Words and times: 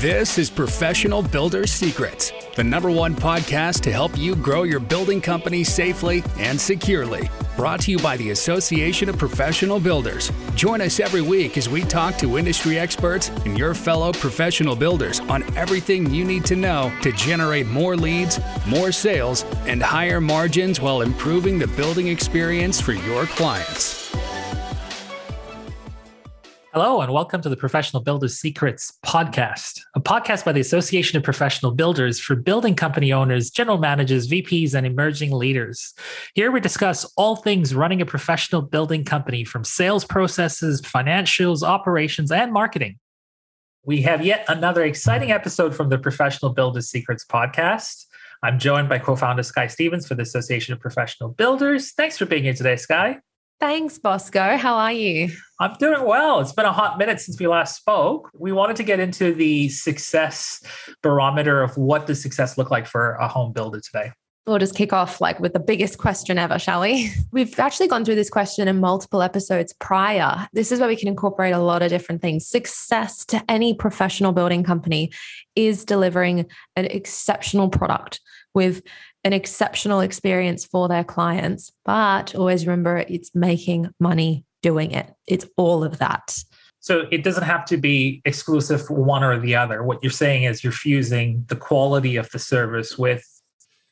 This 0.00 0.38
is 0.38 0.48
Professional 0.48 1.22
Builder 1.22 1.66
Secrets, 1.66 2.32
the 2.54 2.62
number 2.62 2.88
one 2.88 3.16
podcast 3.16 3.80
to 3.80 3.90
help 3.90 4.16
you 4.16 4.36
grow 4.36 4.62
your 4.62 4.78
building 4.78 5.20
company 5.20 5.64
safely 5.64 6.22
and 6.38 6.60
securely. 6.60 7.28
Brought 7.56 7.80
to 7.80 7.90
you 7.90 7.98
by 7.98 8.16
the 8.16 8.30
Association 8.30 9.08
of 9.08 9.18
Professional 9.18 9.80
Builders. 9.80 10.30
Join 10.54 10.80
us 10.82 11.00
every 11.00 11.20
week 11.20 11.58
as 11.58 11.68
we 11.68 11.80
talk 11.82 12.16
to 12.18 12.38
industry 12.38 12.78
experts 12.78 13.30
and 13.44 13.58
your 13.58 13.74
fellow 13.74 14.12
professional 14.12 14.76
builders 14.76 15.18
on 15.18 15.42
everything 15.56 16.08
you 16.14 16.24
need 16.24 16.44
to 16.44 16.54
know 16.54 16.92
to 17.02 17.10
generate 17.10 17.66
more 17.66 17.96
leads, 17.96 18.38
more 18.68 18.92
sales, 18.92 19.42
and 19.66 19.82
higher 19.82 20.20
margins 20.20 20.80
while 20.80 21.00
improving 21.00 21.58
the 21.58 21.66
building 21.66 22.06
experience 22.06 22.80
for 22.80 22.92
your 22.92 23.26
clients. 23.26 23.97
Hello, 26.74 27.00
and 27.00 27.10
welcome 27.14 27.40
to 27.40 27.48
the 27.48 27.56
Professional 27.56 28.02
Builders 28.02 28.38
Secrets 28.38 28.92
podcast, 29.02 29.80
a 29.96 30.00
podcast 30.00 30.44
by 30.44 30.52
the 30.52 30.60
Association 30.60 31.16
of 31.16 31.22
Professional 31.22 31.72
Builders 31.72 32.20
for 32.20 32.36
building 32.36 32.74
company 32.74 33.10
owners, 33.10 33.48
general 33.48 33.78
managers, 33.78 34.28
VPs, 34.28 34.74
and 34.74 34.86
emerging 34.86 35.32
leaders. 35.32 35.94
Here 36.34 36.50
we 36.50 36.60
discuss 36.60 37.10
all 37.16 37.36
things 37.36 37.74
running 37.74 38.02
a 38.02 38.06
professional 38.06 38.60
building 38.60 39.02
company 39.02 39.44
from 39.44 39.64
sales 39.64 40.04
processes, 40.04 40.82
financials, 40.82 41.62
operations, 41.62 42.30
and 42.30 42.52
marketing. 42.52 42.98
We 43.86 44.02
have 44.02 44.22
yet 44.22 44.44
another 44.48 44.84
exciting 44.84 45.32
episode 45.32 45.74
from 45.74 45.88
the 45.88 45.96
Professional 45.96 46.52
Builders 46.52 46.90
Secrets 46.90 47.24
podcast. 47.24 48.04
I'm 48.42 48.58
joined 48.58 48.90
by 48.90 48.98
co 48.98 49.16
founder 49.16 49.42
Sky 49.42 49.68
Stevens 49.68 50.06
for 50.06 50.16
the 50.16 50.22
Association 50.22 50.74
of 50.74 50.80
Professional 50.80 51.30
Builders. 51.30 51.92
Thanks 51.92 52.18
for 52.18 52.26
being 52.26 52.42
here 52.42 52.52
today, 52.52 52.76
Sky. 52.76 53.20
Thanks, 53.60 53.98
Bosco. 53.98 54.56
How 54.56 54.76
are 54.76 54.92
you? 54.92 55.30
I'm 55.58 55.74
doing 55.80 56.04
well. 56.04 56.38
It's 56.38 56.52
been 56.52 56.64
a 56.64 56.72
hot 56.72 56.96
minute 56.96 57.20
since 57.20 57.40
we 57.40 57.48
last 57.48 57.76
spoke. 57.76 58.30
We 58.32 58.52
wanted 58.52 58.76
to 58.76 58.84
get 58.84 59.00
into 59.00 59.34
the 59.34 59.68
success 59.68 60.62
barometer 61.02 61.60
of 61.62 61.76
what 61.76 62.06
does 62.06 62.22
success 62.22 62.56
look 62.56 62.70
like 62.70 62.86
for 62.86 63.14
a 63.14 63.26
home 63.26 63.52
builder 63.52 63.80
today. 63.80 64.12
We'll 64.46 64.58
just 64.58 64.76
kick 64.76 64.92
off 64.92 65.20
like 65.20 65.40
with 65.40 65.54
the 65.54 65.60
biggest 65.60 65.98
question 65.98 66.38
ever, 66.38 66.58
shall 66.60 66.82
we? 66.82 67.10
We've 67.32 67.58
actually 67.58 67.88
gone 67.88 68.04
through 68.04 68.14
this 68.14 68.30
question 68.30 68.68
in 68.68 68.78
multiple 68.78 69.22
episodes 69.22 69.72
prior. 69.74 70.48
This 70.52 70.70
is 70.70 70.78
where 70.78 70.88
we 70.88 70.96
can 70.96 71.08
incorporate 71.08 71.52
a 71.52 71.58
lot 71.58 71.82
of 71.82 71.90
different 71.90 72.22
things. 72.22 72.46
Success 72.46 73.24
to 73.26 73.42
any 73.48 73.74
professional 73.74 74.30
building 74.30 74.62
company 74.62 75.10
is 75.56 75.84
delivering 75.84 76.46
an 76.76 76.84
exceptional 76.84 77.68
product 77.68 78.20
with 78.58 78.82
an 79.22 79.32
exceptional 79.32 80.00
experience 80.00 80.64
for 80.64 80.88
their 80.88 81.04
clients. 81.04 81.70
But 81.84 82.34
always 82.34 82.66
remember 82.66 83.04
it's 83.08 83.32
making 83.32 83.90
money 84.00 84.44
doing 84.64 84.90
it. 84.90 85.14
It's 85.28 85.46
all 85.56 85.84
of 85.84 85.98
that. 85.98 86.36
So 86.80 87.06
it 87.12 87.22
doesn't 87.22 87.44
have 87.44 87.64
to 87.66 87.76
be 87.76 88.20
exclusive 88.24 88.84
for 88.84 88.94
one 88.94 89.22
or 89.22 89.38
the 89.38 89.54
other. 89.54 89.84
What 89.84 90.00
you're 90.02 90.10
saying 90.10 90.42
is 90.42 90.64
you're 90.64 90.72
fusing 90.72 91.44
the 91.46 91.54
quality 91.54 92.16
of 92.16 92.28
the 92.30 92.40
service 92.40 92.98
with 92.98 93.24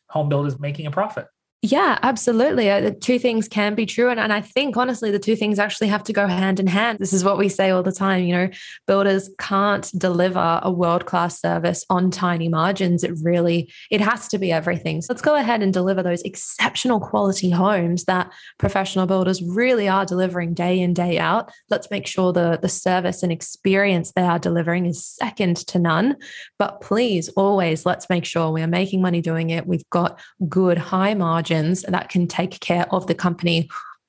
home 0.08 0.28
builders 0.28 0.58
making 0.58 0.86
a 0.86 0.90
profit. 0.90 1.26
Yeah, 1.62 1.98
absolutely. 2.02 2.70
Uh, 2.70 2.80
the 2.80 2.90
two 2.92 3.18
things 3.18 3.48
can 3.48 3.74
be 3.74 3.86
true. 3.86 4.10
And, 4.10 4.20
and 4.20 4.32
I 4.32 4.40
think 4.42 4.76
honestly, 4.76 5.10
the 5.10 5.18
two 5.18 5.34
things 5.34 5.58
actually 5.58 5.88
have 5.88 6.04
to 6.04 6.12
go 6.12 6.26
hand 6.26 6.60
in 6.60 6.66
hand. 6.66 6.98
This 7.00 7.14
is 7.14 7.24
what 7.24 7.38
we 7.38 7.48
say 7.48 7.70
all 7.70 7.82
the 7.82 7.90
time. 7.90 8.24
You 8.24 8.34
know, 8.34 8.48
builders 8.86 9.30
can't 9.38 9.90
deliver 9.96 10.60
a 10.62 10.70
world-class 10.70 11.40
service 11.40 11.84
on 11.88 12.10
tiny 12.10 12.48
margins. 12.48 13.02
It 13.02 13.12
really, 13.22 13.72
it 13.90 14.02
has 14.02 14.28
to 14.28 14.38
be 14.38 14.52
everything. 14.52 15.00
So 15.00 15.12
let's 15.12 15.22
go 15.22 15.34
ahead 15.34 15.62
and 15.62 15.72
deliver 15.72 16.02
those 16.02 16.22
exceptional 16.22 17.00
quality 17.00 17.50
homes 17.50 18.04
that 18.04 18.30
professional 18.58 19.06
builders 19.06 19.42
really 19.42 19.88
are 19.88 20.04
delivering 20.04 20.52
day 20.52 20.78
in, 20.78 20.92
day 20.92 21.18
out. 21.18 21.50
Let's 21.70 21.90
make 21.90 22.06
sure 22.06 22.32
the, 22.34 22.58
the 22.60 22.68
service 22.68 23.22
and 23.22 23.32
experience 23.32 24.12
they 24.12 24.22
are 24.22 24.38
delivering 24.38 24.84
is 24.84 25.04
second 25.04 25.56
to 25.68 25.78
none. 25.78 26.16
But 26.58 26.82
please 26.82 27.28
always 27.30 27.86
let's 27.86 28.10
make 28.10 28.26
sure 28.26 28.52
we 28.52 28.62
are 28.62 28.68
making 28.68 29.00
money 29.00 29.22
doing 29.22 29.50
it. 29.50 29.66
We've 29.66 29.88
got 29.90 30.20
good 30.48 30.76
high 30.76 31.14
margins 31.14 31.45
margins 31.46 31.82
that 31.82 32.08
can 32.08 32.26
take 32.26 32.58
care 32.60 32.86
of 32.90 33.06
the 33.06 33.14
company 33.14 33.68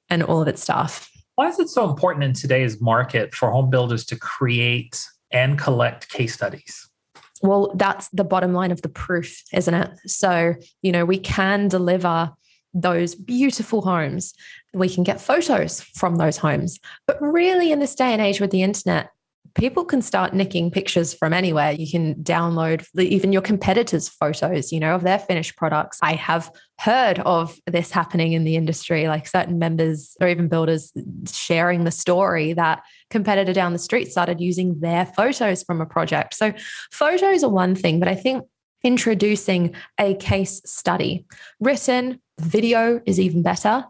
and 0.09 0.23
all 0.23 0.41
of 0.41 0.47
its 0.47 0.61
staff. 0.61 1.11
Why 1.35 1.47
is 1.47 1.59
it 1.59 1.69
so 1.69 1.87
important 1.87 2.23
in 2.23 2.33
today's 2.33 2.81
market 2.81 3.35
for 3.35 3.51
home 3.51 3.69
builders 3.69 4.05
to 4.05 4.15
create 4.15 5.05
and 5.31 5.59
collect 5.59 6.09
case 6.09 6.33
studies? 6.33 6.89
Well, 7.43 7.71
that's 7.75 8.09
the 8.09 8.23
bottom 8.23 8.53
line 8.53 8.71
of 8.71 8.81
the 8.81 8.89
proof, 8.89 9.43
isn't 9.53 9.73
it? 9.73 9.91
So, 10.07 10.55
you 10.81 10.91
know, 10.91 11.05
we 11.05 11.19
can 11.19 11.67
deliver 11.67 12.31
those 12.73 13.13
beautiful 13.13 13.81
homes. 13.81 14.33
We 14.73 14.89
can 14.89 15.03
get 15.03 15.21
photos 15.21 15.81
from 15.81 16.15
those 16.15 16.37
homes. 16.37 16.79
But 17.05 17.21
really, 17.21 17.71
in 17.71 17.79
this 17.79 17.93
day 17.93 18.13
and 18.13 18.21
age 18.21 18.41
with 18.41 18.49
the 18.49 18.63
internet, 18.63 19.09
people 19.57 19.83
can 19.83 20.01
start 20.01 20.33
nicking 20.33 20.69
pictures 20.71 21.13
from 21.13 21.33
anywhere. 21.33 21.71
You 21.71 21.89
can 21.89 22.15
download 22.15 22.85
even 22.97 23.33
your 23.33 23.41
competitors' 23.41 24.07
photos, 24.07 24.71
you 24.71 24.79
know, 24.79 24.95
of 24.95 25.01
their 25.01 25.19
finished 25.19 25.57
products. 25.57 25.99
I 26.01 26.13
have 26.13 26.51
heard 26.79 27.19
of 27.19 27.59
this 27.65 27.91
happening 27.91 28.33
in 28.33 28.43
the 28.43 28.55
industry, 28.55 29.07
like 29.07 29.27
certain 29.27 29.57
members 29.57 30.15
or 30.21 30.27
even 30.27 30.47
builders 30.47 30.93
sharing 31.29 31.83
the 31.83 31.91
story 31.91 32.53
that 32.53 32.83
competitor 33.09 33.51
down 33.51 33.73
the 33.73 33.79
street 33.79 34.11
started 34.11 34.39
using 34.39 34.79
their 34.79 35.05
photos 35.05 35.63
from 35.63 35.81
a 35.81 35.85
project. 35.85 36.35
So 36.35 36.53
photos 36.91 37.43
are 37.43 37.49
one 37.49 37.75
thing, 37.75 37.99
but 37.99 38.07
I 38.07 38.15
think 38.15 38.45
introducing 38.83 39.75
a 39.99 40.13
case 40.15 40.61
study, 40.65 41.25
written 41.59 42.21
video 42.39 43.01
is 43.07 43.19
even 43.19 43.41
better. 43.41 43.85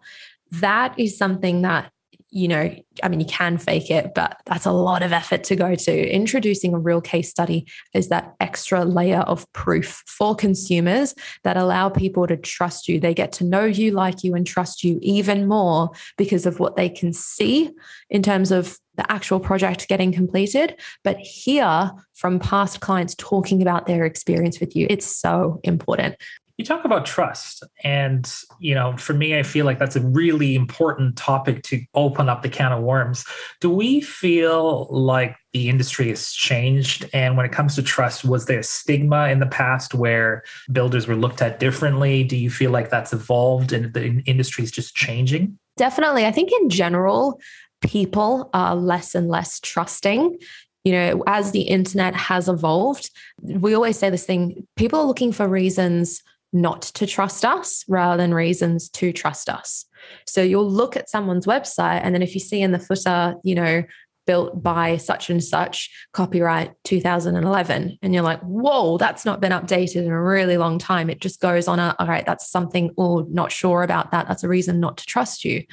That 0.51 0.97
is 0.97 1.17
something 1.17 1.63
that 1.63 1.91
you 2.29 2.47
know, 2.47 2.75
I 3.01 3.07
mean, 3.07 3.19
you 3.19 3.25
can 3.25 3.57
fake 3.57 3.89
it, 3.89 4.13
but 4.13 4.41
that's 4.45 4.65
a 4.65 4.71
lot 4.71 5.01
of 5.01 5.13
effort 5.13 5.43
to 5.45 5.55
go 5.55 5.75
to. 5.75 6.09
Introducing 6.09 6.73
a 6.73 6.79
real 6.79 6.99
case 6.99 7.29
study 7.29 7.65
is 7.93 8.09
that 8.09 8.35
extra 8.41 8.83
layer 8.83 9.21
of 9.21 9.51
proof 9.53 10.03
for 10.07 10.35
consumers 10.35 11.15
that 11.43 11.55
allow 11.55 11.89
people 11.89 12.27
to 12.27 12.35
trust 12.35 12.89
you. 12.89 12.99
They 12.99 13.13
get 13.13 13.31
to 13.33 13.45
know 13.45 13.63
you, 13.63 13.91
like 13.91 14.23
you, 14.23 14.35
and 14.35 14.45
trust 14.45 14.83
you 14.83 14.99
even 15.01 15.47
more 15.47 15.91
because 16.17 16.45
of 16.45 16.59
what 16.59 16.75
they 16.75 16.89
can 16.89 17.13
see 17.13 17.71
in 18.09 18.21
terms 18.21 18.51
of 18.51 18.77
the 18.95 19.09
actual 19.11 19.39
project 19.39 19.87
getting 19.87 20.11
completed, 20.11 20.75
but 21.03 21.17
hear 21.19 21.91
from 22.13 22.39
past 22.39 22.81
clients 22.81 23.15
talking 23.15 23.61
about 23.61 23.85
their 23.85 24.05
experience 24.05 24.59
with 24.59 24.75
you. 24.75 24.87
It's 24.89 25.05
so 25.05 25.59
important 25.63 26.15
you 26.57 26.65
talk 26.65 26.85
about 26.85 27.05
trust. 27.05 27.63
And 27.83 28.31
you 28.59 28.73
know 28.73 28.97
for 28.97 29.13
me 29.13 29.37
i 29.37 29.43
feel 29.43 29.65
like 29.65 29.79
that's 29.79 29.95
a 29.95 30.01
really 30.01 30.55
important 30.55 31.15
topic 31.15 31.63
to 31.63 31.81
open 31.93 32.27
up 32.29 32.41
the 32.41 32.49
can 32.49 32.71
of 32.71 32.83
worms. 32.83 33.25
Do 33.61 33.69
we 33.69 34.01
feel 34.01 34.87
like 34.89 35.35
the 35.53 35.69
industry 35.69 36.09
has 36.09 36.31
changed? 36.31 37.09
And 37.13 37.37
when 37.37 37.45
it 37.45 37.51
comes 37.51 37.75
to 37.75 37.83
trust 37.83 38.25
was 38.25 38.45
there 38.45 38.59
a 38.59 38.63
stigma 38.63 39.29
in 39.29 39.39
the 39.39 39.45
past 39.45 39.93
where 39.93 40.43
builders 40.71 41.07
were 41.07 41.15
looked 41.15 41.41
at 41.41 41.59
differently? 41.59 42.23
Do 42.23 42.35
you 42.35 42.49
feel 42.49 42.71
like 42.71 42.89
that's 42.89 43.13
evolved 43.13 43.71
and 43.71 43.93
the 43.93 44.21
industry 44.25 44.63
is 44.63 44.71
just 44.71 44.95
changing? 44.95 45.57
Definitely. 45.77 46.25
I 46.25 46.31
think 46.31 46.51
in 46.51 46.69
general 46.69 47.39
people 47.81 48.49
are 48.53 48.75
less 48.75 49.13
and 49.13 49.27
less 49.27 49.59
trusting. 49.59 50.37
You 50.83 50.93
know, 50.93 51.23
as 51.27 51.51
the 51.51 51.61
internet 51.61 52.15
has 52.15 52.47
evolved, 52.47 53.11
we 53.41 53.73
always 53.73 53.99
say 53.99 54.09
this 54.09 54.25
thing 54.25 54.65
people 54.75 54.99
are 54.99 55.05
looking 55.05 55.31
for 55.31 55.47
reasons 55.47 56.23
not 56.53 56.81
to 56.81 57.05
trust 57.05 57.43
us 57.45 57.83
rather 57.87 58.21
than 58.21 58.33
reasons 58.33 58.89
to 58.89 59.11
trust 59.11 59.49
us. 59.49 59.85
So 60.25 60.41
you'll 60.41 60.69
look 60.69 60.95
at 60.95 61.09
someone's 61.09 61.45
website, 61.45 62.01
and 62.03 62.13
then 62.13 62.21
if 62.21 62.33
you 62.33 62.39
see 62.39 62.61
in 62.61 62.71
the 62.71 62.79
footer, 62.79 63.35
you 63.43 63.55
know, 63.55 63.83
built 64.25 64.61
by 64.61 64.97
such 64.97 65.29
and 65.29 65.43
such, 65.43 65.89
copyright 66.11 66.73
2011, 66.83 67.97
and 68.01 68.13
you're 68.13 68.23
like, 68.23 68.41
whoa, 68.41 68.97
that's 68.97 69.25
not 69.25 69.39
been 69.39 69.53
updated 69.53 70.05
in 70.05 70.11
a 70.11 70.21
really 70.21 70.57
long 70.57 70.77
time. 70.77 71.09
It 71.09 71.21
just 71.21 71.39
goes 71.39 71.67
on 71.67 71.79
a, 71.79 71.95
all 71.97 72.07
right, 72.07 72.25
that's 72.25 72.49
something, 72.49 72.91
or 72.97 73.25
not 73.29 73.51
sure 73.51 73.83
about 73.83 74.11
that. 74.11 74.27
That's 74.27 74.43
a 74.43 74.49
reason 74.49 74.79
not 74.79 74.97
to 74.97 75.05
trust 75.05 75.45
you. 75.45 75.63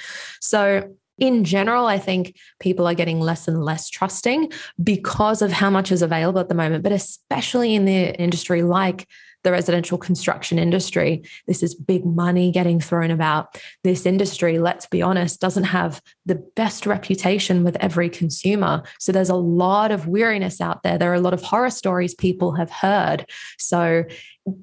So 0.41 0.95
in 1.19 1.45
general, 1.45 1.87
I 1.87 1.99
think 1.99 2.37
people 2.61 2.87
are 2.87 2.95
getting 2.95 3.21
less 3.21 3.47
and 3.47 3.63
less 3.65 3.89
trusting 3.91 4.53
because 4.83 5.43
of 5.43 5.53
how 5.53 5.71
much 5.71 5.93
is 5.93 6.03
available 6.03 6.41
at 6.41 6.49
the 6.49 6.55
moment, 6.55 6.83
but 6.83 6.93
especially 6.93 7.75
in 7.75 7.85
the 7.85 8.15
industry 8.21 8.63
like 8.63 9.09
the 9.45 9.53
residential 9.53 9.97
construction 9.97 10.59
industry. 10.59 11.23
This 11.47 11.63
is 11.63 11.75
big 11.75 12.05
money 12.05 12.51
getting 12.51 12.81
thrown 12.81 13.11
about. 13.11 13.61
This 13.85 14.07
industry, 14.07 14.59
let's 14.59 14.87
be 14.87 15.03
honest, 15.03 15.41
doesn't 15.41 15.65
have 15.65 16.03
the 16.27 16.43
best 16.57 16.87
reputation 16.87 17.63
with 17.63 17.77
every 17.77 18.09
consumer. 18.09 18.83
So 18.99 19.13
there's 19.13 19.31
a 19.31 19.37
lot 19.37 19.93
of 19.93 20.09
weariness 20.09 20.61
out 20.61 20.83
there. 20.83 20.99
There 20.99 21.13
are 21.13 21.15
a 21.15 21.21
lot 21.21 21.35
of 21.35 21.43
horror 21.43 21.71
stories 21.71 22.15
people 22.15 22.53
have 22.53 22.71
heard. 22.71 23.27
So 23.59 24.05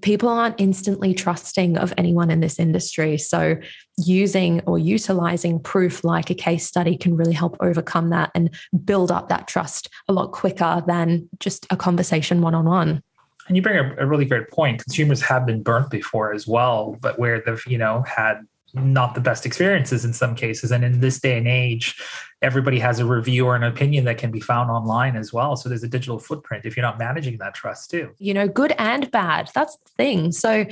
people 0.02 0.30
aren't 0.30 0.60
instantly 0.60 1.14
trusting 1.14 1.78
of 1.78 1.94
anyone 1.98 2.30
in 2.30 2.40
this 2.40 2.60
industry. 2.60 3.18
So 3.18 3.58
using 3.98 4.62
or 4.62 4.78
utilizing 4.78 5.60
proof 5.60 6.04
like 6.04 6.30
a 6.30 6.36
case 6.36 6.66
study 6.66 6.98
can 6.98 7.16
really 7.16 7.34
help 7.34 7.58
overcome 7.60 8.10
that 8.10 8.32
and 8.36 8.54
build 8.86 9.12
up 9.12 9.30
that 9.30 9.48
trust 9.48 9.90
a 10.08 10.14
lot 10.14 10.32
quicker 10.32 10.84
than 10.86 11.30
just 11.40 11.66
a 11.70 11.78
conversation 11.78 12.42
one 12.42 12.56
on 12.56 12.66
one. 12.66 13.04
And 13.52 13.58
you 13.58 13.62
bring 13.62 13.76
a, 13.76 13.96
a 13.98 14.06
really 14.08 14.24
great 14.24 14.50
point. 14.50 14.82
Consumers 14.82 15.22
have 15.24 15.46
been 15.46 15.62
burnt 15.62 15.90
before 15.90 16.32
as 16.32 16.48
well, 16.48 16.98
but 17.02 17.20
where 17.20 17.42
they've, 17.46 17.62
you 17.68 17.78
know, 17.78 18.02
had 18.04 18.48
not 18.74 19.14
the 19.14 19.20
best 19.20 19.46
experiences 19.46 20.06
in 20.06 20.14
some 20.14 20.36
cases. 20.36 20.72
And 20.72 20.86
in 20.86 21.02
this 21.02 21.20
day 21.20 21.38
and 21.38 21.50
age, 21.50 22.02
everybody 22.42 22.80
has 22.80 23.00
a 23.00 23.06
review 23.06 23.48
or 23.48 23.58
an 23.58 23.64
opinion 23.64 24.06
that 24.06 24.18
can 24.18 24.32
be 24.32 24.40
found 24.40 24.72
online 24.72 25.18
as 25.18 25.34
well. 25.34 25.58
So 25.58 25.68
there's 25.68 25.84
a 25.84 25.90
digital 25.90 26.18
footprint 26.18 26.64
if 26.64 26.78
you're 26.78 26.86
not 26.86 26.98
managing 26.98 27.40
that 27.40 27.54
trust 27.54 27.92
too. 27.92 28.12
You 28.20 28.34
know, 28.34 28.48
good 28.48 28.74
and 28.80 29.12
bad. 29.12 29.52
That's 29.54 29.76
the 29.76 29.92
thing. 29.98 30.32
So 30.32 30.66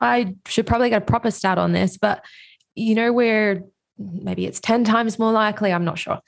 I 0.00 0.34
should 0.48 0.66
probably 0.66 0.90
get 0.90 1.02
a 1.02 1.06
proper 1.06 1.30
stat 1.30 1.56
on 1.56 1.70
this, 1.70 1.98
but 1.98 2.24
you 2.74 2.96
know, 2.96 3.12
where 3.12 3.62
maybe 3.96 4.44
it's 4.44 4.58
10 4.58 4.82
times 4.82 5.20
more 5.20 5.30
likely, 5.30 5.72
I'm 5.72 5.84
not 5.84 6.00
sure, 6.00 6.18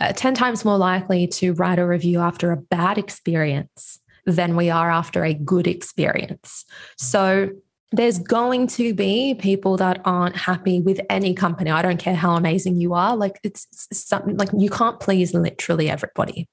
uh, 0.00 0.12
10 0.12 0.34
times 0.34 0.66
more 0.66 0.76
likely 0.76 1.28
to 1.28 1.54
write 1.54 1.78
a 1.78 1.86
review 1.86 2.20
after 2.20 2.52
a 2.52 2.58
bad 2.58 2.98
experience 2.98 4.00
than 4.26 4.56
we 4.56 4.70
are 4.70 4.90
after 4.90 5.24
a 5.24 5.34
good 5.34 5.66
experience. 5.66 6.64
Mm-hmm. 6.64 7.04
So 7.04 7.50
there's 7.92 8.20
going 8.20 8.68
to 8.68 8.94
be 8.94 9.34
people 9.34 9.76
that 9.76 10.00
aren't 10.04 10.36
happy 10.36 10.80
with 10.80 11.00
any 11.10 11.34
company. 11.34 11.70
I 11.70 11.82
don't 11.82 11.98
care 11.98 12.14
how 12.14 12.36
amazing 12.36 12.80
you 12.80 12.94
are. 12.94 13.16
Like 13.16 13.40
it's, 13.42 13.66
something 13.92 14.36
like 14.36 14.50
you 14.56 14.70
can't 14.70 15.00
please 15.00 15.34
literally 15.34 15.90
everybody. 15.90 16.48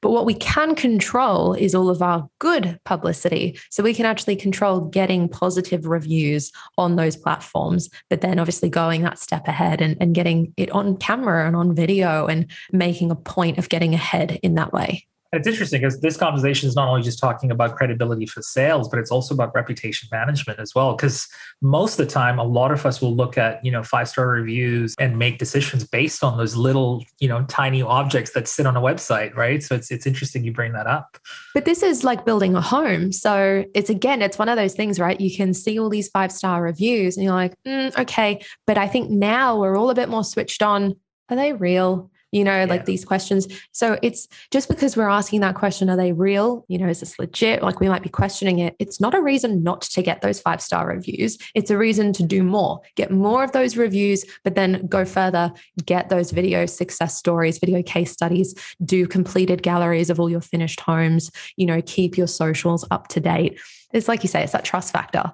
But 0.00 0.10
what 0.10 0.26
we 0.26 0.34
can 0.34 0.74
control 0.74 1.54
is 1.54 1.76
all 1.76 1.90
of 1.90 2.02
our 2.02 2.28
good 2.40 2.80
publicity. 2.84 3.58
So 3.70 3.84
we 3.84 3.94
can 3.94 4.04
actually 4.04 4.36
control 4.36 4.80
getting 4.80 5.28
positive 5.28 5.86
reviews 5.86 6.50
on 6.76 6.96
those 6.96 7.16
platforms, 7.16 7.88
but 8.08 8.20
then 8.20 8.40
obviously 8.40 8.68
going 8.68 9.02
that 9.02 9.20
step 9.20 9.46
ahead 9.46 9.80
and, 9.80 9.96
and 10.00 10.14
getting 10.14 10.52
it 10.56 10.70
on 10.70 10.96
camera 10.96 11.46
and 11.46 11.54
on 11.54 11.74
video 11.74 12.26
and 12.26 12.50
making 12.72 13.12
a 13.12 13.16
point 13.16 13.58
of 13.58 13.68
getting 13.68 13.94
ahead 13.94 14.40
in 14.42 14.54
that 14.54 14.72
way. 14.72 15.06
It's 15.32 15.46
interesting 15.46 15.80
because 15.80 16.00
this 16.00 16.16
conversation 16.16 16.68
is 16.68 16.74
not 16.74 16.88
only 16.88 17.02
just 17.02 17.20
talking 17.20 17.52
about 17.52 17.76
credibility 17.76 18.26
for 18.26 18.42
sales, 18.42 18.88
but 18.88 18.98
it's 18.98 19.12
also 19.12 19.32
about 19.32 19.54
reputation 19.54 20.08
management 20.10 20.58
as 20.58 20.74
well. 20.74 20.96
Because 20.96 21.28
most 21.62 22.00
of 22.00 22.06
the 22.06 22.12
time, 22.12 22.40
a 22.40 22.44
lot 22.44 22.72
of 22.72 22.84
us 22.84 23.00
will 23.00 23.14
look 23.14 23.38
at, 23.38 23.64
you 23.64 23.70
know, 23.70 23.84
five 23.84 24.08
star 24.08 24.26
reviews 24.26 24.96
and 24.98 25.16
make 25.18 25.38
decisions 25.38 25.86
based 25.86 26.24
on 26.24 26.36
those 26.36 26.56
little, 26.56 27.04
you 27.20 27.28
know, 27.28 27.44
tiny 27.44 27.80
objects 27.80 28.32
that 28.32 28.48
sit 28.48 28.66
on 28.66 28.76
a 28.76 28.80
website, 28.80 29.36
right? 29.36 29.62
So 29.62 29.76
it's 29.76 29.92
it's 29.92 30.04
interesting 30.04 30.42
you 30.42 30.52
bring 30.52 30.72
that 30.72 30.88
up. 30.88 31.16
But 31.54 31.64
this 31.64 31.84
is 31.84 32.02
like 32.02 32.24
building 32.24 32.56
a 32.56 32.60
home. 32.60 33.12
So 33.12 33.64
it's 33.72 33.88
again, 33.88 34.22
it's 34.22 34.38
one 34.38 34.48
of 34.48 34.56
those 34.56 34.74
things, 34.74 34.98
right? 34.98 35.20
You 35.20 35.34
can 35.34 35.54
see 35.54 35.78
all 35.78 35.90
these 35.90 36.08
five 36.08 36.32
star 36.32 36.60
reviews 36.60 37.16
and 37.16 37.22
you're 37.22 37.34
like, 37.34 37.54
mm, 37.64 37.96
okay. 37.96 38.40
But 38.66 38.78
I 38.78 38.88
think 38.88 39.10
now 39.10 39.60
we're 39.60 39.76
all 39.76 39.90
a 39.90 39.94
bit 39.94 40.08
more 40.08 40.24
switched 40.24 40.62
on. 40.62 40.96
Are 41.28 41.36
they 41.36 41.52
real? 41.52 42.10
You 42.32 42.44
know, 42.44 42.56
yeah. 42.56 42.64
like 42.64 42.84
these 42.84 43.04
questions. 43.04 43.46
So 43.72 43.98
it's 44.02 44.28
just 44.50 44.68
because 44.68 44.96
we're 44.96 45.08
asking 45.08 45.40
that 45.40 45.54
question, 45.54 45.90
are 45.90 45.96
they 45.96 46.12
real? 46.12 46.64
You 46.68 46.78
know, 46.78 46.88
is 46.88 47.00
this 47.00 47.18
legit? 47.18 47.62
Like 47.62 47.80
we 47.80 47.88
might 47.88 48.02
be 48.02 48.08
questioning 48.08 48.58
it. 48.58 48.76
It's 48.78 49.00
not 49.00 49.14
a 49.14 49.20
reason 49.20 49.62
not 49.62 49.82
to 49.82 50.02
get 50.02 50.20
those 50.20 50.40
five 50.40 50.62
star 50.62 50.86
reviews. 50.86 51.38
It's 51.54 51.70
a 51.70 51.78
reason 51.78 52.12
to 52.14 52.22
do 52.22 52.42
more, 52.42 52.80
get 52.96 53.10
more 53.10 53.44
of 53.44 53.52
those 53.52 53.76
reviews, 53.76 54.24
but 54.44 54.54
then 54.54 54.86
go 54.86 55.04
further, 55.04 55.52
get 55.84 56.08
those 56.08 56.30
video 56.30 56.66
success 56.66 57.16
stories, 57.16 57.58
video 57.58 57.82
case 57.82 58.12
studies, 58.12 58.54
do 58.84 59.06
completed 59.06 59.62
galleries 59.62 60.10
of 60.10 60.20
all 60.20 60.30
your 60.30 60.40
finished 60.40 60.80
homes, 60.80 61.30
you 61.56 61.66
know, 61.66 61.82
keep 61.84 62.16
your 62.16 62.26
socials 62.26 62.86
up 62.90 63.08
to 63.08 63.20
date. 63.20 63.60
It's 63.92 64.08
like 64.08 64.22
you 64.22 64.28
say, 64.28 64.42
it's 64.42 64.52
that 64.52 64.64
trust 64.64 64.92
factor. 64.92 65.32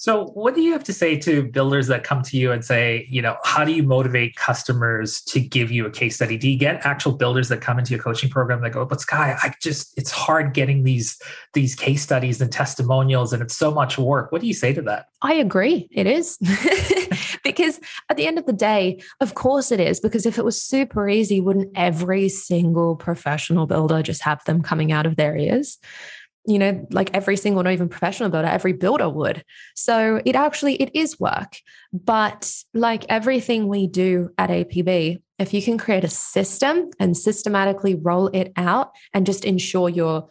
So, 0.00 0.26
what 0.26 0.54
do 0.54 0.60
you 0.60 0.70
have 0.72 0.84
to 0.84 0.92
say 0.92 1.18
to 1.18 1.42
builders 1.42 1.88
that 1.88 2.04
come 2.04 2.22
to 2.22 2.36
you 2.36 2.52
and 2.52 2.64
say, 2.64 3.04
you 3.10 3.20
know, 3.20 3.36
how 3.42 3.64
do 3.64 3.72
you 3.72 3.82
motivate 3.82 4.36
customers 4.36 5.20
to 5.22 5.40
give 5.40 5.72
you 5.72 5.86
a 5.86 5.90
case 5.90 6.14
study? 6.14 6.38
Do 6.38 6.48
you 6.48 6.56
get 6.56 6.86
actual 6.86 7.12
builders 7.12 7.48
that 7.48 7.60
come 7.60 7.80
into 7.80 7.94
your 7.94 8.02
coaching 8.02 8.30
program 8.30 8.62
that 8.62 8.70
go, 8.70 8.84
"But 8.84 9.00
Sky, 9.00 9.36
I 9.42 9.52
just 9.60 9.98
it's 9.98 10.12
hard 10.12 10.54
getting 10.54 10.84
these 10.84 11.20
these 11.52 11.74
case 11.74 12.00
studies 12.00 12.40
and 12.40 12.52
testimonials, 12.52 13.32
and 13.32 13.42
it's 13.42 13.56
so 13.56 13.72
much 13.72 13.98
work." 13.98 14.30
What 14.30 14.40
do 14.40 14.46
you 14.46 14.54
say 14.54 14.72
to 14.72 14.82
that? 14.82 15.06
I 15.20 15.34
agree. 15.34 15.88
It 15.90 16.06
is 16.06 16.38
because 17.42 17.80
at 18.08 18.16
the 18.16 18.28
end 18.28 18.38
of 18.38 18.46
the 18.46 18.52
day, 18.52 19.02
of 19.20 19.34
course 19.34 19.72
it 19.72 19.80
is. 19.80 19.98
Because 19.98 20.26
if 20.26 20.38
it 20.38 20.44
was 20.44 20.62
super 20.62 21.08
easy, 21.08 21.40
wouldn't 21.40 21.72
every 21.74 22.28
single 22.28 22.94
professional 22.94 23.66
builder 23.66 24.00
just 24.04 24.22
have 24.22 24.44
them 24.44 24.62
coming 24.62 24.92
out 24.92 25.06
of 25.06 25.16
their 25.16 25.36
ears? 25.36 25.78
You 26.48 26.58
know 26.58 26.86
like 26.90 27.10
every 27.14 27.36
single 27.36 27.62
not 27.62 27.72
even 27.72 27.88
professional 27.88 28.30
builder 28.30 28.48
every 28.48 28.72
builder 28.72 29.08
would. 29.08 29.44
So 29.74 30.20
it 30.24 30.34
actually 30.34 30.74
it 30.76 30.90
is 30.94 31.20
work. 31.20 31.58
But 31.92 32.52
like 32.74 33.04
everything 33.08 33.68
we 33.68 33.86
do 33.86 34.30
at 34.38 34.50
apb 34.50 35.22
if 35.38 35.54
you 35.54 35.62
can 35.62 35.78
create 35.78 36.04
a 36.04 36.08
system 36.08 36.90
and 36.98 37.16
systematically 37.16 37.94
roll 37.94 38.26
it 38.28 38.52
out 38.56 38.90
and 39.14 39.24
just 39.24 39.44
ensure 39.44 39.88
you're 39.88 40.28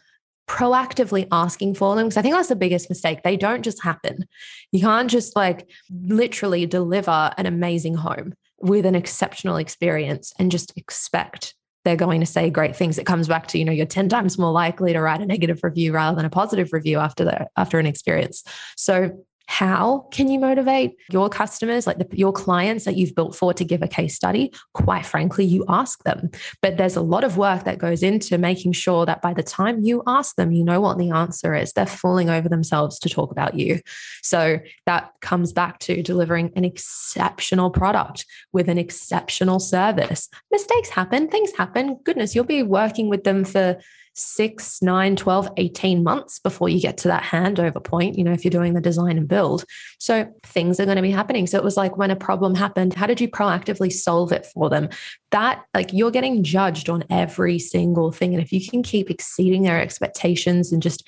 proactively 0.48 1.28
asking 1.31 1.75
for 1.75 1.96
them 1.96 2.06
because 2.06 2.18
i 2.18 2.22
think 2.22 2.34
that's 2.34 2.48
the 2.48 2.56
biggest 2.56 2.90
mistake. 2.90 3.22
They 3.24 3.38
don't 3.38 3.63
just 3.63 3.84
happen. 3.84 4.25
You 4.72 4.81
can't 4.81 5.10
just 5.10 5.36
like 5.36 5.70
literally 5.92 6.66
deliver 6.66 7.34
an 7.38 7.46
amazing 7.46 7.96
home 7.96 8.34
with 8.60 8.86
an 8.86 8.96
exceptional 8.96 9.58
experience 9.58 10.34
and 10.40 10.52
just 10.52 10.74
expect 10.78 11.54
they're 11.88 11.95
going 11.95 12.19
to 12.19 12.25
say 12.25 12.50
great 12.50 12.75
things. 12.75 12.98
It 12.98 13.06
comes 13.06 13.30
back 13.30 13.48
to, 13.48 13.57
you 13.57 13.63
know, 13.63 13.72
you're 13.72 13.86
10 13.86 14.10
times 14.10 14.38
more 14.38 14.51
likely 14.51 14.92
to 14.92 15.00
write 15.00 15.22
a 15.22 15.25
negative 15.25 15.63
review 15.63 15.94
rather 15.94 16.18
than 16.18 16.25
a 16.25 16.30
positive 16.30 16.74
review 16.74 17.00
after 17.00 17.24
the 17.24 17.48
after 17.56 17.80
an 17.80 17.86
experience. 17.86 18.44
So 18.75 19.24
how 19.48 20.08
can 20.12 20.30
you 20.30 20.40
motivate 20.40 20.98
your 21.10 21.30
customers, 21.30 21.88
like 21.88 21.98
the, 21.98 22.08
your 22.16 22.34
clients 22.34 22.84
that 22.84 22.98
you've 22.98 23.16
built 23.16 23.36
for 23.36 23.54
to 23.54 23.64
give 23.64 23.82
a 23.82 23.88
case 23.88 24.14
study? 24.14 24.54
Quite 24.74 25.06
frankly, 25.06 25.46
you 25.46 25.64
ask 25.70 26.04
them. 26.04 26.30
But 26.62 26.78
there's 26.78 26.98
a 26.98 27.02
lot 27.02 27.24
of 27.24 27.38
work 27.38 27.64
that 27.64 27.78
goes 27.78 28.04
into 28.04 28.38
making 28.38 28.74
sure 28.74 29.06
that 29.06 29.22
by 29.22 29.34
the 29.34 29.42
time 29.42 29.82
you 29.82 30.04
ask 30.06 30.36
them, 30.36 30.52
you 30.52 30.66
know 30.66 30.82
what 30.82 30.98
the 30.98 31.12
answer 31.12 31.56
is. 31.56 31.72
They're 31.72 31.86
falling 31.86 32.30
over 32.30 32.50
themselves 32.50 33.00
to 33.00 33.10
talk 33.10 33.32
about 33.32 33.56
you. 33.56 33.80
So 34.22 34.60
that 34.86 35.14
comes 35.22 35.54
back 35.54 35.80
to 35.80 36.04
delivering 36.04 36.52
an 36.58 36.66
exceptional 36.66 37.72
product 37.72 38.26
with 38.52 38.68
an 38.68 38.78
exceptional 38.78 39.60
service. 39.60 40.28
Mistakes 40.52 40.90
happen, 40.90 41.30
things 41.30 41.54
happen. 41.54 42.00
Goodness, 42.04 42.36
you'll 42.36 42.44
be 42.44 42.64
working 42.64 43.08
with 43.08 43.24
them 43.24 43.46
for 43.46 43.78
six, 44.18 44.81
nine, 44.81 45.16
12, 45.16 45.50
18 45.58 46.04
months 46.04 46.40
before 46.40 46.69
you 46.69 46.81
get 46.81 46.98
to 46.98 47.08
that 47.08 47.24
handover 47.24 47.84
point, 47.84 48.18
you 48.18 48.24
know, 48.24 48.31
if 48.31 48.44
you're 48.44 48.52
doing 48.52 48.74
the 48.74 48.81
design 48.81 49.18
and 49.18 49.28
build. 49.28 49.64
So 50.00 50.31
things 50.44 50.80
are 50.80 50.86
going 50.86 50.98
to 50.98 51.02
be 51.02 51.12
happening. 51.12 51.48
So 51.48 51.58
it 51.58 51.64
was 51.64 51.78
like 51.78 51.98
when 51.98 52.12
a 52.12 52.16
problem 52.16 52.56
happened, 52.56 52.94
how 52.94 53.06
did 53.06 53.22
you 53.22 53.30
proactively 53.30 53.92
solve 53.92 54.31
it 54.31 54.48
for 54.48 54.69
them? 54.69 54.90
That, 55.31 55.64
like, 55.74 55.94
you're 55.94 56.12
getting 56.12 56.44
judged 56.44 56.90
on 56.90 57.04
every 57.10 57.60
single 57.60 58.12
thing. 58.12 58.34
And 58.34 58.44
if 58.44 58.52
you 58.52 58.68
can 58.68 58.84
keep 58.84 59.10
exceeding 59.10 59.62
their 59.64 59.80
expectations 59.80 60.72
and 60.72 60.81
just 60.81 61.08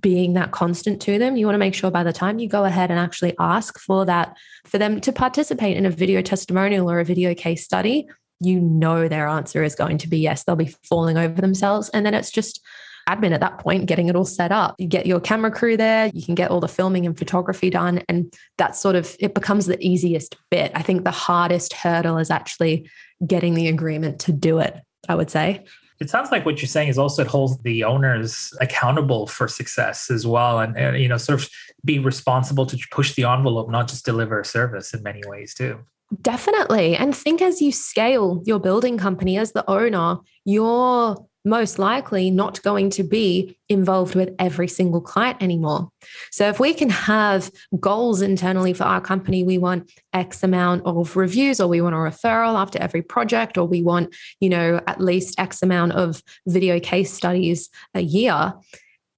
being 0.00 0.32
that 0.32 0.50
constant 0.50 1.00
to 1.02 1.18
them. 1.18 1.36
You 1.36 1.44
want 1.46 1.54
to 1.56 1.58
make 1.58 1.74
sure 1.74 1.90
by 1.90 2.04
the 2.04 2.12
time 2.12 2.38
you 2.38 2.48
go 2.48 2.64
ahead 2.64 2.90
and 2.90 2.98
actually 2.98 3.34
ask 3.38 3.78
for 3.78 4.06
that, 4.06 4.34
for 4.64 4.78
them 4.78 5.00
to 5.02 5.12
participate 5.12 5.76
in 5.76 5.84
a 5.84 5.90
video 5.90 6.22
testimonial 6.22 6.90
or 6.90 7.00
a 7.00 7.04
video 7.04 7.34
case 7.34 7.64
study, 7.64 8.08
you 8.40 8.60
know 8.60 9.08
their 9.08 9.26
answer 9.26 9.62
is 9.62 9.74
going 9.74 9.98
to 9.98 10.08
be 10.08 10.18
yes. 10.18 10.44
They'll 10.44 10.56
be 10.56 10.74
falling 10.88 11.16
over 11.16 11.40
themselves. 11.40 11.88
And 11.90 12.04
then 12.04 12.14
it's 12.14 12.30
just 12.30 12.60
admin 13.08 13.32
at 13.32 13.40
that 13.40 13.58
point, 13.58 13.86
getting 13.86 14.08
it 14.08 14.16
all 14.16 14.24
set 14.24 14.50
up. 14.50 14.74
You 14.78 14.86
get 14.86 15.06
your 15.06 15.20
camera 15.20 15.50
crew 15.50 15.76
there, 15.76 16.10
you 16.14 16.24
can 16.24 16.34
get 16.34 16.50
all 16.50 16.60
the 16.60 16.68
filming 16.68 17.04
and 17.04 17.16
photography 17.16 17.70
done. 17.70 18.02
And 18.08 18.32
that's 18.56 18.80
sort 18.80 18.96
of, 18.96 19.14
it 19.20 19.34
becomes 19.34 19.66
the 19.66 19.78
easiest 19.84 20.36
bit. 20.50 20.72
I 20.74 20.82
think 20.82 21.04
the 21.04 21.10
hardest 21.10 21.74
hurdle 21.74 22.18
is 22.18 22.30
actually 22.30 22.88
getting 23.26 23.54
the 23.54 23.68
agreement 23.68 24.20
to 24.20 24.32
do 24.32 24.58
it, 24.58 24.76
I 25.08 25.14
would 25.14 25.30
say. 25.30 25.64
It 26.00 26.10
sounds 26.10 26.32
like 26.32 26.44
what 26.44 26.60
you're 26.60 26.68
saying 26.68 26.88
is 26.88 26.98
also 26.98 27.22
it 27.22 27.28
holds 27.28 27.56
the 27.58 27.84
owners 27.84 28.52
accountable 28.60 29.26
for 29.26 29.46
success 29.46 30.10
as 30.10 30.26
well, 30.26 30.58
and, 30.58 30.76
and 30.76 31.00
you 31.00 31.08
know, 31.08 31.16
sort 31.16 31.40
of 31.40 31.48
be 31.84 32.00
responsible 32.00 32.66
to 32.66 32.78
push 32.90 33.14
the 33.14 33.24
envelope, 33.24 33.70
not 33.70 33.88
just 33.88 34.04
deliver 34.04 34.40
a 34.40 34.44
service 34.44 34.92
in 34.92 35.02
many 35.04 35.22
ways 35.26 35.54
too. 35.54 35.78
Definitely. 36.20 36.96
And 36.96 37.14
think 37.14 37.42
as 37.42 37.60
you 37.60 37.72
scale 37.72 38.42
your 38.44 38.60
building 38.60 38.98
company 38.98 39.38
as 39.38 39.52
the 39.52 39.68
owner, 39.68 40.18
you're 40.44 41.16
most 41.44 41.78
likely 41.78 42.30
not 42.30 42.62
going 42.62 42.88
to 42.88 43.02
be 43.02 43.58
involved 43.68 44.14
with 44.14 44.34
every 44.38 44.66
single 44.66 45.00
client 45.00 45.42
anymore. 45.42 45.90
So 46.30 46.48
if 46.48 46.58
we 46.58 46.72
can 46.72 46.88
have 46.88 47.50
goals 47.78 48.22
internally 48.22 48.72
for 48.72 48.84
our 48.84 49.00
company, 49.00 49.44
we 49.44 49.58
want 49.58 49.92
X 50.14 50.42
amount 50.42 50.86
of 50.86 51.16
reviews 51.16 51.60
or 51.60 51.68
we 51.68 51.82
want 51.82 51.94
a 51.94 51.98
referral 51.98 52.58
after 52.58 52.80
every 52.80 53.02
project 53.02 53.58
or 53.58 53.66
we 53.66 53.82
want, 53.82 54.14
you 54.40 54.48
know, 54.48 54.80
at 54.86 55.00
least 55.00 55.38
X 55.38 55.62
amount 55.62 55.92
of 55.92 56.22
video 56.46 56.80
case 56.80 57.12
studies 57.12 57.68
a 57.92 58.00
year 58.00 58.54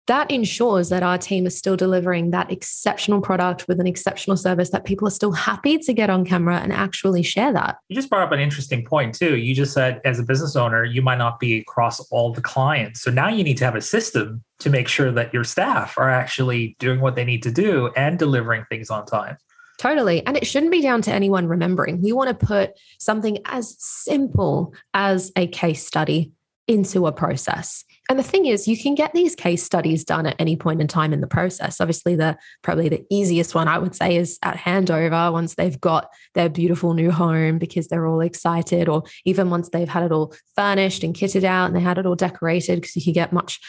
that 0.06 0.30
ensures 0.30 0.88
that 0.88 1.02
our 1.02 1.18
team 1.18 1.46
is 1.46 1.56
still 1.56 1.76
delivering 1.76 2.30
that 2.30 2.50
exceptional 2.50 3.20
product 3.20 3.66
with 3.68 3.80
an 3.80 3.86
exceptional 3.86 4.36
service 4.36 4.70
that 4.70 4.84
people 4.84 5.06
are 5.08 5.12
still 5.12 5.32
happy 5.32 5.78
to 5.78 5.92
get 5.92 6.10
on 6.10 6.24
camera 6.24 6.58
and 6.58 6.72
actually 6.72 7.22
share 7.22 7.52
that. 7.52 7.78
You 7.88 7.96
just 7.96 8.08
brought 8.08 8.22
up 8.22 8.32
an 8.32 8.40
interesting 8.40 8.84
point, 8.84 9.14
too. 9.14 9.36
You 9.36 9.54
just 9.54 9.72
said, 9.72 10.00
as 10.04 10.18
a 10.18 10.22
business 10.22 10.56
owner, 10.56 10.84
you 10.84 11.02
might 11.02 11.18
not 11.18 11.40
be 11.40 11.58
across 11.58 12.00
all 12.10 12.32
the 12.32 12.42
clients. 12.42 13.02
So 13.02 13.10
now 13.10 13.28
you 13.28 13.42
need 13.42 13.56
to 13.58 13.64
have 13.64 13.74
a 13.74 13.80
system 13.80 14.42
to 14.60 14.70
make 14.70 14.88
sure 14.88 15.10
that 15.12 15.34
your 15.34 15.44
staff 15.44 15.98
are 15.98 16.10
actually 16.10 16.76
doing 16.78 17.00
what 17.00 17.16
they 17.16 17.24
need 17.24 17.42
to 17.42 17.50
do 17.50 17.90
and 17.96 18.18
delivering 18.18 18.64
things 18.68 18.90
on 18.90 19.06
time. 19.06 19.36
Totally. 19.78 20.24
And 20.26 20.36
it 20.36 20.46
shouldn't 20.46 20.72
be 20.72 20.80
down 20.80 21.02
to 21.02 21.12
anyone 21.12 21.48
remembering. 21.48 22.00
We 22.00 22.12
want 22.12 22.28
to 22.28 22.46
put 22.46 22.72
something 22.98 23.38
as 23.44 23.76
simple 23.78 24.74
as 24.94 25.32
a 25.36 25.46
case 25.48 25.86
study 25.86 26.32
into 26.66 27.06
a 27.06 27.12
process. 27.12 27.84
And 28.08 28.18
the 28.18 28.22
thing 28.22 28.46
is, 28.46 28.68
you 28.68 28.76
can 28.78 28.94
get 28.94 29.12
these 29.14 29.34
case 29.34 29.64
studies 29.64 30.04
done 30.04 30.26
at 30.26 30.36
any 30.38 30.56
point 30.56 30.80
in 30.80 30.86
time 30.86 31.12
in 31.12 31.20
the 31.20 31.26
process. 31.26 31.80
Obviously, 31.80 32.14
the 32.14 32.36
probably 32.62 32.88
the 32.88 33.04
easiest 33.10 33.54
one 33.54 33.68
I 33.68 33.78
would 33.78 33.94
say 33.94 34.16
is 34.16 34.38
at 34.42 34.56
handover 34.56 35.32
once 35.32 35.54
they've 35.54 35.80
got 35.80 36.10
their 36.34 36.48
beautiful 36.48 36.94
new 36.94 37.10
home 37.10 37.58
because 37.58 37.88
they're 37.88 38.06
all 38.06 38.20
excited, 38.20 38.88
or 38.88 39.02
even 39.24 39.50
once 39.50 39.70
they've 39.70 39.88
had 39.88 40.04
it 40.04 40.12
all 40.12 40.34
furnished 40.54 41.02
and 41.02 41.14
kitted 41.14 41.44
out 41.44 41.66
and 41.66 41.76
they 41.76 41.80
had 41.80 41.98
it 41.98 42.06
all 42.06 42.14
decorated 42.14 42.80
because 42.80 42.94
you 42.94 43.02
can 43.02 43.12
get 43.12 43.32
much 43.32 43.60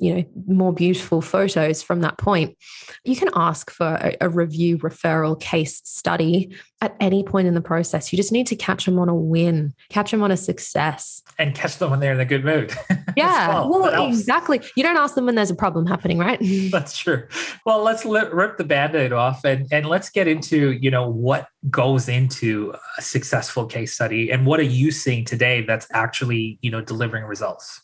you 0.00 0.14
know 0.14 0.24
more 0.46 0.72
beautiful 0.72 1.20
photos 1.20 1.82
from 1.82 2.00
that 2.00 2.18
point 2.18 2.56
you 3.04 3.14
can 3.14 3.28
ask 3.34 3.70
for 3.70 3.86
a, 3.86 4.16
a, 4.22 4.28
review 4.28 4.78
referral 4.78 5.38
case 5.38 5.80
study 5.84 6.56
at 6.82 6.96
any 6.98 7.22
point 7.22 7.46
in 7.46 7.54
the 7.54 7.60
process. 7.60 8.12
You 8.12 8.16
just 8.16 8.32
need 8.32 8.46
to 8.46 8.56
catch 8.56 8.86
them 8.86 8.98
on 8.98 9.08
a 9.08 9.14
win 9.14 9.74
catch 9.90 10.10
them 10.10 10.22
on 10.22 10.30
a 10.30 10.36
success. 10.36 11.22
And 11.38 11.54
catch 11.54 11.78
them 11.78 11.90
when 11.90 12.00
they're 12.00 12.12
in 12.12 12.20
a 12.20 12.24
good 12.24 12.44
mood. 12.44 12.72
Yeah 13.16 13.48
well, 13.48 13.80
well 13.80 14.08
exactly. 14.08 14.60
You 14.76 14.84
don't 14.84 14.96
ask 14.96 15.16
them 15.16 15.26
when 15.26 15.34
there's 15.34 15.50
a 15.50 15.54
problem 15.54 15.84
happening 15.84 16.18
right? 16.18 16.38
That's 16.70 16.96
true. 16.96 17.26
Well 17.66 17.82
let's 17.82 18.04
let, 18.04 18.32
rip 18.32 18.56
the 18.56 18.64
band-aid 18.64 19.12
off 19.12 19.44
and, 19.44 19.66
and 19.72 19.86
let's 19.86 20.10
get 20.10 20.28
into 20.28 20.72
you 20.72 20.90
know 20.90 21.10
what 21.10 21.48
goes 21.68 22.08
into 22.08 22.74
a 22.96 23.02
successful 23.02 23.66
case 23.66 23.94
study 23.94 24.30
and 24.30 24.46
what 24.46 24.60
are 24.60 24.64
you 24.64 24.90
seeing 24.90 25.24
today 25.24 25.62
that's 25.62 25.86
actually 25.92 26.58
you 26.62 26.70
know 26.70 26.80
delivering 26.80 27.24
results 27.24 27.82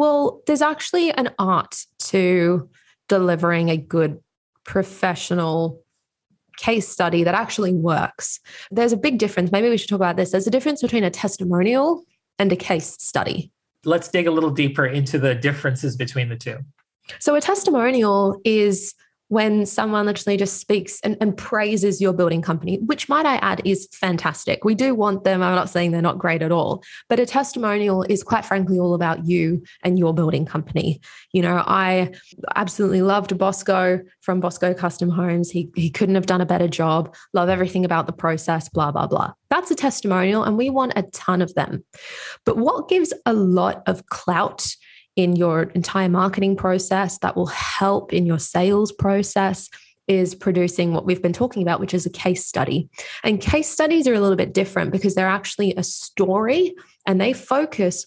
well, 0.00 0.40
there's 0.46 0.62
actually 0.62 1.12
an 1.12 1.28
art 1.38 1.84
to 1.98 2.70
delivering 3.10 3.68
a 3.68 3.76
good 3.76 4.18
professional 4.64 5.82
case 6.56 6.88
study 6.88 7.22
that 7.22 7.34
actually 7.34 7.74
works. 7.74 8.40
There's 8.70 8.94
a 8.94 8.96
big 8.96 9.18
difference. 9.18 9.52
Maybe 9.52 9.68
we 9.68 9.76
should 9.76 9.90
talk 9.90 9.96
about 9.96 10.16
this. 10.16 10.30
There's 10.30 10.46
a 10.46 10.50
difference 10.50 10.80
between 10.80 11.04
a 11.04 11.10
testimonial 11.10 12.02
and 12.38 12.50
a 12.50 12.56
case 12.56 12.96
study. 12.98 13.52
Let's 13.84 14.08
dig 14.08 14.26
a 14.26 14.30
little 14.30 14.48
deeper 14.48 14.86
into 14.86 15.18
the 15.18 15.34
differences 15.34 15.98
between 15.98 16.30
the 16.30 16.36
two. 16.36 16.60
So, 17.18 17.34
a 17.34 17.40
testimonial 17.42 18.40
is 18.42 18.94
when 19.30 19.64
someone 19.64 20.06
literally 20.06 20.36
just 20.36 20.58
speaks 20.58 21.00
and, 21.02 21.16
and, 21.20 21.36
praises 21.36 22.00
your 22.00 22.12
building 22.12 22.42
company, 22.42 22.78
which 22.86 23.08
might 23.08 23.24
I 23.24 23.36
add 23.36 23.62
is 23.64 23.88
fantastic. 23.92 24.64
We 24.64 24.74
do 24.74 24.92
want 24.92 25.22
them. 25.22 25.40
I'm 25.40 25.54
not 25.54 25.70
saying 25.70 25.92
they're 25.92 26.02
not 26.02 26.18
great 26.18 26.42
at 26.42 26.50
all, 26.50 26.82
but 27.08 27.20
a 27.20 27.24
testimonial 27.24 28.02
is 28.02 28.24
quite 28.24 28.44
frankly 28.44 28.80
all 28.80 28.92
about 28.92 29.24
you 29.24 29.62
and 29.84 30.00
your 30.00 30.12
building 30.12 30.44
company. 30.44 31.00
You 31.32 31.42
know, 31.42 31.62
I 31.64 32.12
absolutely 32.56 33.02
loved 33.02 33.38
Bosco 33.38 34.00
from 34.20 34.40
Bosco 34.40 34.74
Custom 34.74 35.08
Homes. 35.08 35.48
He, 35.48 35.70
he 35.76 35.90
couldn't 35.90 36.16
have 36.16 36.26
done 36.26 36.40
a 36.40 36.46
better 36.46 36.68
job. 36.68 37.14
Love 37.32 37.48
everything 37.48 37.84
about 37.84 38.06
the 38.06 38.12
process, 38.12 38.68
blah, 38.68 38.90
blah, 38.90 39.06
blah. 39.06 39.32
That's 39.48 39.70
a 39.70 39.76
testimonial, 39.76 40.42
and 40.42 40.58
we 40.58 40.70
want 40.70 40.94
a 40.96 41.02
ton 41.02 41.40
of 41.40 41.54
them. 41.54 41.84
But 42.44 42.56
what 42.56 42.88
gives 42.88 43.14
a 43.24 43.32
lot 43.32 43.84
of 43.86 44.06
clout 44.06 44.74
in 45.16 45.36
your 45.36 45.64
entire 45.74 46.08
marketing 46.08 46.56
process, 46.56 47.18
that 47.18 47.36
will 47.36 47.46
help 47.46 48.12
in 48.12 48.26
your 48.26 48.38
sales 48.38 48.92
process 48.92 49.68
is 50.08 50.34
producing 50.34 50.92
what 50.92 51.06
we've 51.06 51.22
been 51.22 51.32
talking 51.32 51.62
about, 51.62 51.78
which 51.78 51.94
is 51.94 52.04
a 52.04 52.10
case 52.10 52.44
study. 52.44 52.88
And 53.22 53.40
case 53.40 53.68
studies 53.68 54.08
are 54.08 54.14
a 54.14 54.20
little 54.20 54.36
bit 54.36 54.52
different 54.52 54.90
because 54.90 55.14
they're 55.14 55.28
actually 55.28 55.74
a 55.76 55.84
story 55.84 56.74
and 57.06 57.20
they 57.20 57.32
focus 57.32 58.06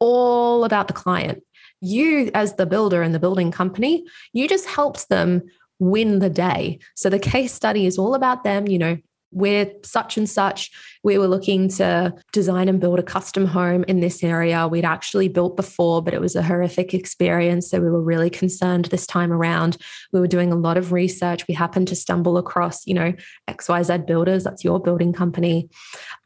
all 0.00 0.64
about 0.64 0.88
the 0.88 0.94
client. 0.94 1.44
You, 1.80 2.30
as 2.34 2.54
the 2.54 2.66
builder 2.66 3.02
and 3.02 3.14
the 3.14 3.20
building 3.20 3.52
company, 3.52 4.04
you 4.32 4.48
just 4.48 4.66
helped 4.66 5.08
them 5.08 5.42
win 5.78 6.18
the 6.18 6.30
day. 6.30 6.78
So 6.94 7.08
the 7.08 7.18
case 7.18 7.52
study 7.52 7.86
is 7.86 7.98
all 7.98 8.14
about 8.14 8.42
them, 8.42 8.66
you 8.66 8.78
know, 8.78 8.98
we're 9.34 9.70
such 9.82 10.16
and 10.16 10.28
such. 10.28 10.70
We 11.02 11.18
were 11.18 11.26
looking 11.26 11.68
to 11.70 12.14
design 12.32 12.68
and 12.68 12.80
build 12.80 12.98
a 12.98 13.02
custom 13.02 13.46
home 13.46 13.84
in 13.88 14.00
this 14.00 14.24
area. 14.24 14.66
We'd 14.66 14.84
actually 14.84 15.28
built 15.28 15.56
before, 15.56 16.02
but 16.02 16.14
it 16.14 16.20
was 16.20 16.34
a 16.34 16.42
horrific 16.42 16.94
experience. 16.94 17.68
So 17.70 17.80
we 17.80 17.90
were 17.90 18.00
really 18.00 18.30
concerned 18.30 18.86
this 18.86 19.06
time 19.06 19.32
around. 19.32 19.76
We 20.12 20.20
were 20.20 20.26
doing 20.26 20.52
a 20.52 20.56
lot 20.56 20.78
of 20.78 20.92
research. 20.92 21.46
We 21.46 21.54
happened 21.54 21.88
to 21.88 21.96
stumble 21.96 22.38
across, 22.38 22.86
you 22.86 22.94
know, 22.94 23.12
XYZ 23.48 24.06
Builders, 24.06 24.44
that's 24.44 24.64
your 24.64 24.80
building 24.80 25.12
company. 25.12 25.68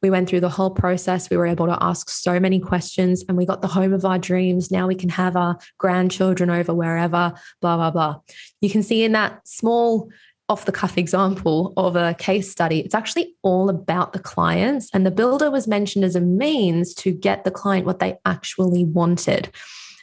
We 0.03 0.11
went 0.11 0.29
through 0.29 0.41
the 0.41 0.49
whole 0.49 0.71
process. 0.71 1.31
We 1.31 1.37
were 1.37 1.47
able 1.47 1.67
to 1.67 1.79
ask 1.81 2.09
so 2.11 2.39
many 2.39 2.61
questions 2.61 3.25
and 3.29 3.37
we 3.37 3.47
got 3.47 3.63
the 3.63 3.69
home 3.69 3.93
of 3.93 4.05
our 4.05 4.19
dreams. 4.19 4.71
Now 4.71 4.87
we 4.87 4.95
can 4.95 5.09
have 5.09 5.37
our 5.37 5.59
grandchildren 5.79 6.51
over 6.51 6.73
wherever, 6.75 7.33
blah, 7.61 7.77
blah, 7.77 7.91
blah. 7.91 8.21
You 8.61 8.71
can 8.71 8.83
see 8.83 9.03
in 9.03 9.13
that 9.13 9.47
small 9.47 10.09
off 10.49 10.65
the 10.65 10.73
cuff 10.73 10.97
example 10.97 11.75
of 11.77 11.95
a 11.95 12.15
case 12.15 12.51
study, 12.51 12.81
it's 12.81 12.95
actually 12.95 13.35
all 13.43 13.69
about 13.69 14.13
the 14.13 14.19
clients. 14.19 14.89
And 14.95 15.05
the 15.05 15.11
builder 15.11 15.51
was 15.51 15.69
mentioned 15.69 16.05
as 16.05 16.17
a 16.17 16.21
means 16.21 16.95
to 16.95 17.13
get 17.13 17.45
the 17.45 17.51
client 17.51 17.87
what 17.87 17.99
they 17.99 18.17
actually 18.25 18.85
wanted. 18.85 19.51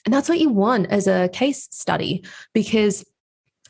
And 0.05 0.13
that's 0.13 0.29
what 0.29 0.39
you 0.39 0.49
want 0.49 0.87
as 0.91 1.07
a 1.07 1.29
case 1.29 1.67
study, 1.71 2.23
because 2.53 3.03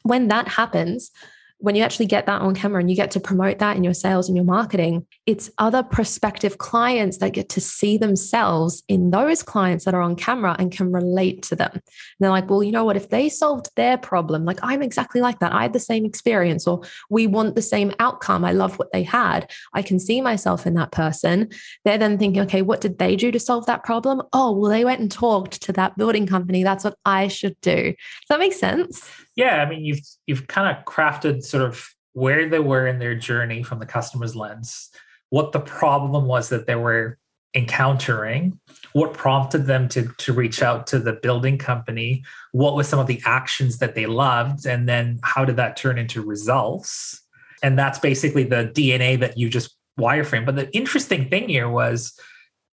when 0.03 0.27
that 0.27 0.47
happens, 0.49 1.11
when 1.59 1.75
you 1.75 1.83
actually 1.83 2.05
get 2.05 2.25
that 2.25 2.41
on 2.41 2.53
camera 2.53 2.79
and 2.79 2.89
you 2.89 2.95
get 2.95 3.11
to 3.11 3.19
promote 3.19 3.59
that 3.59 3.77
in 3.77 3.83
your 3.83 3.93
sales 3.93 4.27
and 4.27 4.35
your 4.35 4.45
marketing, 4.45 5.05
it's 5.25 5.49
other 5.57 5.83
prospective 5.83 6.57
clients 6.57 7.17
that 7.19 7.33
get 7.33 7.49
to 7.49 7.61
see 7.61 7.97
themselves 7.97 8.83
in 8.87 9.09
those 9.11 9.41
clients 9.41 9.85
that 9.85 9.93
are 9.93 10.01
on 10.01 10.15
camera 10.15 10.55
and 10.59 10.71
can 10.71 10.91
relate 10.91 11.43
to 11.43 11.55
them. 11.55 11.71
And 11.73 11.81
they're 12.19 12.29
like, 12.29 12.49
well, 12.49 12.61
you 12.61 12.71
know 12.71 12.83
what? 12.83 12.97
If 12.97 13.09
they 13.09 13.29
solved 13.29 13.69
their 13.75 13.97
problem, 13.97 14.43
like 14.45 14.59
I'm 14.61 14.81
exactly 14.81 15.21
like 15.21 15.39
that. 15.39 15.53
I 15.53 15.63
had 15.63 15.73
the 15.73 15.79
same 15.79 16.05
experience, 16.05 16.67
or 16.67 16.81
we 17.09 17.25
want 17.25 17.55
the 17.55 17.61
same 17.61 17.93
outcome. 17.99 18.43
I 18.43 18.51
love 18.51 18.77
what 18.77 18.91
they 18.91 19.03
had. 19.03 19.49
I 19.73 19.81
can 19.81 19.97
see 19.97 20.21
myself 20.21 20.67
in 20.67 20.73
that 20.75 20.91
person. 20.91 21.49
They're 21.85 21.97
then 21.97 22.17
thinking, 22.17 22.41
okay, 22.43 22.61
what 22.61 22.81
did 22.81 22.99
they 22.99 23.15
do 23.15 23.31
to 23.31 23.39
solve 23.39 23.65
that 23.67 23.83
problem? 23.83 24.21
Oh, 24.33 24.51
well, 24.51 24.69
they 24.69 24.85
went 24.85 25.01
and 25.01 25.11
talked 25.11 25.61
to 25.63 25.71
that 25.73 25.97
building 25.97 26.27
company. 26.27 26.63
That's 26.63 26.83
what 26.83 26.97
I 27.05 27.27
should 27.29 27.59
do. 27.61 27.93
Does 27.93 27.95
that 28.29 28.39
make 28.39 28.53
sense? 28.53 29.09
Yeah, 29.35 29.61
I 29.61 29.69
mean, 29.69 29.83
you've 29.83 30.01
you've 30.27 30.47
kind 30.47 30.75
of 30.75 30.85
crafted 30.85 31.43
sort 31.43 31.63
of 31.63 31.87
where 32.13 32.47
they 32.47 32.59
were 32.59 32.87
in 32.87 32.99
their 32.99 33.15
journey 33.15 33.61
from 33.61 33.79
the 33.79 33.85
customer's 33.85 34.35
lens, 34.35 34.89
what 35.29 35.51
the 35.51 35.59
problem 35.59 36.25
was 36.25 36.49
that 36.49 36.65
they 36.65 36.75
were 36.75 37.17
encountering, 37.53 38.59
what 38.93 39.13
prompted 39.13 39.65
them 39.65 39.87
to 39.89 40.07
to 40.17 40.33
reach 40.33 40.61
out 40.61 40.87
to 40.87 40.99
the 40.99 41.13
building 41.13 41.57
company, 41.57 42.23
what 42.51 42.75
was 42.75 42.87
some 42.87 42.99
of 42.99 43.07
the 43.07 43.21
actions 43.25 43.79
that 43.79 43.95
they 43.95 44.05
loved, 44.05 44.65
and 44.65 44.87
then 44.87 45.19
how 45.23 45.43
did 45.43 45.57
that 45.57 45.75
turn 45.75 45.97
into 45.97 46.21
results? 46.21 47.21
And 47.63 47.77
that's 47.77 47.99
basically 47.99 48.43
the 48.43 48.71
DNA 48.73 49.19
that 49.19 49.37
you 49.37 49.49
just 49.49 49.75
wireframe. 49.99 50.45
But 50.45 50.55
the 50.55 50.75
interesting 50.75 51.29
thing 51.29 51.49
here 51.49 51.69
was 51.69 52.17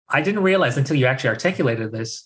I 0.08 0.22
didn't 0.22 0.42
realize 0.42 0.76
until 0.76 0.96
you 0.96 1.06
actually 1.06 1.30
articulated 1.30 1.92
this. 1.92 2.24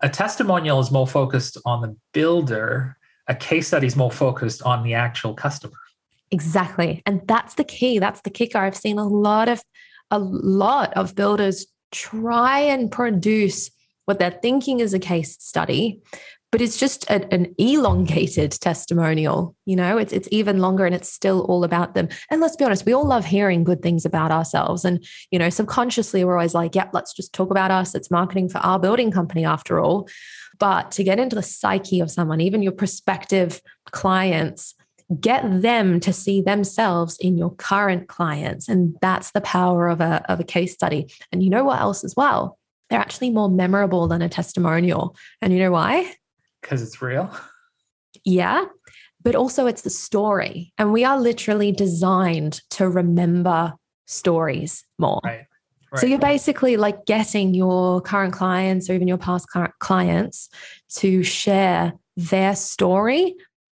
A 0.00 0.08
testimonial 0.08 0.80
is 0.80 0.90
more 0.90 1.06
focused 1.06 1.56
on 1.64 1.80
the 1.80 1.96
builder 2.12 2.96
a 3.32 3.34
case 3.34 3.68
study 3.68 3.86
is 3.86 3.96
more 3.96 4.12
focused 4.12 4.62
on 4.62 4.84
the 4.84 4.94
actual 4.94 5.34
customer. 5.34 5.74
Exactly. 6.30 7.02
And 7.04 7.22
that's 7.26 7.54
the 7.54 7.64
key. 7.64 7.98
That's 7.98 8.20
the 8.22 8.30
kicker. 8.30 8.58
I've 8.58 8.76
seen 8.76 8.98
a 8.98 9.06
lot 9.06 9.48
of 9.48 9.62
a 10.10 10.18
lot 10.18 10.92
of 10.94 11.14
builders 11.14 11.66
try 11.90 12.60
and 12.60 12.90
produce 12.90 13.70
what 14.04 14.18
they're 14.18 14.38
thinking 14.42 14.80
is 14.80 14.92
a 14.92 14.98
case 14.98 15.36
study, 15.40 16.02
but 16.50 16.60
it's 16.60 16.76
just 16.76 17.04
a, 17.04 17.32
an 17.32 17.54
elongated 17.56 18.52
testimonial. 18.60 19.56
You 19.64 19.76
know, 19.76 19.96
it's 19.96 20.12
it's 20.12 20.28
even 20.30 20.58
longer 20.58 20.84
and 20.84 20.94
it's 20.94 21.10
still 21.10 21.42
all 21.46 21.64
about 21.64 21.94
them. 21.94 22.08
And 22.30 22.40
let's 22.40 22.56
be 22.56 22.64
honest, 22.64 22.84
we 22.84 22.92
all 22.92 23.06
love 23.06 23.24
hearing 23.24 23.64
good 23.64 23.82
things 23.82 24.04
about 24.04 24.30
ourselves. 24.30 24.84
And 24.84 25.04
you 25.30 25.38
know, 25.38 25.48
subconsciously 25.48 26.24
we're 26.24 26.36
always 26.36 26.54
like, 26.54 26.74
"Yep, 26.74 26.86
yeah, 26.86 26.90
let's 26.92 27.14
just 27.14 27.32
talk 27.32 27.50
about 27.50 27.70
us. 27.70 27.94
It's 27.94 28.10
marketing 28.10 28.50
for 28.50 28.58
our 28.58 28.78
building 28.78 29.10
company 29.10 29.44
after 29.44 29.80
all." 29.80 30.08
But 30.58 30.90
to 30.92 31.04
get 31.04 31.18
into 31.18 31.36
the 31.36 31.42
psyche 31.42 32.00
of 32.00 32.10
someone, 32.10 32.40
even 32.40 32.62
your 32.62 32.72
prospective 32.72 33.60
clients, 33.86 34.74
get 35.20 35.62
them 35.62 36.00
to 36.00 36.12
see 36.12 36.40
themselves 36.40 37.16
in 37.18 37.36
your 37.36 37.54
current 37.54 38.08
clients. 38.08 38.68
And 38.68 38.96
that's 39.00 39.32
the 39.32 39.40
power 39.40 39.88
of 39.88 40.00
a, 40.00 40.24
of 40.28 40.40
a 40.40 40.44
case 40.44 40.72
study. 40.72 41.12
And 41.30 41.42
you 41.42 41.50
know 41.50 41.64
what 41.64 41.80
else 41.80 42.04
as 42.04 42.14
well? 42.16 42.58
They're 42.88 43.00
actually 43.00 43.30
more 43.30 43.50
memorable 43.50 44.08
than 44.08 44.22
a 44.22 44.28
testimonial. 44.28 45.16
And 45.40 45.52
you 45.52 45.58
know 45.58 45.72
why? 45.72 46.12
Because 46.60 46.82
it's 46.82 47.02
real. 47.02 47.34
Yeah. 48.24 48.64
But 49.22 49.34
also, 49.34 49.66
it's 49.66 49.82
the 49.82 49.90
story. 49.90 50.72
And 50.78 50.92
we 50.92 51.04
are 51.04 51.18
literally 51.18 51.72
designed 51.72 52.60
to 52.70 52.88
remember 52.88 53.74
stories 54.06 54.84
more. 54.98 55.20
Right. 55.24 55.46
So 55.96 56.06
you're 56.06 56.18
basically 56.18 56.76
like 56.76 57.04
getting 57.06 57.54
your 57.54 58.00
current 58.00 58.32
clients 58.32 58.88
or 58.88 58.94
even 58.94 59.08
your 59.08 59.18
past 59.18 59.46
clients 59.78 60.48
to 60.96 61.22
share 61.22 61.92
their 62.16 62.54
story. 62.56 63.34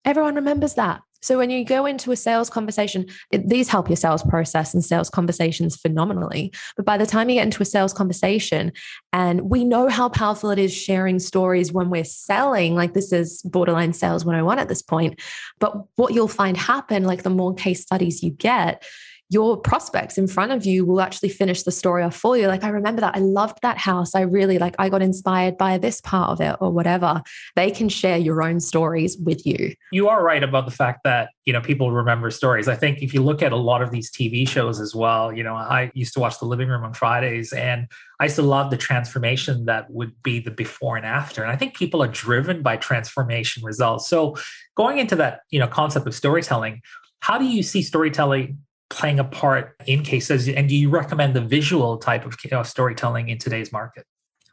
Everyone 0.04 0.34
remembers 0.34 0.74
that. 0.74 1.00
So 1.22 1.38
when 1.38 1.50
you 1.50 1.64
go 1.64 1.86
into 1.86 2.10
a 2.10 2.16
sales 2.16 2.50
conversation, 2.50 3.06
it, 3.30 3.48
these 3.48 3.68
help 3.68 3.88
your 3.88 3.96
sales 3.96 4.24
process 4.24 4.74
and 4.74 4.84
sales 4.84 5.08
conversations 5.08 5.76
phenomenally. 5.76 6.52
But 6.76 6.84
by 6.84 6.98
the 6.98 7.06
time 7.06 7.30
you 7.30 7.36
get 7.36 7.44
into 7.44 7.62
a 7.62 7.66
sales 7.66 7.92
conversation, 7.92 8.72
and 9.12 9.42
we 9.42 9.64
know 9.64 9.88
how 9.88 10.08
powerful 10.08 10.50
it 10.50 10.58
is 10.58 10.74
sharing 10.74 11.20
stories 11.20 11.72
when 11.72 11.90
we're 11.90 12.04
selling, 12.04 12.74
like 12.74 12.92
this 12.92 13.12
is 13.12 13.40
borderline 13.42 13.92
sales 13.92 14.24
101 14.24 14.58
at 14.58 14.68
this 14.68 14.82
point. 14.82 15.20
But 15.60 15.74
what 15.94 16.12
you'll 16.12 16.26
find 16.26 16.56
happen, 16.56 17.04
like 17.04 17.22
the 17.22 17.30
more 17.30 17.54
case 17.54 17.82
studies 17.82 18.24
you 18.24 18.32
get, 18.32 18.84
your 19.32 19.56
prospects 19.56 20.18
in 20.18 20.26
front 20.26 20.52
of 20.52 20.66
you 20.66 20.84
will 20.84 21.00
actually 21.00 21.30
finish 21.30 21.62
the 21.62 21.72
story 21.72 22.02
off 22.02 22.14
for 22.14 22.36
you. 22.36 22.48
Like, 22.48 22.64
I 22.64 22.68
remember 22.68 23.00
that. 23.00 23.16
I 23.16 23.20
loved 23.20 23.58
that 23.62 23.78
house. 23.78 24.14
I 24.14 24.20
really 24.20 24.58
like, 24.58 24.74
I 24.78 24.90
got 24.90 25.00
inspired 25.00 25.56
by 25.56 25.78
this 25.78 26.02
part 26.02 26.28
of 26.28 26.40
it 26.42 26.54
or 26.60 26.70
whatever. 26.70 27.22
They 27.56 27.70
can 27.70 27.88
share 27.88 28.18
your 28.18 28.42
own 28.42 28.60
stories 28.60 29.16
with 29.16 29.46
you. 29.46 29.74
You 29.90 30.10
are 30.10 30.22
right 30.22 30.42
about 30.42 30.66
the 30.66 30.70
fact 30.70 31.00
that, 31.04 31.30
you 31.46 31.52
know, 31.54 31.62
people 31.62 31.90
remember 31.92 32.30
stories. 32.30 32.68
I 32.68 32.74
think 32.74 33.00
if 33.00 33.14
you 33.14 33.22
look 33.22 33.42
at 33.42 33.52
a 33.52 33.56
lot 33.56 33.80
of 33.80 33.90
these 33.90 34.10
TV 34.10 34.46
shows 34.46 34.78
as 34.78 34.94
well, 34.94 35.32
you 35.32 35.42
know, 35.42 35.54
I 35.54 35.90
used 35.94 36.12
to 36.12 36.20
watch 36.20 36.38
The 36.38 36.44
Living 36.44 36.68
Room 36.68 36.84
on 36.84 36.92
Fridays 36.92 37.54
and 37.54 37.86
I 38.20 38.24
used 38.24 38.36
to 38.36 38.42
love 38.42 38.70
the 38.70 38.76
transformation 38.76 39.64
that 39.64 39.90
would 39.90 40.12
be 40.22 40.40
the 40.40 40.50
before 40.50 40.98
and 40.98 41.06
after. 41.06 41.42
And 41.42 41.50
I 41.50 41.56
think 41.56 41.74
people 41.74 42.02
are 42.02 42.08
driven 42.08 42.60
by 42.60 42.76
transformation 42.76 43.64
results. 43.64 44.08
So 44.08 44.36
going 44.76 44.98
into 44.98 45.16
that, 45.16 45.40
you 45.48 45.58
know, 45.58 45.68
concept 45.68 46.06
of 46.06 46.14
storytelling, 46.14 46.82
how 47.20 47.38
do 47.38 47.46
you 47.46 47.62
see 47.62 47.80
storytelling 47.80 48.58
playing 48.92 49.18
a 49.18 49.24
part 49.24 49.74
in 49.86 50.02
cases? 50.02 50.48
And 50.48 50.68
do 50.68 50.76
you 50.76 50.90
recommend 50.90 51.34
the 51.34 51.40
visual 51.40 51.96
type 51.98 52.24
of 52.24 52.36
know, 52.50 52.62
storytelling 52.62 53.28
in 53.28 53.38
today's 53.38 53.72
market? 53.72 54.04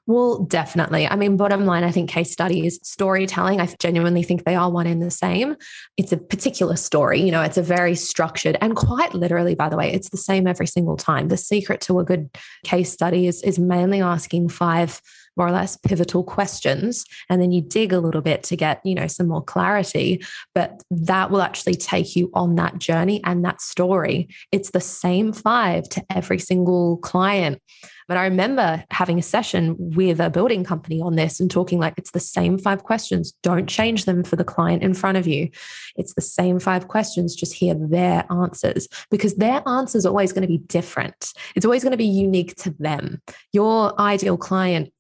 Well, 0.08 0.40
definitely. 0.46 1.08
I 1.08 1.16
mean, 1.16 1.38
bottom 1.38 1.68
line, 1.68 1.84
I 1.84 1.92
think 1.92 2.10
case 2.10 2.32
studies, 2.32 2.80
storytelling, 2.82 3.62
I 3.62 3.72
genuinely 3.80 4.24
think 4.24 4.44
they 4.44 4.56
are 4.56 4.72
one 4.72 4.88
in 4.88 5.02
the 5.02 5.12
same. 5.12 5.56
It's 5.98 6.12
a 6.12 6.18
particular 6.18 6.78
story, 6.78 7.22
you 7.22 7.30
know, 7.30 7.44
it's 7.44 7.58
a 7.58 7.62
very 7.62 7.94
structured 7.94 8.58
and 8.60 8.76
quite 8.76 9.14
literally, 9.14 9.54
by 9.54 9.70
the 9.70 9.78
way, 9.78 9.94
it's 9.94 10.10
the 10.10 10.18
same 10.18 10.48
every 10.48 10.66
single 10.66 10.98
time. 10.98 11.28
The 11.28 11.38
secret 11.38 11.80
to 11.82 12.00
a 12.00 12.04
good 12.04 12.32
case 12.64 12.92
study 12.92 13.28
is, 13.28 13.44
is 13.44 13.60
mainly 13.60 14.02
asking 14.02 14.50
five 14.50 15.00
more 15.40 15.48
or 15.48 15.52
less 15.52 15.78
pivotal 15.78 16.24
questions 16.24 17.06
and 17.30 17.42
then 17.42 17.52
you 17.52 17.62
dig 17.62 17.94
a 17.94 18.00
little 18.00 18.22
bit 18.22 18.44
to 18.44 18.56
get 18.56 18.82
you 18.84 18.94
know 18.94 19.08
some 19.08 19.28
more 19.28 19.44
clarity 19.44 20.22
but 20.54 20.84
that 20.92 21.32
will 21.32 21.42
actually 21.42 21.76
take 21.76 22.16
you 22.16 22.30
on 22.34 22.56
that 22.56 22.78
journey 22.78 23.22
and 23.24 23.44
that 23.44 23.62
story 23.62 24.28
it's 24.52 24.72
the 24.72 24.82
same 24.82 25.32
five 25.34 25.88
to 25.90 26.04
every 26.12 26.38
single 26.38 26.98
client 26.98 27.62
but 28.10 28.18
I 28.18 28.24
remember 28.24 28.84
having 28.90 29.20
a 29.20 29.22
session 29.22 29.76
with 29.78 30.20
a 30.20 30.32
building 30.32 30.64
company 30.64 31.00
on 31.00 31.16
this 31.16 31.40
and 31.40 31.50
talking 31.50 31.78
like 31.78 31.94
it's 31.96 32.10
the 32.10 32.20
same 32.20 32.58
five 32.58 32.82
questions. 32.82 33.34
Don't 33.44 33.68
change 33.68 34.06
them 34.06 34.24
for 34.24 34.36
the 34.36 34.44
client 34.44 34.82
in 34.82 34.96
front 34.96 35.20
of 35.20 35.28
you. 35.28 35.50
It's 35.96 36.16
the 36.16 36.22
same 36.22 36.60
five 36.60 36.88
questions, 36.88 37.36
just 37.36 37.54
hear 37.54 37.76
their 37.76 38.26
answers 38.32 38.88
because 39.12 39.36
their 39.36 39.62
answers 39.68 40.08
are 40.08 40.10
always 40.10 40.34
going 40.34 40.42
to 40.42 40.48
be 40.48 40.58
different. 40.58 41.34
It's 41.56 41.66
always 41.66 41.84
going 41.84 41.92
to 41.92 41.98
be 41.98 42.06
unique 42.06 42.56
to 42.64 42.72
them. 42.80 43.22
Your 43.54 44.00
ideal 44.02 44.38
client 44.38 44.92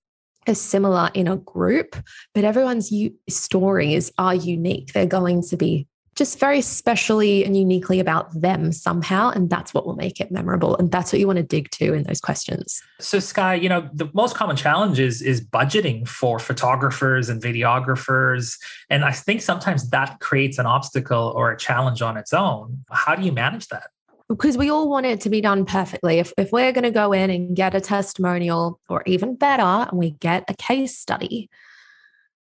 similar 0.56 1.10
in 1.14 1.28
a 1.28 1.38
group, 1.38 1.96
but 2.34 2.44
everyone's 2.44 2.92
u- 2.92 3.14
stories 3.30 4.12
are 4.18 4.36
unique. 4.36 4.94
They're 4.94 5.06
going 5.06 5.44
to 5.44 5.58
be 5.58 5.88
just 6.20 6.38
very 6.38 6.60
specially 6.60 7.46
and 7.46 7.56
uniquely 7.56 8.00
about 8.02 8.30
them 8.42 8.74
somehow. 8.74 9.30
And 9.30 9.50
that's 9.50 9.74
what 9.74 9.86
will 9.86 9.96
make 9.96 10.20
it 10.20 10.32
memorable. 10.32 10.76
And 10.76 10.92
that's 10.92 11.14
what 11.14 11.20
you 11.20 11.26
want 11.26 11.38
to 11.38 11.44
dig 11.44 11.72
to 11.72 11.94
in 11.94 12.04
those 12.04 12.20
questions. 12.20 12.82
So, 13.00 13.20
Sky, 13.20 13.54
you 13.54 13.70
know, 13.70 13.90
the 13.94 14.10
most 14.14 14.36
common 14.36 14.58
challenge 14.58 15.00
is, 15.00 15.22
is 15.22 15.40
budgeting 15.40 16.06
for 16.06 16.38
photographers 16.38 17.30
and 17.30 17.42
videographers. 17.42 18.58
And 18.90 19.06
I 19.06 19.14
think 19.14 19.42
sometimes 19.42 19.90
that 19.92 20.20
creates 20.20 20.60
an 20.60 20.66
obstacle 20.66 21.32
or 21.38 21.52
a 21.52 21.58
challenge 21.58 22.02
on 22.02 22.18
its 22.18 22.34
own. 22.34 22.84
How 22.92 23.16
do 23.16 23.24
you 23.24 23.32
manage 23.32 23.70
that? 23.70 23.88
Because 24.30 24.58
we 24.58 24.70
all 24.70 24.88
want 24.88 25.08
it 25.08 25.22
to 25.22 25.30
be 25.30 25.42
done 25.42 25.66
perfectly. 25.66 26.20
If, 26.20 26.32
if 26.38 26.52
we're 26.52 26.72
going 26.72 26.84
to 26.84 26.92
go 26.92 27.12
in 27.12 27.30
and 27.30 27.56
get 27.56 27.76
a 27.76 27.82
testimonial, 27.82 28.80
or 28.88 29.04
even 29.06 29.36
better, 29.36 29.64
and 29.64 29.98
we 29.98 30.12
get 30.12 30.46
a 30.48 30.54
case 30.54 30.98
study, 30.98 31.50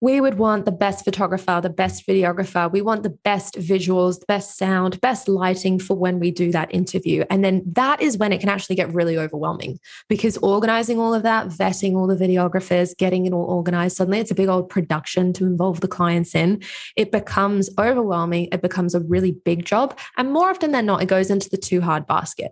we 0.02 0.20
would 0.20 0.34
want 0.34 0.64
the 0.64 0.72
best 0.72 1.04
photographer, 1.04 1.60
the 1.62 1.70
best 1.70 2.04
videographer. 2.08 2.70
We 2.70 2.82
want 2.82 3.04
the 3.04 3.16
best 3.24 3.54
visuals, 3.54 4.18
the 4.18 4.26
best 4.26 4.58
sound, 4.58 5.00
best 5.00 5.28
lighting 5.28 5.78
for 5.78 5.96
when 5.96 6.18
we 6.18 6.32
do 6.32 6.50
that 6.50 6.74
interview. 6.74 7.24
And 7.30 7.44
then 7.44 7.62
that 7.66 8.02
is 8.02 8.18
when 8.18 8.32
it 8.32 8.40
can 8.40 8.48
actually 8.48 8.74
get 8.74 8.92
really 8.92 9.16
overwhelming 9.16 9.78
because 10.08 10.36
organizing 10.38 10.98
all 10.98 11.14
of 11.14 11.22
that, 11.22 11.46
vetting 11.46 11.94
all 11.94 12.08
the 12.08 12.16
videographers, 12.16 12.96
getting 12.96 13.26
it 13.26 13.32
all 13.32 13.44
organized, 13.44 13.96
suddenly 13.96 14.18
it's 14.18 14.32
a 14.32 14.34
big 14.34 14.48
old 14.48 14.68
production 14.68 15.32
to 15.34 15.44
involve 15.44 15.80
the 15.80 15.88
clients 15.88 16.34
in. 16.34 16.60
It 16.96 17.12
becomes 17.12 17.70
overwhelming. 17.78 18.48
It 18.50 18.60
becomes 18.60 18.96
a 18.96 19.00
really 19.00 19.30
big 19.30 19.64
job. 19.64 19.96
And 20.16 20.32
more 20.32 20.50
often 20.50 20.72
than 20.72 20.84
not, 20.84 21.02
it 21.02 21.06
goes 21.06 21.30
into 21.30 21.48
the 21.48 21.56
too 21.56 21.80
hard 21.80 22.08
basket 22.08 22.50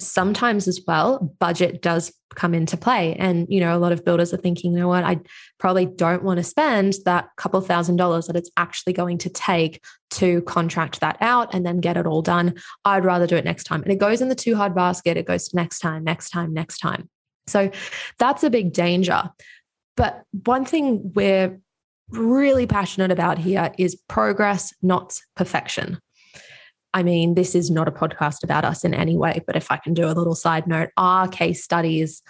sometimes 0.00 0.66
as 0.66 0.80
well 0.86 1.34
budget 1.38 1.82
does 1.82 2.12
come 2.34 2.54
into 2.54 2.76
play. 2.76 3.14
And 3.16 3.46
you 3.48 3.60
know 3.60 3.76
a 3.76 3.78
lot 3.78 3.92
of 3.92 4.04
builders 4.04 4.32
are 4.32 4.38
thinking 4.38 4.72
you 4.72 4.78
know 4.78 4.88
what? 4.88 5.04
I 5.04 5.20
probably 5.58 5.86
don't 5.86 6.22
want 6.22 6.38
to 6.38 6.44
spend 6.44 6.94
that 7.04 7.28
couple 7.36 7.60
thousand 7.60 7.96
dollars 7.96 8.26
that 8.26 8.36
it's 8.36 8.50
actually 8.56 8.92
going 8.92 9.18
to 9.18 9.28
take 9.30 9.82
to 10.10 10.42
contract 10.42 11.00
that 11.00 11.16
out 11.20 11.54
and 11.54 11.64
then 11.64 11.80
get 11.80 11.96
it 11.96 12.06
all 12.06 12.22
done. 12.22 12.54
I'd 12.84 13.04
rather 13.04 13.26
do 13.26 13.36
it 13.36 13.44
next 13.44 13.64
time. 13.64 13.82
And 13.82 13.92
it 13.92 13.98
goes 13.98 14.20
in 14.20 14.28
the 14.28 14.34
too 14.34 14.56
hard 14.56 14.74
basket. 14.74 15.16
It 15.16 15.26
goes 15.26 15.52
next 15.54 15.80
time 15.80 16.04
next 16.04 16.30
time 16.30 16.52
next 16.52 16.78
time. 16.78 17.08
So 17.46 17.70
that's 18.18 18.44
a 18.44 18.50
big 18.50 18.72
danger. 18.72 19.30
But 19.96 20.22
one 20.44 20.64
thing 20.64 21.12
we're 21.14 21.60
really 22.10 22.66
passionate 22.66 23.10
about 23.10 23.38
here 23.38 23.72
is 23.78 23.94
progress 24.08 24.72
not 24.82 25.18
perfection 25.36 25.98
I 26.92 27.02
mean, 27.02 27.34
this 27.34 27.54
is 27.54 27.70
not 27.70 27.88
a 27.88 27.92
podcast 27.92 28.42
about 28.42 28.64
us 28.64 28.84
in 28.84 28.94
any 28.94 29.16
way, 29.16 29.42
but 29.46 29.56
if 29.56 29.70
I 29.70 29.76
can 29.76 29.94
do 29.94 30.06
a 30.06 30.12
little 30.12 30.34
side 30.34 30.66
note, 30.66 30.90
our 30.96 31.28
case 31.28 31.62
studies, 31.62 32.22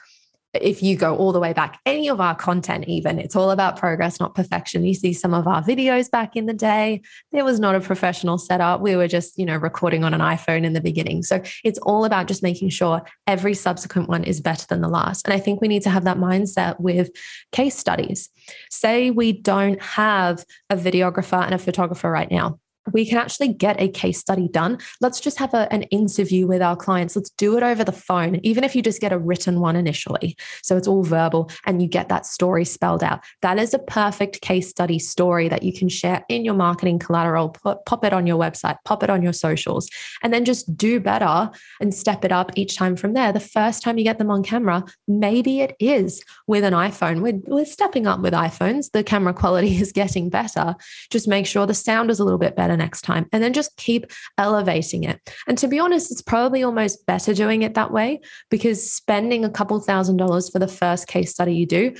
if 0.52 0.82
you 0.82 0.96
go 0.96 1.16
all 1.16 1.32
the 1.32 1.38
way 1.38 1.52
back, 1.52 1.78
any 1.86 2.08
of 2.08 2.20
our 2.20 2.34
content, 2.34 2.84
even, 2.88 3.18
it's 3.18 3.36
all 3.36 3.52
about 3.52 3.78
progress, 3.78 4.18
not 4.18 4.34
perfection. 4.34 4.84
You 4.84 4.94
see 4.94 5.12
some 5.12 5.32
of 5.32 5.46
our 5.46 5.62
videos 5.62 6.10
back 6.10 6.34
in 6.34 6.46
the 6.46 6.52
day, 6.52 7.02
there 7.30 7.44
was 7.44 7.60
not 7.60 7.76
a 7.76 7.80
professional 7.80 8.36
setup. 8.36 8.80
We 8.80 8.96
were 8.96 9.06
just, 9.06 9.38
you 9.38 9.46
know, 9.46 9.56
recording 9.56 10.02
on 10.02 10.12
an 10.12 10.20
iPhone 10.20 10.64
in 10.64 10.72
the 10.72 10.80
beginning. 10.80 11.22
So 11.22 11.40
it's 11.62 11.78
all 11.78 12.04
about 12.04 12.26
just 12.26 12.42
making 12.42 12.70
sure 12.70 13.02
every 13.26 13.54
subsequent 13.54 14.08
one 14.08 14.24
is 14.24 14.40
better 14.40 14.66
than 14.68 14.80
the 14.80 14.88
last. 14.88 15.26
And 15.26 15.32
I 15.32 15.38
think 15.38 15.60
we 15.60 15.68
need 15.68 15.82
to 15.82 15.90
have 15.90 16.04
that 16.04 16.18
mindset 16.18 16.80
with 16.80 17.10
case 17.52 17.76
studies. 17.76 18.28
Say 18.70 19.10
we 19.10 19.32
don't 19.32 19.80
have 19.80 20.44
a 20.68 20.76
videographer 20.76 21.42
and 21.44 21.54
a 21.54 21.58
photographer 21.58 22.10
right 22.10 22.30
now 22.30 22.58
we 22.92 23.06
can 23.06 23.18
actually 23.18 23.48
get 23.48 23.80
a 23.80 23.88
case 23.88 24.18
study 24.18 24.48
done. 24.48 24.78
Let's 25.00 25.20
just 25.20 25.38
have 25.38 25.54
a, 25.54 25.72
an 25.72 25.82
interview 25.84 26.46
with 26.46 26.62
our 26.62 26.76
clients. 26.76 27.16
Let's 27.16 27.30
do 27.30 27.56
it 27.56 27.62
over 27.62 27.84
the 27.84 27.92
phone, 27.92 28.40
even 28.42 28.64
if 28.64 28.74
you 28.74 28.82
just 28.82 29.00
get 29.00 29.12
a 29.12 29.18
written 29.18 29.60
one 29.60 29.76
initially. 29.76 30.36
So 30.62 30.76
it's 30.76 30.88
all 30.88 31.02
verbal 31.02 31.50
and 31.66 31.82
you 31.82 31.88
get 31.88 32.08
that 32.08 32.26
story 32.26 32.64
spelled 32.64 33.02
out. 33.02 33.20
That 33.42 33.58
is 33.58 33.74
a 33.74 33.78
perfect 33.78 34.40
case 34.40 34.68
study 34.68 34.98
story 34.98 35.48
that 35.48 35.62
you 35.62 35.72
can 35.72 35.88
share 35.88 36.24
in 36.28 36.44
your 36.44 36.54
marketing 36.54 36.98
collateral, 36.98 37.50
put, 37.50 37.84
pop 37.84 38.04
it 38.04 38.12
on 38.12 38.26
your 38.26 38.38
website, 38.38 38.76
pop 38.84 39.02
it 39.02 39.10
on 39.10 39.22
your 39.22 39.32
socials, 39.32 39.88
and 40.22 40.32
then 40.32 40.44
just 40.44 40.76
do 40.76 41.00
better 41.00 41.50
and 41.80 41.94
step 41.94 42.24
it 42.24 42.32
up 42.32 42.50
each 42.56 42.76
time 42.76 42.96
from 42.96 43.12
there. 43.12 43.32
The 43.32 43.40
first 43.40 43.82
time 43.82 43.98
you 43.98 44.04
get 44.04 44.18
them 44.18 44.30
on 44.30 44.42
camera, 44.42 44.84
maybe 45.06 45.60
it 45.60 45.76
is 45.78 46.22
with 46.46 46.64
an 46.64 46.74
iPhone. 46.74 47.20
We're, 47.20 47.40
we're 47.46 47.64
stepping 47.64 48.06
up 48.06 48.20
with 48.20 48.32
iPhones. 48.32 48.90
The 48.90 49.04
camera 49.04 49.34
quality 49.34 49.76
is 49.80 49.92
getting 49.92 50.30
better. 50.30 50.74
Just 51.10 51.28
make 51.28 51.46
sure 51.46 51.66
the 51.66 51.74
sound 51.74 52.10
is 52.10 52.20
a 52.20 52.24
little 52.24 52.38
bit 52.38 52.56
better 52.56 52.76
next 52.80 53.02
time. 53.02 53.26
And 53.32 53.42
then 53.42 53.52
just 53.52 53.76
keep 53.76 54.06
elevating 54.36 55.04
it. 55.04 55.20
And 55.46 55.56
to 55.58 55.68
be 55.68 55.78
honest, 55.78 56.10
it's 56.10 56.22
probably 56.22 56.64
almost 56.64 57.06
better 57.06 57.32
doing 57.32 57.62
it 57.62 57.74
that 57.74 57.92
way 57.92 58.20
because 58.50 58.90
spending 58.90 59.44
a 59.44 59.50
couple 59.50 59.78
thousand 59.80 60.16
dollars 60.16 60.50
for 60.50 60.58
the 60.58 60.68
first 60.68 61.06
case 61.06 61.30
study 61.30 61.54
you 61.54 61.66
do 61.66 61.94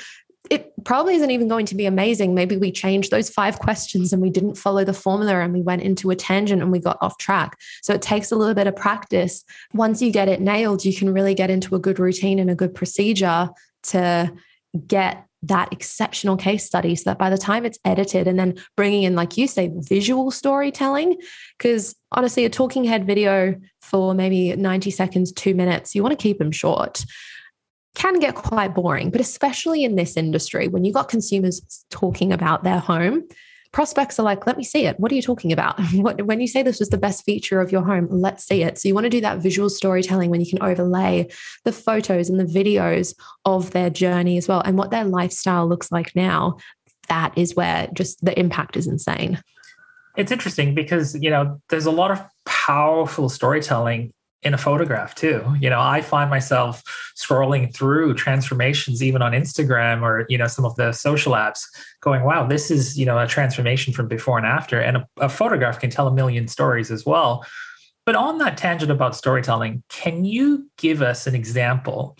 it 0.48 0.72
probably 0.84 1.14
isn't 1.14 1.30
even 1.30 1.48
going 1.48 1.66
to 1.66 1.74
be 1.74 1.84
amazing. 1.84 2.34
Maybe 2.34 2.56
we 2.56 2.72
changed 2.72 3.10
those 3.10 3.28
five 3.28 3.58
questions 3.58 4.12
and 4.12 4.22
we 4.22 4.30
didn't 4.30 4.54
follow 4.54 4.84
the 4.84 4.94
formula 4.94 5.40
and 5.40 5.52
we 5.52 5.60
went 5.60 5.82
into 5.82 6.10
a 6.10 6.16
tangent 6.16 6.62
and 6.62 6.72
we 6.72 6.78
got 6.78 6.96
off 7.02 7.18
track. 7.18 7.58
So 7.82 7.92
it 7.92 8.00
takes 8.00 8.32
a 8.32 8.36
little 8.36 8.54
bit 8.54 8.66
of 8.66 8.74
practice. 8.74 9.44
Once 9.74 10.00
you 10.00 10.10
get 10.10 10.28
it 10.28 10.40
nailed, 10.40 10.84
you 10.84 10.96
can 10.96 11.12
really 11.12 11.34
get 11.34 11.50
into 11.50 11.74
a 11.74 11.78
good 11.78 11.98
routine 11.98 12.38
and 12.38 12.50
a 12.50 12.54
good 12.54 12.74
procedure 12.74 13.50
to 13.82 14.32
get 14.86 15.26
that 15.42 15.72
exceptional 15.72 16.36
case 16.36 16.64
study 16.64 16.94
so 16.94 17.10
that 17.10 17.18
by 17.18 17.30
the 17.30 17.38
time 17.38 17.64
it's 17.64 17.78
edited 17.84 18.28
and 18.28 18.38
then 18.38 18.54
bringing 18.76 19.04
in 19.04 19.14
like 19.14 19.36
you 19.36 19.46
say 19.46 19.70
visual 19.74 20.30
storytelling 20.30 21.16
because 21.56 21.94
honestly 22.12 22.44
a 22.44 22.50
talking 22.50 22.84
head 22.84 23.06
video 23.06 23.54
for 23.80 24.14
maybe 24.14 24.54
90 24.54 24.90
seconds 24.90 25.32
2 25.32 25.54
minutes 25.54 25.94
you 25.94 26.02
want 26.02 26.16
to 26.16 26.22
keep 26.22 26.38
them 26.38 26.52
short 26.52 27.04
can 27.94 28.18
get 28.20 28.34
quite 28.34 28.74
boring 28.74 29.10
but 29.10 29.20
especially 29.20 29.82
in 29.82 29.96
this 29.96 30.16
industry 30.16 30.68
when 30.68 30.84
you've 30.84 30.94
got 30.94 31.08
consumers 31.08 31.84
talking 31.90 32.32
about 32.32 32.62
their 32.62 32.78
home 32.78 33.22
prospects 33.72 34.18
are 34.18 34.22
like, 34.22 34.46
let 34.46 34.56
me 34.56 34.64
see 34.64 34.86
it. 34.86 34.98
What 34.98 35.12
are 35.12 35.14
you 35.14 35.22
talking 35.22 35.52
about? 35.52 35.80
What, 36.00 36.22
when 36.22 36.40
you 36.40 36.46
say 36.46 36.62
this 36.62 36.78
was 36.78 36.88
the 36.88 36.96
best 36.96 37.24
feature 37.24 37.60
of 37.60 37.70
your 37.70 37.82
home, 37.82 38.08
let's 38.10 38.44
see 38.44 38.62
it. 38.62 38.78
So 38.78 38.88
you 38.88 38.94
want 38.94 39.04
to 39.04 39.10
do 39.10 39.20
that 39.20 39.38
visual 39.38 39.68
storytelling 39.68 40.30
when 40.30 40.40
you 40.40 40.48
can 40.48 40.62
overlay 40.62 41.28
the 41.64 41.72
photos 41.72 42.30
and 42.30 42.40
the 42.40 42.44
videos 42.44 43.14
of 43.44 43.72
their 43.72 43.90
journey 43.90 44.38
as 44.38 44.48
well 44.48 44.62
and 44.64 44.78
what 44.78 44.90
their 44.90 45.04
lifestyle 45.04 45.68
looks 45.68 45.92
like 45.92 46.16
now. 46.16 46.56
That 47.08 47.36
is 47.36 47.54
where 47.54 47.88
just 47.92 48.24
the 48.24 48.38
impact 48.38 48.76
is 48.76 48.86
insane. 48.86 49.42
It's 50.16 50.32
interesting 50.32 50.74
because, 50.74 51.14
you 51.20 51.30
know, 51.30 51.60
there's 51.68 51.86
a 51.86 51.90
lot 51.90 52.10
of 52.10 52.22
powerful 52.46 53.28
storytelling 53.28 54.12
in 54.42 54.54
a 54.54 54.58
photograph 54.58 55.14
too. 55.14 55.44
You 55.60 55.68
know, 55.68 55.80
I 55.80 56.00
find 56.00 56.30
myself 56.30 56.82
scrolling 57.16 57.74
through 57.74 58.14
transformations 58.14 59.02
even 59.02 59.20
on 59.20 59.32
Instagram 59.32 60.02
or, 60.02 60.24
you 60.28 60.38
know, 60.38 60.46
some 60.46 60.64
of 60.64 60.74
the 60.76 60.92
social 60.92 61.32
apps 61.32 61.60
going, 62.00 62.24
wow, 62.24 62.46
this 62.46 62.70
is, 62.70 62.98
you 62.98 63.04
know, 63.04 63.18
a 63.18 63.26
transformation 63.26 63.92
from 63.92 64.08
before 64.08 64.38
and 64.38 64.46
after. 64.46 64.80
And 64.80 64.98
a, 64.98 65.06
a 65.18 65.28
photograph 65.28 65.78
can 65.78 65.90
tell 65.90 66.08
a 66.08 66.14
million 66.14 66.48
stories 66.48 66.90
as 66.90 67.04
well. 67.04 67.44
But 68.06 68.14
on 68.16 68.38
that 68.38 68.56
tangent 68.56 68.90
about 68.90 69.14
storytelling, 69.14 69.82
can 69.90 70.24
you 70.24 70.70
give 70.78 71.02
us 71.02 71.26
an 71.26 71.34
example 71.34 72.16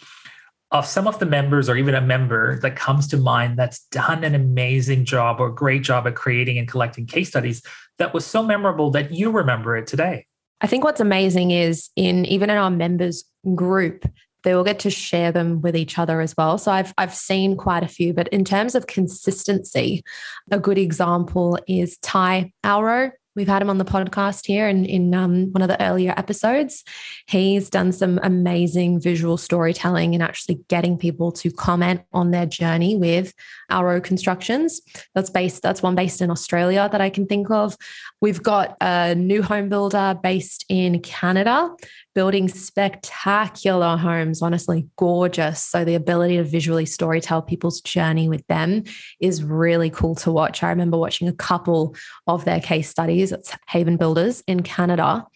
of 0.72 0.86
some 0.86 1.08
of 1.08 1.18
the 1.18 1.26
members 1.26 1.68
or 1.68 1.76
even 1.76 1.94
a 1.94 2.00
member 2.00 2.60
that 2.60 2.76
comes 2.76 3.08
to 3.08 3.16
mind 3.16 3.58
that's 3.58 3.84
done 3.86 4.22
an 4.22 4.34
amazing 4.34 5.04
job 5.04 5.40
or 5.40 5.50
great 5.50 5.82
job 5.82 6.06
at 6.06 6.14
creating 6.14 6.58
and 6.58 6.68
collecting 6.68 7.06
case 7.06 7.28
studies 7.28 7.62
that 7.98 8.14
was 8.14 8.24
so 8.24 8.42
memorable 8.42 8.90
that 8.90 9.10
you 9.10 9.30
remember 9.30 9.76
it 9.76 9.86
today? 9.86 10.26
I 10.60 10.66
think 10.66 10.84
what's 10.84 11.00
amazing 11.00 11.50
is 11.50 11.90
in 11.96 12.24
even 12.26 12.50
in 12.50 12.56
our 12.56 12.70
members 12.70 13.24
group, 13.54 14.04
they 14.42 14.54
will 14.54 14.64
get 14.64 14.78
to 14.80 14.90
share 14.90 15.32
them 15.32 15.60
with 15.60 15.76
each 15.76 15.98
other 15.98 16.20
as 16.20 16.36
well. 16.36 16.58
So 16.58 16.72
I've 16.72 16.92
I've 16.98 17.14
seen 17.14 17.56
quite 17.56 17.82
a 17.82 17.88
few, 17.88 18.12
but 18.12 18.28
in 18.28 18.44
terms 18.44 18.74
of 18.74 18.86
consistency, 18.86 20.02
a 20.50 20.58
good 20.58 20.78
example 20.78 21.58
is 21.66 21.98
Ty 21.98 22.52
Alro. 22.64 23.12
We've 23.36 23.48
had 23.48 23.62
him 23.62 23.70
on 23.70 23.78
the 23.78 23.84
podcast 23.84 24.46
here 24.46 24.68
in, 24.68 24.84
in 24.84 25.14
um, 25.14 25.52
one 25.52 25.62
of 25.62 25.68
the 25.68 25.80
earlier 25.80 26.12
episodes. 26.16 26.82
He's 27.28 27.70
done 27.70 27.92
some 27.92 28.18
amazing 28.22 29.00
visual 29.00 29.36
storytelling 29.36 30.14
and 30.14 30.22
actually 30.22 30.60
getting 30.68 30.98
people 30.98 31.30
to 31.32 31.50
comment 31.50 32.02
on 32.12 32.32
their 32.32 32.46
journey 32.46 32.96
with 32.96 33.32
Alro 33.70 34.00
Constructions. 34.00 34.80
That's 35.14 35.30
based, 35.30 35.62
that's 35.62 35.82
one 35.82 35.94
based 35.94 36.20
in 36.20 36.30
Australia 36.30 36.88
that 36.90 37.00
I 37.00 37.08
can 37.10 37.26
think 37.26 37.50
of. 37.50 37.76
We've 38.20 38.42
got 38.42 38.76
a 38.80 39.14
new 39.14 39.42
home 39.42 39.68
builder 39.68 40.18
based 40.20 40.64
in 40.68 41.00
Canada 41.00 41.70
building 42.14 42.48
spectacular 42.48 43.96
homes, 43.96 44.42
honestly, 44.42 44.88
gorgeous. 44.96 45.62
So 45.62 45.84
the 45.84 45.94
ability 45.94 46.36
to 46.36 46.44
visually 46.44 46.84
storytell 46.84 47.46
people's 47.46 47.80
journey 47.80 48.28
with 48.28 48.46
them 48.48 48.84
is 49.20 49.44
really 49.44 49.90
cool 49.90 50.14
to 50.16 50.32
watch. 50.32 50.62
I 50.62 50.70
remember 50.70 50.98
watching 50.98 51.28
a 51.28 51.32
couple 51.32 51.94
of 52.26 52.44
their 52.44 52.60
case 52.60 52.88
studies. 52.88 53.32
It's 53.32 53.52
Haven 53.68 53.96
Builders 53.96 54.42
in 54.46 54.62
Canada. 54.62 55.26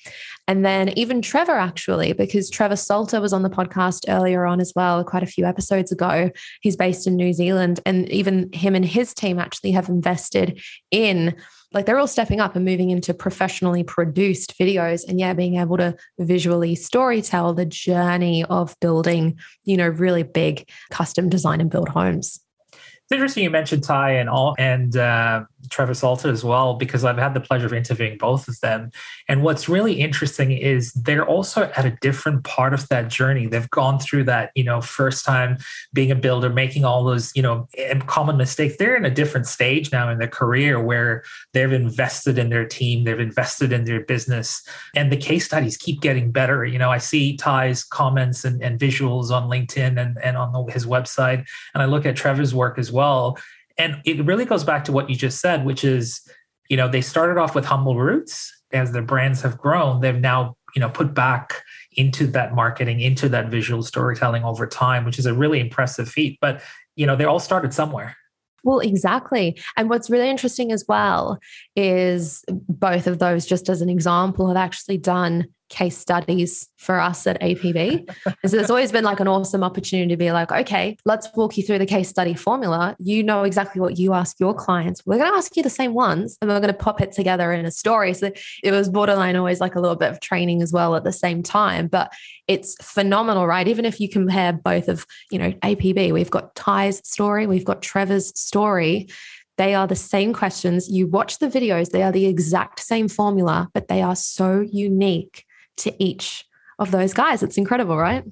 And 0.47 0.65
then 0.65 0.91
even 0.99 1.23
Trevor, 1.23 1.53
actually, 1.53 2.13
because 2.13 2.51
Trevor 2.51 2.77
Salter 2.77 3.21
was 3.21 3.33
on 3.33 3.43
the 3.43 3.51
podcast 3.51 4.05
earlier 4.09 4.45
on 4.45 4.61
as 4.61 4.73
well, 4.77 5.03
quite 5.03 5.23
a 5.23 5.27
few 5.27 5.47
episodes 5.47 5.91
ago. 5.91 6.31
He's 6.61 6.77
based 6.77 7.07
in 7.07 7.17
New 7.17 7.33
Zealand. 7.33 7.81
And 7.87 8.09
even 8.11 8.53
him 8.53 8.75
and 8.75 8.85
his 8.85 9.15
team 9.15 9.39
actually 9.39 9.73
have 9.73 9.89
invested 9.89 10.61
in 10.91 11.35
like 11.73 11.87
they're 11.87 11.99
all 11.99 12.07
stepping 12.07 12.41
up 12.41 12.55
and 12.55 12.65
moving 12.65 12.91
into 12.91 13.13
professionally 13.13 13.83
produced 13.83 14.57
videos 14.59 15.07
and 15.07 15.19
yeah 15.19 15.35
being 15.35 15.57
able 15.57 15.77
to 15.77 15.97
visually 16.21 16.75
story 16.75 17.21
tell 17.21 17.53
the 17.53 17.67
journey 17.67 18.45
of 18.45 18.77
building 18.81 19.37
you 19.65 19.77
know 19.77 19.89
really 19.89 20.23
big 20.23 20.69
custom 20.91 21.29
design 21.29 21.61
and 21.61 21.71
build 21.71 21.89
homes 21.89 22.41
it's 22.73 23.13
interesting 23.13 23.43
you 23.43 23.51
mentioned 23.51 23.83
Ty 23.83 24.13
and 24.13 24.31
all 24.31 24.55
and 24.57 24.97
uh, 24.97 25.45
Trevor 25.71 25.95
Salter 25.95 26.31
as 26.31 26.45
well 26.45 26.75
because 26.75 27.05
I've 27.05 27.19
had 27.19 27.35
the 27.35 27.41
pleasure 27.41 27.67
of 27.67 27.73
interviewing 27.73 28.19
both 28.19 28.49
of 28.49 28.61
them. 28.61 28.91
And 29.29 29.43
what's 29.43 29.69
really 29.69 29.95
interesting 29.95 30.53
is 30.53 30.93
they're 30.93 31.27
also 31.27 31.71
at 31.77 31.85
a 31.85 31.97
different 32.01 32.45
part 32.45 32.75
of 32.75 32.89
that 32.89 33.09
journey. 33.09 33.47
They've 33.47 33.71
gone 33.71 33.99
through 33.99 34.25
that, 34.25 34.51
you 34.55 34.65
know, 34.65 34.81
first 34.81 35.25
time 35.25 35.59
being 35.93 36.11
a 36.11 36.15
builder, 36.15 36.51
making 36.51 36.85
all 36.85 37.05
those, 37.05 37.33
you 37.35 37.43
know, 37.43 37.69
common 38.07 38.37
mistakes. 38.37 38.77
They're 38.79 38.97
in 38.97 39.05
a 39.05 39.11
different 39.11 39.47
stage 39.47 39.93
now 39.93 40.11
in 40.11 40.19
their 40.19 40.29
career 40.29 40.81
where 40.81 41.25
they've 41.53 41.73
invested 41.73 42.39
in 42.39 42.51
their 42.51 42.67
team, 42.67 43.05
they've 43.05 43.21
invested 43.21 43.73
in 43.73 43.85
their 43.85 44.01
business, 44.01 44.67
and 44.95 45.11
the 45.11 45.17
case 45.17 45.45
studies 45.45 45.77
keep 45.77 46.01
getting 46.01 46.31
better. 46.31 46.65
You 46.65 46.79
know, 46.79 46.91
I 46.91 46.99
see 46.99 47.37
Ty's 47.37 47.85
comments 47.85 48.45
and, 48.45 48.63
and 48.63 48.79
visuals 48.79 49.31
on 49.31 49.49
LinkedIn 49.49 50.01
and, 50.01 50.19
and 50.23 50.37
on 50.37 50.53
the, 50.53 50.73
his 50.73 50.87
website, 50.87 51.47
and 51.75 51.83
I 51.83 51.87
look 51.87 52.07
at 52.07 52.17
Trevor's 52.17 52.55
work 52.55 52.79
as 52.79 52.93
well. 52.93 53.39
And 53.79 54.01
it 54.05 54.25
really 54.25 54.45
goes 54.45 54.65
back 54.65 54.85
to 54.85 54.93
what 54.93 55.11
you 55.11 55.17
just 55.17 55.41
said, 55.41 55.65
which 55.65 55.85
is, 55.85 56.21
you 56.69 56.77
know, 56.77 56.89
they 56.89 57.01
started 57.01 57.39
off 57.39 57.55
with 57.55 57.65
humble 57.65 57.99
roots. 57.99 58.51
As 58.73 58.91
their 58.91 59.03
brands 59.03 59.41
have 59.43 59.57
grown, 59.57 60.01
they've 60.01 60.19
now, 60.19 60.57
you 60.75 60.81
know, 60.81 60.89
put 60.89 61.15
back 61.15 61.63
into 61.93 62.27
that 62.29 62.57
marketing, 62.57 63.01
into 63.01 63.29
that 63.29 63.49
visual 63.49 63.85
storytelling 63.85 64.43
over 64.43 64.67
time, 64.67 65.05
which 65.05 65.17
is 65.17 65.27
a 65.27 65.35
really 65.35 65.61
impressive 65.61 66.09
feat. 66.09 66.39
But, 66.41 66.61
you 66.97 67.07
know, 67.07 67.15
they 67.15 67.25
all 67.25 67.39
started 67.39 67.73
somewhere. 67.73 68.17
Well, 68.65 68.81
exactly. 68.81 69.57
And 69.77 69.89
what's 69.89 70.11
really 70.11 70.29
interesting 70.29 70.73
as 70.73 70.85
well 70.89 71.39
is 71.77 72.45
both 72.49 73.07
of 73.07 73.21
those, 73.21 73.47
just 73.47 73.69
as 73.69 73.81
an 73.81 73.89
example, 73.89 74.49
have 74.49 74.57
actually 74.57 74.99
done 74.99 75.47
case 75.75 75.99
studies 75.99 76.69
for 76.77 77.01
us 77.01 77.27
at 77.27 77.41
APB. 77.41 78.09
so 78.47 78.57
there's 78.57 78.71
always 78.71 78.93
been 78.93 79.03
like 79.03 79.19
an 79.19 79.27
awesome 79.27 79.65
opportunity 79.65 80.09
to 80.09 80.17
be 80.17 80.31
like, 80.31 80.53
okay, 80.53 80.97
let's 81.05 81.29
walk 81.35 81.57
you 81.57 81.65
through 81.65 81.79
the 81.79 81.87
case 81.87 82.09
study 82.09 82.33
formula. 82.33 82.95
You 83.01 83.25
know 83.25 83.43
exactly 83.43 83.81
what 83.81 83.99
you 83.99 84.15
ask 84.15 84.39
your 84.39 84.55
clients. 84.55 85.05
We're 85.05 85.19
going 85.19 85.33
to 85.33 85.37
ask 85.37 85.57
you 85.57 85.65
the 85.65 85.71
same 85.71 85.93
ones 85.93 86.39
and 86.41 86.49
we're 86.49 86.61
going 86.61 86.73
to 86.73 86.79
pop 86.79 87.01
it 87.01 87.11
together 87.11 87.53
in 87.53 87.67
a 87.67 87.73
story. 87.73 88.15
So 88.15 88.31
it 88.63 88.71
was 88.71 88.89
borderline 88.89 89.35
always 89.35 89.61
like 89.61 89.75
a 89.75 89.81
little 89.81 89.97
bit 89.97 90.11
of 90.11 90.21
training 90.21 90.63
as 90.63 90.73
well 90.73 90.95
at 90.95 91.03
the 91.03 91.13
same 91.13 91.43
time. 91.43 91.89
But 91.89 92.13
it's 92.47 92.77
phenomenal, 92.81 93.47
right? 93.47 93.67
Even 93.67 93.85
if 93.85 94.01
you 94.01 94.09
compare 94.09 94.53
both 94.53 94.89
of, 94.89 95.05
you 95.33 95.41
know, 95.41 95.51
APB, 95.51 96.13
we've 96.13 96.31
got 96.31 96.55
Ty's 96.55 97.07
story, 97.07 97.49
we've 97.49 97.65
got 97.65 97.83
Trevor's 97.83 98.39
story. 98.39 99.09
They 99.57 99.75
are 99.75 99.87
the 99.87 99.97
same 99.97 100.33
questions. 100.33 100.89
You 100.89 101.07
watch 101.07 101.39
the 101.39 101.49
videos, 101.49 101.91
they 101.91 102.03
are 102.03 102.13
the 102.13 102.27
exact 102.27 102.81
same 102.81 103.09
formula, 103.09 103.71
but 103.73 103.89
they 103.89 104.03
are 104.03 104.17
so 104.17 104.61
unique 104.61 105.44
to 105.79 106.03
each 106.03 106.45
of 106.79 106.91
those 106.91 107.13
guys. 107.13 107.43
It's 107.43 107.59
incredible, 107.59 107.97
right? 107.97 108.25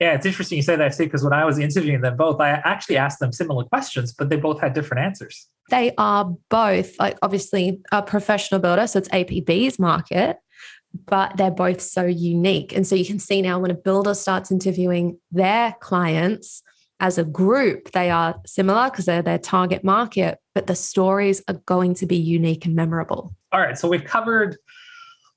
Yeah, 0.00 0.14
it's 0.14 0.26
interesting 0.26 0.56
you 0.56 0.62
say 0.62 0.76
that 0.76 0.96
too, 0.96 1.04
because 1.04 1.22
when 1.22 1.32
I 1.32 1.44
was 1.44 1.58
interviewing 1.58 2.00
them 2.00 2.16
both, 2.16 2.40
I 2.40 2.50
actually 2.50 2.96
asked 2.96 3.20
them 3.20 3.32
similar 3.32 3.64
questions, 3.64 4.12
but 4.12 4.28
they 4.28 4.36
both 4.36 4.60
had 4.60 4.74
different 4.74 5.04
answers. 5.04 5.48
They 5.70 5.92
are 5.96 6.34
both 6.50 6.98
like 6.98 7.16
obviously 7.22 7.80
a 7.92 8.02
professional 8.02 8.60
builder, 8.60 8.86
so 8.86 8.98
it's 8.98 9.08
APB's 9.08 9.78
market, 9.78 10.38
but 11.06 11.36
they're 11.36 11.50
both 11.50 11.80
so 11.80 12.04
unique. 12.04 12.74
And 12.74 12.86
so 12.86 12.96
you 12.96 13.04
can 13.04 13.18
see 13.18 13.40
now 13.40 13.58
when 13.58 13.70
a 13.70 13.74
builder 13.74 14.14
starts 14.14 14.50
interviewing 14.50 15.18
their 15.30 15.74
clients 15.80 16.62
as 17.00 17.18
a 17.18 17.24
group, 17.24 17.90
they 17.92 18.10
are 18.10 18.40
similar 18.46 18.90
because 18.90 19.04
they're 19.04 19.22
their 19.22 19.38
target 19.38 19.84
market, 19.84 20.38
but 20.54 20.66
the 20.66 20.76
stories 20.76 21.42
are 21.48 21.60
going 21.66 21.94
to 21.94 22.06
be 22.06 22.16
unique 22.16 22.66
and 22.66 22.74
memorable. 22.74 23.34
All 23.52 23.60
right. 23.60 23.78
So 23.78 23.88
we've 23.88 24.04
covered 24.04 24.56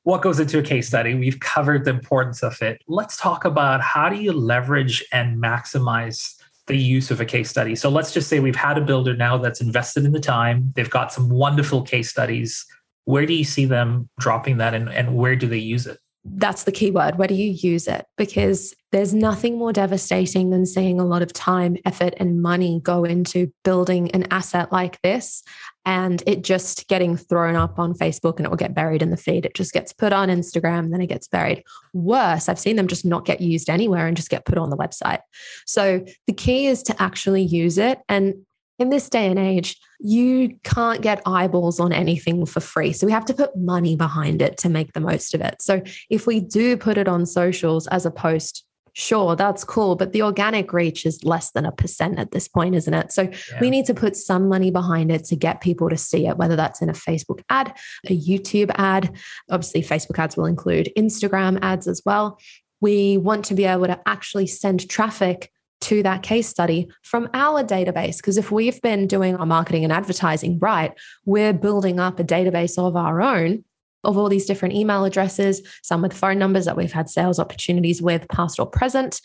what 0.07 0.21
goes 0.21 0.39
into 0.39 0.57
a 0.57 0.63
case 0.63 0.87
study. 0.87 1.15
We've 1.15 1.37
covered 1.41 1.83
the 1.83 1.91
importance 1.91 2.41
of 2.41 2.61
it. 2.61 2.81
Let's 2.87 3.17
talk 3.17 3.43
about 3.43 3.81
how 3.81 4.07
do 4.07 4.15
you 4.15 4.31
leverage 4.31 5.03
and 5.11 5.37
maximize 5.37 6.41
the 6.67 6.77
use 6.77 7.11
of 7.11 7.19
a 7.19 7.25
case 7.25 7.49
study. 7.49 7.75
So 7.75 7.89
let's 7.89 8.13
just 8.13 8.29
say 8.29 8.39
we've 8.39 8.55
had 8.55 8.77
a 8.77 8.81
builder 8.81 9.17
now 9.17 9.37
that's 9.37 9.59
invested 9.59 10.05
in 10.05 10.13
the 10.13 10.21
time. 10.21 10.71
They've 10.77 10.89
got 10.89 11.11
some 11.11 11.27
wonderful 11.27 11.81
case 11.81 12.09
studies. 12.09 12.65
Where 13.03 13.25
do 13.25 13.33
you 13.33 13.43
see 13.43 13.65
them 13.65 14.07
dropping 14.17 14.59
that 14.59 14.73
and, 14.73 14.87
and 14.87 15.13
where 15.13 15.35
do 15.35 15.45
they 15.45 15.57
use 15.57 15.85
it? 15.85 15.99
That's 16.35 16.63
the 16.63 16.71
key 16.71 16.91
word. 16.91 17.17
Where 17.17 17.27
do 17.27 17.35
you 17.35 17.51
use 17.51 17.87
it? 17.87 18.05
Because 18.17 18.73
there's 18.91 19.13
nothing 19.13 19.57
more 19.57 19.73
devastating 19.73 20.49
than 20.49 20.65
seeing 20.65 20.99
a 20.99 21.05
lot 21.05 21.21
of 21.21 21.33
time, 21.33 21.77
effort, 21.85 22.13
and 22.17 22.41
money 22.41 22.79
go 22.83 23.03
into 23.03 23.51
building 23.63 24.11
an 24.11 24.27
asset 24.31 24.71
like 24.71 25.01
this 25.01 25.43
and 25.85 26.21
it 26.27 26.43
just 26.43 26.87
getting 26.87 27.17
thrown 27.17 27.55
up 27.55 27.79
on 27.79 27.93
Facebook 27.93 28.37
and 28.37 28.45
it 28.45 28.49
will 28.49 28.57
get 28.57 28.73
buried 28.73 29.01
in 29.01 29.09
the 29.09 29.17
feed. 29.17 29.45
It 29.45 29.55
just 29.55 29.73
gets 29.73 29.93
put 29.93 30.13
on 30.13 30.29
Instagram, 30.29 30.91
then 30.91 31.01
it 31.01 31.07
gets 31.07 31.27
buried. 31.27 31.63
Worse, 31.93 32.49
I've 32.49 32.59
seen 32.59 32.75
them 32.75 32.87
just 32.87 33.05
not 33.05 33.25
get 33.25 33.41
used 33.41 33.69
anywhere 33.69 34.07
and 34.07 34.15
just 34.15 34.29
get 34.29 34.45
put 34.45 34.57
on 34.57 34.69
the 34.69 34.77
website. 34.77 35.21
So 35.65 36.05
the 36.27 36.33
key 36.33 36.67
is 36.67 36.83
to 36.83 37.01
actually 37.01 37.43
use 37.43 37.77
it. 37.77 37.99
And 38.09 38.45
in 38.79 38.89
this 38.89 39.09
day 39.09 39.27
and 39.27 39.39
age, 39.39 39.79
you 39.99 40.57
can't 40.63 41.01
get 41.01 41.21
eyeballs 41.25 41.79
on 41.79 41.91
anything 41.91 42.45
for 42.45 42.59
free. 42.59 42.93
So 42.93 43.07
we 43.07 43.11
have 43.11 43.25
to 43.25 43.33
put 43.33 43.57
money 43.57 43.95
behind 43.95 44.41
it 44.41 44.57
to 44.59 44.69
make 44.69 44.93
the 44.93 44.99
most 44.99 45.33
of 45.33 45.41
it. 45.41 45.61
So 45.61 45.81
if 46.09 46.27
we 46.27 46.39
do 46.39 46.77
put 46.77 46.97
it 46.97 47.07
on 47.07 47.25
socials 47.25 47.87
as 47.87 48.05
a 48.05 48.11
post, 48.11 48.65
sure, 48.93 49.35
that's 49.35 49.63
cool. 49.63 49.95
But 49.95 50.11
the 50.11 50.23
organic 50.23 50.73
reach 50.73 51.05
is 51.05 51.23
less 51.23 51.51
than 51.51 51.65
a 51.65 51.71
percent 51.71 52.19
at 52.19 52.31
this 52.31 52.47
point, 52.47 52.75
isn't 52.75 52.93
it? 52.93 53.11
So 53.11 53.23
yeah. 53.23 53.59
we 53.59 53.69
need 53.69 53.85
to 53.85 53.93
put 53.93 54.15
some 54.15 54.47
money 54.47 54.71
behind 54.71 55.11
it 55.11 55.23
to 55.25 55.35
get 55.35 55.61
people 55.61 55.89
to 55.89 55.97
see 55.97 56.27
it, 56.27 56.37
whether 56.37 56.55
that's 56.55 56.81
in 56.81 56.89
a 56.89 56.93
Facebook 56.93 57.41
ad, 57.49 57.75
a 58.07 58.19
YouTube 58.19 58.71
ad. 58.75 59.15
Obviously, 59.49 59.81
Facebook 59.81 60.19
ads 60.19 60.37
will 60.37 60.45
include 60.45 60.91
Instagram 60.97 61.59
ads 61.61 61.87
as 61.87 62.01
well. 62.05 62.39
We 62.81 63.17
want 63.17 63.45
to 63.45 63.55
be 63.55 63.65
able 63.65 63.87
to 63.87 63.99
actually 64.05 64.47
send 64.47 64.87
traffic 64.87 65.51
to 65.81 66.03
that 66.03 66.23
case 66.23 66.47
study 66.47 66.89
from 67.03 67.29
our 67.33 67.63
database. 67.63 68.17
Because 68.17 68.37
if 68.37 68.51
we've 68.51 68.81
been 68.81 69.07
doing 69.07 69.35
our 69.35 69.45
marketing 69.45 69.83
and 69.83 69.93
advertising 69.93 70.59
right, 70.59 70.93
we're 71.25 71.53
building 71.53 71.99
up 71.99 72.19
a 72.19 72.23
database 72.23 72.77
of 72.77 72.95
our 72.95 73.21
own 73.21 73.63
of 74.03 74.17
all 74.17 74.29
these 74.29 74.45
different 74.45 74.73
email 74.73 75.03
addresses, 75.05 75.61
some 75.83 76.01
with 76.01 76.13
phone 76.13 76.39
numbers 76.39 76.65
that 76.65 76.77
we've 76.77 76.93
had 76.93 77.09
sales 77.09 77.39
opportunities 77.39 78.01
with, 78.01 78.27
past 78.29 78.59
or 78.59 78.65
present. 78.65 79.21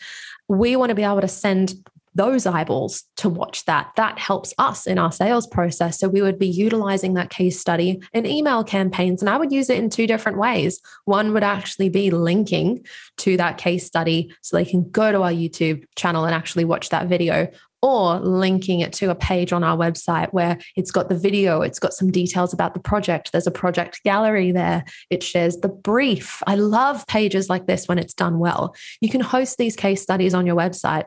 We 0.49 0.75
want 0.75 0.89
to 0.89 0.95
be 0.95 1.03
able 1.03 1.21
to 1.21 1.27
send 1.27 1.73
those 2.15 2.45
eyeballs 2.45 3.03
to 3.17 3.29
watch 3.29 3.65
that. 3.65 3.91
That 3.95 4.19
helps 4.19 4.53
us 4.57 4.87
in 4.87 4.97
our 4.97 5.11
sales 5.11 5.47
process. 5.47 5.99
So 5.99 6.07
we 6.07 6.21
would 6.21 6.39
be 6.39 6.47
utilizing 6.47 7.15
that 7.15 7.29
case 7.29 7.59
study 7.59 8.01
in 8.13 8.25
email 8.25 8.63
campaigns. 8.63 9.21
And 9.21 9.29
I 9.29 9.37
would 9.37 9.51
use 9.51 9.69
it 9.69 9.77
in 9.77 9.89
two 9.89 10.07
different 10.07 10.37
ways. 10.37 10.79
One 11.05 11.33
would 11.33 11.43
actually 11.43 11.89
be 11.89 12.11
linking 12.11 12.85
to 13.17 13.37
that 13.37 13.57
case 13.57 13.85
study 13.85 14.33
so 14.41 14.55
they 14.55 14.65
can 14.65 14.89
go 14.89 15.11
to 15.11 15.21
our 15.21 15.31
YouTube 15.31 15.85
channel 15.95 16.25
and 16.25 16.35
actually 16.35 16.65
watch 16.65 16.89
that 16.89 17.07
video 17.07 17.49
or 17.83 18.17
linking 18.21 18.79
it 18.79 18.93
to 18.93 19.09
a 19.09 19.15
page 19.15 19.51
on 19.51 19.61
our 19.61 19.75
website 19.75 20.31
where 20.31 20.57
it's 20.77 20.89
got 20.89 21.09
the 21.09 21.17
video, 21.17 21.61
it's 21.61 21.79
got 21.79 21.93
some 21.93 22.09
details 22.09 22.53
about 22.53 22.73
the 22.73 22.79
project. 22.79 23.33
There's 23.33 23.45
a 23.45 23.51
project 23.51 24.01
gallery 24.05 24.53
there. 24.53 24.85
It 25.09 25.21
shares 25.21 25.57
the 25.57 25.67
brief. 25.67 26.41
I 26.47 26.55
love 26.55 27.05
pages 27.07 27.49
like 27.49 27.67
this 27.67 27.85
when 27.85 27.99
it's 27.99 28.13
done 28.13 28.39
well. 28.39 28.73
You 29.01 29.09
can 29.09 29.19
host 29.19 29.57
these 29.57 29.75
case 29.75 30.01
studies 30.01 30.33
on 30.33 30.45
your 30.45 30.55
website 30.55 31.03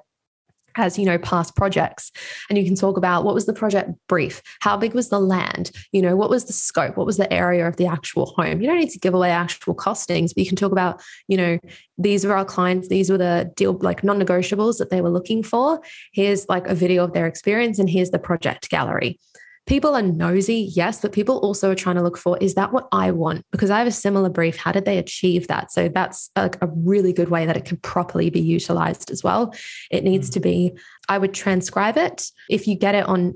as 0.77 0.99
you 0.99 1.05
know 1.05 1.19
past 1.19 1.57
projects. 1.57 2.13
And 2.49 2.59
you 2.59 2.65
can 2.65 2.75
talk 2.75 2.97
about 2.97 3.25
what 3.25 3.35
was 3.35 3.47
the 3.47 3.53
project 3.53 3.91
brief? 4.09 4.43
How 4.61 4.77
big 4.77 4.95
was 4.95 5.09
the 5.09 5.21
land? 5.21 5.71
You 5.93 6.03
know 6.03 6.17
what 6.17 6.31
was 6.31 6.45
the 6.45 6.53
scope? 6.53 6.97
What 6.97 7.07
was 7.07 7.17
the 7.17 7.33
area 7.33 7.67
of 7.67 7.77
the 7.77 7.87
actual 7.87 8.27
home? 8.37 8.61
You 8.61 8.67
don't 8.67 8.79
need 8.79 8.91
to 8.91 8.99
give 8.99 9.15
away 9.15 9.31
actual 9.31 9.75
costings 9.75 10.35
but 10.35 10.39
you 10.39 10.47
can 10.47 10.57
talk 10.57 10.73
about 10.73 11.03
you 11.29 11.37
know 11.37 11.59
these 11.99 12.25
were 12.25 12.37
our 12.37 12.45
clients 12.45 12.89
these 12.89 13.11
were 13.11 13.19
the 13.19 13.51
deal 13.57 13.73
like 13.75 14.05
non-negotiables 14.05 14.79
that 14.79 14.91
they 14.91 15.01
were 15.01 15.11
looking 15.11 15.43
for. 15.43 15.81
Here's 16.13 16.49
like 16.49 16.67
a 16.67 16.75
video 16.75 17.05
of 17.05 17.13
their 17.13 17.27
experience 17.27 17.79
and 17.79 17.89
here's 17.89 18.11
the 18.11 18.19
project 18.19 18.71
gallery 18.71 19.19
people 19.67 19.95
are 19.95 20.03
nosy, 20.03 20.71
yes, 20.75 21.01
but 21.01 21.13
people 21.13 21.39
also 21.39 21.71
are 21.71 21.77
trying 21.77 21.97
to 21.97 22.03
look 22.03 22.17
for 22.17 22.39
is 22.39 22.55
that 22.55 22.73
what 22.73 22.89
I 22.93 23.11
want? 23.11 23.45
Because 23.51 23.71
I 23.71 23.79
have 23.79 23.87
a 23.87 23.93
similar 23.93 24.29
brief. 24.29 24.57
How 24.57 24.73
did 24.73 24.85
they 24.85 24.99
achieve 24.99 25.49
that? 25.49 25.73
So 25.73 25.89
that's 25.89 26.31
like 26.37 26.57
a 26.63 26.69
really 26.69 27.13
good 27.13 27.29
way 27.29 27.47
that 27.47 27.57
it 27.57 27.65
can 27.65 27.77
properly 27.79 28.31
be 28.31 28.41
utilized 28.41 29.11
as 29.11 29.23
well. 29.23 29.55
It 29.91 30.05
needs 30.05 30.31
mm. 30.31 30.35
to 30.35 30.41
be 30.41 30.73
I 31.09 31.19
would 31.19 31.35
transcribe 31.35 31.97
it. 31.97 32.31
If 32.51 32.67
you 32.67 32.75
get 32.75 32.95
it 32.95 33.07
on 33.07 33.35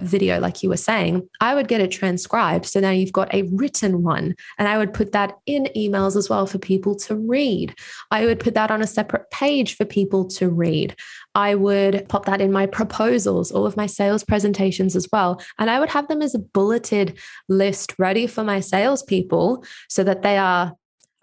video, 0.00 0.40
like 0.40 0.62
you 0.62 0.68
were 0.68 0.76
saying, 0.76 1.28
I 1.40 1.54
would 1.54 1.68
get 1.68 1.80
it 1.80 1.90
transcribed. 1.90 2.66
So 2.66 2.80
now 2.80 2.90
you've 2.90 3.12
got 3.12 3.32
a 3.32 3.42
written 3.52 4.02
one, 4.02 4.34
and 4.58 4.68
I 4.68 4.78
would 4.78 4.92
put 4.92 5.12
that 5.12 5.38
in 5.46 5.68
emails 5.76 6.16
as 6.16 6.28
well 6.28 6.46
for 6.46 6.58
people 6.58 6.96
to 6.96 7.16
read. 7.16 7.74
I 8.10 8.26
would 8.26 8.40
put 8.40 8.54
that 8.54 8.70
on 8.70 8.82
a 8.82 8.86
separate 8.86 9.30
page 9.30 9.76
for 9.76 9.84
people 9.84 10.26
to 10.30 10.48
read. 10.48 10.96
I 11.34 11.54
would 11.54 12.08
pop 12.08 12.26
that 12.26 12.40
in 12.40 12.52
my 12.52 12.66
proposals, 12.66 13.50
all 13.50 13.66
of 13.66 13.76
my 13.76 13.86
sales 13.86 14.22
presentations 14.24 14.94
as 14.94 15.08
well. 15.12 15.40
And 15.58 15.68
I 15.68 15.80
would 15.80 15.90
have 15.90 16.08
them 16.08 16.22
as 16.22 16.34
a 16.34 16.38
bulleted 16.38 17.18
list 17.48 17.94
ready 17.98 18.26
for 18.26 18.44
my 18.44 18.60
salespeople 18.60 19.64
so 19.88 20.04
that 20.04 20.22
they 20.22 20.38
are 20.38 20.74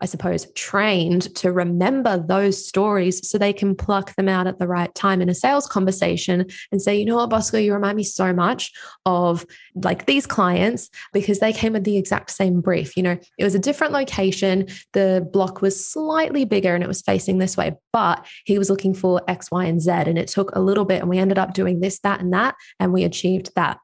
I 0.02 0.06
suppose, 0.06 0.52
trained 0.54 1.34
to 1.36 1.52
remember 1.52 2.18
those 2.18 2.66
stories 2.66 3.28
so 3.28 3.38
they 3.38 3.54
can 3.54 3.76
pluck 3.76 4.16
them 4.16 4.28
out 4.28 4.48
at 4.48 4.58
the 4.58 4.68
right 4.68 4.94
time 4.96 5.22
in 5.22 5.30
a 5.30 5.36
sales 5.36 5.68
conversation 5.68 6.48
and 6.72 6.82
say, 6.82 6.98
you 6.98 7.06
know 7.06 7.18
what, 7.18 7.30
Bosco, 7.30 7.60
you 7.60 7.74
remind 7.74 7.98
me 7.98 8.04
so 8.04 8.34
much 8.34 8.72
of 9.06 9.46
like 9.76 10.08
these 10.08 10.26
clients 10.26 10.90
because 11.14 11.40
they 11.40 11.54
came 11.54 11.74
with 11.74 11.84
the 11.84 11.98
exact 11.98 12.32
same 12.32 12.62
brief. 12.62 12.98
You 12.98 13.04
know, 13.04 13.18
it 13.38 13.44
was 13.44 13.56
a 13.56 13.60
different 13.60 13.94
location. 13.94 14.68
The 14.94 15.28
block 15.32 15.62
was 15.62 15.86
slightly 15.86 16.46
bigger 16.46 16.74
and 16.74 16.84
it 16.84 16.88
was 16.88 17.02
facing 17.02 17.38
this 17.38 17.56
way, 17.56 17.76
but 17.94 18.26
he 18.46 18.58
was 18.58 18.70
looking 18.70 18.94
for 18.94 19.22
X, 19.28 19.52
Y, 19.52 19.66
and 19.66 19.82
Z. 19.82 19.92
And 19.92 20.18
it 20.18 20.28
took 20.28 20.56
a 20.56 20.62
little 20.62 20.86
bit 20.86 21.02
and 21.02 21.10
we 21.10 21.20
ended 21.20 21.38
up 21.38 21.54
doing 21.54 21.80
this, 21.80 22.00
that, 22.00 22.22
and 22.22 22.34
that. 22.34 22.56
And 22.80 22.92
we 22.92 23.04
achieved 23.04 23.52
that. 23.56 23.78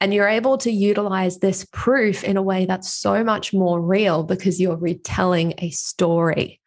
And 0.00 0.14
you're 0.14 0.28
able 0.28 0.56
to 0.58 0.70
utilize 0.70 1.38
this 1.38 1.66
proof 1.72 2.24
in 2.24 2.36
a 2.36 2.42
way 2.42 2.64
that's 2.64 2.92
so 2.92 3.22
much 3.22 3.52
more 3.52 3.80
real 3.80 4.22
because 4.22 4.60
you're 4.60 4.76
retelling 4.76 5.54
a 5.58 5.70
story. 5.70 6.60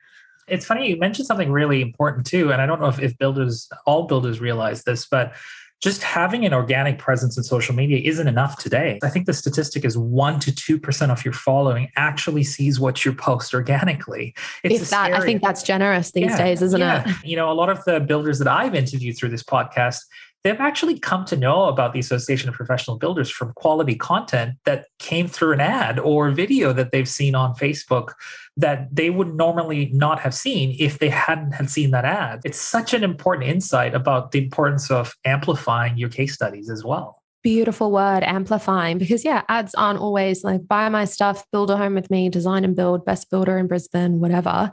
It's 0.48 0.66
funny, 0.66 0.90
you 0.90 0.98
mentioned 0.98 1.26
something 1.26 1.52
really 1.52 1.82
important 1.82 2.28
too. 2.28 2.52
And 2.52 2.62
I 2.62 2.66
don't 2.66 2.80
know 2.80 2.90
if, 2.90 3.00
if 3.00 3.18
builders, 3.18 3.68
all 3.86 4.04
builders 4.04 4.40
realize 4.40 4.84
this, 4.84 5.08
but 5.08 5.34
just 5.82 6.02
having 6.02 6.46
an 6.46 6.54
organic 6.54 6.98
presence 6.98 7.38
in 7.38 7.44
social 7.44 7.76
media 7.76 8.00
isn't 8.10 8.28
enough 8.28 8.58
today. 8.58 9.00
I 9.04 9.10
think 9.10 9.26
the 9.26 9.34
statistic 9.34 9.84
is 9.84 9.98
one 9.98 10.40
to 10.40 10.56
two 10.56 10.80
percent 10.80 11.12
of 11.12 11.26
your 11.26 11.34
following 11.34 11.90
actually 11.98 12.44
sees 12.44 12.80
what 12.80 13.04
you 13.04 13.14
post 13.14 13.54
organically. 13.54 14.34
It's 14.64 14.84
if 14.84 14.90
that, 14.92 15.12
I 15.12 15.20
think 15.20 15.42
that's 15.42 15.62
generous 15.62 16.12
these 16.12 16.26
yeah, 16.26 16.38
days, 16.38 16.62
isn't 16.62 16.80
yeah. 16.80 17.04
it? 17.06 17.16
You 17.26 17.36
know, 17.36 17.52
a 17.52 17.54
lot 17.54 17.70
of 17.70 17.84
the 17.84 18.00
builders 18.00 18.40
that 18.40 18.48
I've 18.48 18.76
interviewed 18.76 19.18
through 19.18 19.30
this 19.30 19.44
podcast, 19.44 19.98
they've 20.44 20.60
actually 20.60 21.00
come 21.00 21.26
to 21.26 21.38
know 21.38 21.66
about 21.66 21.94
the 21.94 22.00
Association 22.00 22.50
of 22.50 22.56
Professional 22.56 22.98
Builders 22.98 23.30
from 23.30 23.54
quality 23.54 23.96
content 23.96 24.56
that 24.66 24.88
came 25.00 25.28
through 25.28 25.54
an 25.54 25.62
ad 25.62 26.00
or 26.00 26.32
video 26.32 26.74
that 26.74 26.92
they've 26.92 27.08
seen 27.08 27.34
on 27.34 27.56
Facebook 27.56 28.14
that 28.58 28.94
they 28.94 29.10
would 29.10 29.36
normally 29.36 29.90
not 29.94 30.20
have 30.20 30.34
seen 30.34 30.76
if 30.80 31.00
they 31.00 31.10
hadn't 31.10 31.54
had 31.54 31.70
seen 31.70 31.92
that 31.92 32.06
ad. 32.06 32.42
It's 32.44 32.60
such 32.60 32.94
an 32.94 33.04
important 33.04 33.50
insight 33.50 33.96
about 33.96 34.32
the 34.32 34.44
importance 34.44 34.92
of 34.92 35.16
amplifying 35.26 35.98
your 35.98 36.10
case 36.10 36.34
studies 36.34 36.70
as 36.70 36.84
well. 36.84 37.22
Beautiful 37.42 37.92
word, 37.92 38.24
amplifying, 38.24 38.98
because 38.98 39.26
yeah, 39.26 39.44
ads 39.50 39.76
aren't 39.76 40.00
always 40.00 40.44
like 40.44 40.66
buy 40.68 40.88
my 40.88 41.04
stuff, 41.04 41.46
build 41.52 41.72
a 41.72 41.78
home 41.78 41.94
with 41.94 42.10
me, 42.10 42.30
design 42.30 42.64
and 42.64 42.76
build, 42.76 43.06
best 43.06 43.30
builder 43.30 43.58
in 43.58 43.68
Brisbane, 43.68 44.20
whatever 44.20 44.72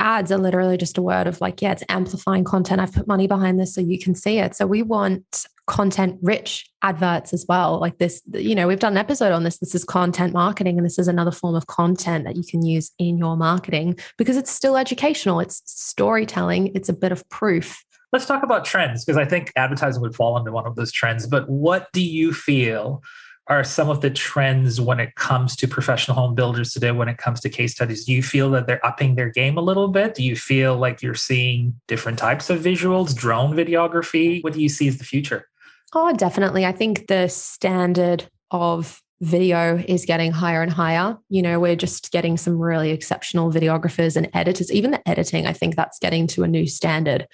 ads 0.00 0.32
are 0.32 0.38
literally 0.38 0.76
just 0.76 0.98
a 0.98 1.02
word 1.02 1.26
of 1.26 1.40
like, 1.40 1.62
yeah, 1.62 1.72
it's 1.72 1.84
amplifying 1.88 2.44
content. 2.44 2.80
I've 2.80 2.92
put 2.92 3.06
money 3.06 3.26
behind 3.26 3.60
this 3.60 3.74
so 3.74 3.80
you 3.80 3.98
can 3.98 4.14
see 4.14 4.38
it. 4.38 4.56
So 4.56 4.66
we 4.66 4.82
want 4.82 5.46
content 5.66 6.18
rich 6.20 6.68
adverts 6.82 7.32
as 7.32 7.46
well. 7.48 7.78
Like 7.78 7.98
this, 7.98 8.22
you 8.32 8.56
know, 8.56 8.66
we've 8.66 8.80
done 8.80 8.94
an 8.94 8.98
episode 8.98 9.32
on 9.32 9.44
this. 9.44 9.58
This 9.58 9.74
is 9.74 9.84
content 9.84 10.32
marketing, 10.32 10.78
and 10.78 10.84
this 10.84 10.98
is 10.98 11.06
another 11.06 11.30
form 11.30 11.54
of 11.54 11.68
content 11.68 12.24
that 12.24 12.36
you 12.36 12.42
can 12.42 12.64
use 12.66 12.90
in 12.98 13.18
your 13.18 13.36
marketing 13.36 13.96
because 14.18 14.36
it's 14.36 14.50
still 14.50 14.76
educational, 14.76 15.38
it's 15.38 15.62
storytelling, 15.66 16.72
it's 16.74 16.88
a 16.88 16.92
bit 16.92 17.12
of 17.12 17.28
proof. 17.28 17.84
Let's 18.12 18.26
talk 18.26 18.42
about 18.42 18.64
trends 18.64 19.04
because 19.04 19.16
I 19.16 19.24
think 19.24 19.52
advertising 19.54 20.02
would 20.02 20.16
fall 20.16 20.36
into 20.36 20.50
one 20.50 20.66
of 20.66 20.74
those 20.74 20.90
trends. 20.90 21.28
But 21.28 21.48
what 21.48 21.92
do 21.92 22.02
you 22.02 22.32
feel? 22.32 23.04
Are 23.50 23.64
some 23.64 23.90
of 23.90 24.00
the 24.00 24.10
trends 24.10 24.80
when 24.80 25.00
it 25.00 25.14
comes 25.16 25.56
to 25.56 25.66
professional 25.66 26.16
home 26.16 26.34
builders 26.34 26.72
today 26.72 26.92
when 26.92 27.08
it 27.08 27.18
comes 27.18 27.40
to 27.40 27.50
case 27.50 27.72
studies 27.72 28.04
do 28.04 28.12
you 28.12 28.22
feel 28.22 28.50
that 28.50 28.66
they're 28.66 28.84
upping 28.86 29.16
their 29.16 29.28
game 29.28 29.58
a 29.58 29.60
little 29.60 29.88
bit 29.88 30.14
do 30.14 30.22
you 30.22 30.36
feel 30.36 30.76
like 30.76 31.02
you're 31.02 31.14
seeing 31.14 31.74
different 31.88 32.18
types 32.18 32.48
of 32.48 32.60
visuals 32.60 33.14
drone 33.14 33.54
videography 33.54 34.42
what 34.42 34.52
do 34.52 34.62
you 34.62 34.68
see 34.68 34.88
as 34.88 34.98
the 34.98 35.04
future 35.04 35.48
oh 35.94 36.14
definitely 36.14 36.64
i 36.64 36.72
think 36.72 37.08
the 37.08 37.28
standard 37.28 38.24
of 38.52 39.02
video 39.20 39.76
is 39.86 40.06
getting 40.06 40.32
higher 40.32 40.62
and 40.62 40.72
higher. 40.72 41.16
You 41.28 41.42
know, 41.42 41.60
we're 41.60 41.76
just 41.76 42.10
getting 42.10 42.38
some 42.38 42.58
really 42.58 42.90
exceptional 42.90 43.52
videographers 43.52 44.16
and 44.16 44.30
editors. 44.32 44.72
Even 44.72 44.92
the 44.92 45.08
editing, 45.08 45.46
I 45.46 45.52
think 45.52 45.76
that's 45.76 45.98
getting 45.98 46.26
to 46.28 46.42
a 46.42 46.48
new 46.48 46.66
standard. 46.66 47.28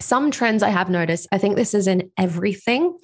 Some 0.00 0.30
trends 0.30 0.62
I 0.62 0.68
have 0.68 0.90
noticed, 0.90 1.28
I 1.32 1.38
think 1.38 1.56
this 1.56 1.72
is 1.72 1.86
in 1.86 2.10
everything 2.18 2.98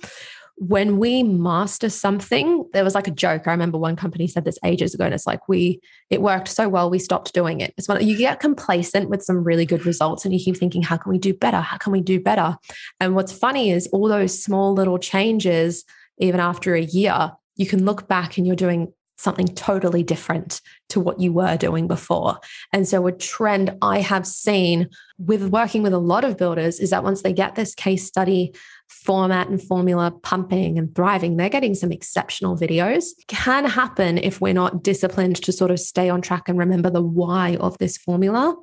when 0.59 0.99
we 0.99 1.23
master 1.23 1.91
something, 1.91 2.65
there 2.73 2.83
was 2.83 2.95
like 2.95 3.07
a 3.07 3.13
joke. 3.13 3.47
I 3.47 3.51
remember 3.51 3.77
one 3.77 3.95
company 3.95 4.27
said 4.27 4.45
this 4.45 4.59
ages 4.65 4.95
ago, 4.95 5.05
and 5.05 5.15
it's 5.15 5.27
like 5.27 5.49
we 5.49 5.81
it 6.09 6.23
worked 6.23 6.49
so 6.49 6.69
well, 6.69 6.89
we 6.89 6.99
stopped 6.99 7.35
doing 7.35 7.61
it. 7.61 7.75
It's 7.77 7.89
when 7.89 8.07
you 8.07 8.17
get 8.17 8.41
complacent 8.41 9.11
with 9.11 9.23
some 9.23 9.45
really 9.45 9.67
good 9.67 9.85
results, 9.85 10.25
and 10.25 10.33
you 10.33 10.43
keep 10.43 10.57
thinking, 10.57 10.83
how 10.83 10.97
can 10.97 11.13
we 11.13 11.19
do 11.19 11.35
better? 11.35 11.61
How 11.61 11.77
can 11.77 11.93
we 11.93 12.01
do 12.01 12.19
better? 12.21 12.57
And 13.01 13.15
what's 13.15 13.33
funny 13.33 13.71
is 13.71 13.87
all 13.89 14.09
those 14.09 14.43
small 14.43 14.73
little 14.73 14.99
changes, 14.99 15.85
even 16.19 16.41
after 16.41 16.75
a 16.75 16.83
year, 16.83 17.33
you 17.57 17.67
can 17.67 17.85
look 17.85 18.09
back 18.09 18.39
and 18.39 18.47
you're 18.47 18.57
doing 18.57 18.93
something 19.19 19.49
totally 19.49 20.03
different 20.03 20.61
to 20.91 21.01
what 21.01 21.21
you 21.21 21.33
were 21.33 21.57
doing 21.57 21.89
before. 21.89 22.39
And 22.73 22.87
so, 22.87 23.07
a 23.07 23.13
trend 23.13 23.77
I 23.83 24.01
have 24.01 24.27
seen 24.27 24.89
with 25.19 25.49
working 25.49 25.83
with 25.83 25.93
a 25.93 25.99
lot 25.99 26.25
of 26.25 26.37
builders 26.37 26.79
is 26.81 26.91
that 26.91 27.05
once 27.05 27.23
they 27.23 27.33
get 27.33 27.55
this 27.55 27.75
case 27.75 28.07
study 28.07 28.55
format 28.89 29.49
and 29.49 29.63
formula 29.63 30.13
pumping 30.23 30.79
and 30.79 30.95
thriving, 30.95 31.37
they're 31.37 31.49
getting 31.49 31.75
some 31.75 31.93
exceptional 31.93 32.57
videos. 32.57 33.07
Can 33.29 33.65
happen 33.65 34.19
if 34.19 34.41
we're 34.41 34.55
not 34.55 34.83
disciplined 34.83 35.37
to 35.37 35.53
sort 35.53 35.71
of 35.71 35.79
stay 35.79 36.09
on 36.09 36.23
track 36.23 36.49
and 36.49 36.59
remember 36.59 36.91
the 36.91 37.03
why 37.03 37.57
of 37.61 37.79
this 37.79 37.97
formula, 37.97 38.55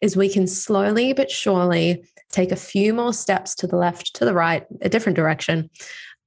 is 0.00 0.16
we 0.16 0.28
can 0.28 0.46
slowly 0.46 1.12
but 1.12 1.30
surely 1.30 2.04
take 2.30 2.52
a 2.52 2.56
few 2.56 2.94
more 2.94 3.12
steps 3.12 3.54
to 3.56 3.66
the 3.66 3.76
left, 3.76 4.14
to 4.16 4.24
the 4.24 4.34
right, 4.34 4.64
a 4.80 4.88
different 4.88 5.16
direction. 5.16 5.70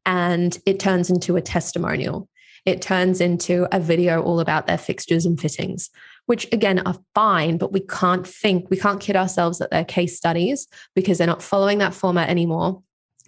And 0.05 0.57
it 0.65 0.79
turns 0.79 1.09
into 1.09 1.35
a 1.35 1.41
testimonial 1.41 2.29
it 2.65 2.81
turns 2.81 3.21
into 3.21 3.67
a 3.71 3.79
video 3.79 4.21
all 4.21 4.39
about 4.39 4.65
their 4.65 4.77
fixtures 4.77 5.25
and 5.25 5.39
fittings, 5.39 5.91
which 6.25 6.51
again 6.51 6.79
are 6.79 6.97
fine, 7.13 7.57
but 7.57 7.71
we 7.71 7.79
can't 7.79 8.25
think, 8.25 8.69
we 8.69 8.77
can't 8.77 8.99
kid 8.99 9.15
ourselves 9.15 9.59
that 9.59 9.69
they're 9.69 9.85
case 9.85 10.17
studies 10.17 10.67
because 10.95 11.19
they're 11.19 11.27
not 11.27 11.43
following 11.43 11.77
that 11.77 11.93
format 11.93 12.29
anymore. 12.29 12.81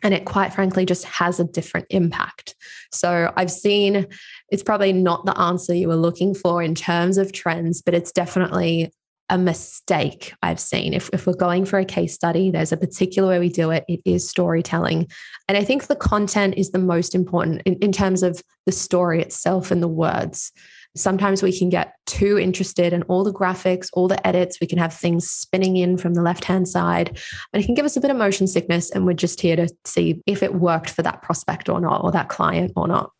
And 0.03 0.13
it 0.13 0.25
quite 0.25 0.53
frankly 0.53 0.85
just 0.85 1.05
has 1.05 1.39
a 1.39 1.43
different 1.43 1.87
impact. 1.89 2.55
So 2.91 3.33
I've 3.35 3.51
seen 3.51 4.07
it's 4.49 4.63
probably 4.63 4.93
not 4.93 5.25
the 5.25 5.37
answer 5.39 5.73
you 5.73 5.87
were 5.87 5.95
looking 5.95 6.35
for 6.35 6.61
in 6.61 6.75
terms 6.75 7.17
of 7.17 7.31
trends, 7.31 7.81
but 7.81 7.95
it's 7.95 8.11
definitely 8.11 8.91
a 9.29 9.37
mistake 9.37 10.33
I've 10.41 10.59
seen. 10.59 10.93
If, 10.93 11.09
if 11.11 11.27
we're 11.27 11.33
going 11.33 11.65
for 11.65 11.79
a 11.79 11.85
case 11.85 12.13
study, 12.13 12.49
there's 12.49 12.71
a 12.71 12.77
particular 12.77 13.27
way 13.27 13.39
we 13.39 13.49
do 13.49 13.71
it. 13.71 13.83
It 13.87 13.99
is 14.05 14.29
storytelling. 14.29 15.07
And 15.47 15.57
I 15.57 15.63
think 15.63 15.87
the 15.87 15.95
content 15.95 16.53
is 16.57 16.71
the 16.71 16.79
most 16.79 17.13
important 17.13 17.61
in, 17.65 17.75
in 17.75 17.91
terms 17.91 18.23
of 18.23 18.41
the 18.65 18.71
story 18.71 19.21
itself 19.21 19.69
and 19.69 19.83
the 19.83 19.87
words. 19.87 20.53
Sometimes 20.97 21.43
we 21.43 21.57
can 21.57 21.69
get 21.69 21.93
too 22.05 22.37
interested 22.37 22.93
in 22.93 23.03
all 23.03 23.23
the 23.23 23.33
graphics, 23.33 23.89
all 23.93 24.07
the 24.07 24.25
edits. 24.25 24.59
We 24.59 24.67
can 24.67 24.77
have 24.77 24.93
things 24.93 25.29
spinning 25.29 25.77
in 25.77 25.97
from 25.97 26.13
the 26.13 26.21
left 26.21 26.43
hand 26.43 26.67
side, 26.67 27.19
and 27.53 27.63
it 27.63 27.65
can 27.65 27.75
give 27.75 27.85
us 27.85 27.97
a 27.97 28.01
bit 28.01 28.11
of 28.11 28.17
motion 28.17 28.47
sickness. 28.47 28.91
And 28.91 29.05
we're 29.05 29.13
just 29.13 29.41
here 29.41 29.55
to 29.55 29.69
see 29.85 30.21
if 30.25 30.43
it 30.43 30.55
worked 30.55 30.89
for 30.89 31.03
that 31.03 31.21
prospect 31.21 31.69
or 31.69 31.79
not, 31.79 32.03
or 32.03 32.11
that 32.11 32.29
client 32.29 32.71
or 32.75 32.87
not 32.87 33.11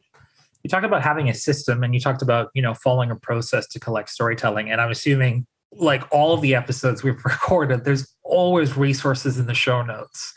you 0.64 0.70
talked 0.70 0.86
about 0.86 1.04
having 1.04 1.30
a 1.30 1.34
system 1.34 1.82
and 1.84 1.94
you 1.94 2.00
talked 2.00 2.22
about 2.22 2.50
you 2.54 2.62
know 2.62 2.74
following 2.74 3.10
a 3.10 3.16
process 3.16 3.68
to 3.68 3.80
collect 3.80 4.10
storytelling 4.10 4.70
and 4.70 4.82
i'm 4.82 4.92
assuming 4.92 5.46
like 5.74 6.04
all 6.12 6.34
of 6.34 6.42
the 6.42 6.56
episodes 6.56 7.04
we've 7.04 7.20
recorded, 7.26 7.84
there's 7.84 8.14
always 8.24 8.78
resources 8.78 9.38
in 9.40 9.48
the 9.48 9.54
show 9.54 9.82
notes. 9.82 10.34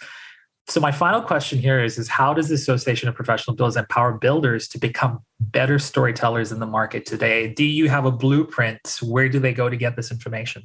So 0.70 0.80
my 0.80 0.92
final 0.92 1.20
question 1.20 1.58
here 1.58 1.82
is, 1.82 1.98
is 1.98 2.06
how 2.06 2.32
does 2.32 2.48
the 2.48 2.54
Association 2.54 3.08
of 3.08 3.16
Professional 3.16 3.56
Builders 3.56 3.76
empower 3.76 4.12
builders 4.12 4.68
to 4.68 4.78
become 4.78 5.20
better 5.40 5.80
storytellers 5.80 6.52
in 6.52 6.60
the 6.60 6.66
market 6.66 7.04
today? 7.04 7.52
Do 7.52 7.64
you 7.64 7.88
have 7.88 8.04
a 8.04 8.12
blueprint? 8.12 9.00
Where 9.02 9.28
do 9.28 9.40
they 9.40 9.52
go 9.52 9.68
to 9.68 9.76
get 9.76 9.96
this 9.96 10.12
information? 10.12 10.62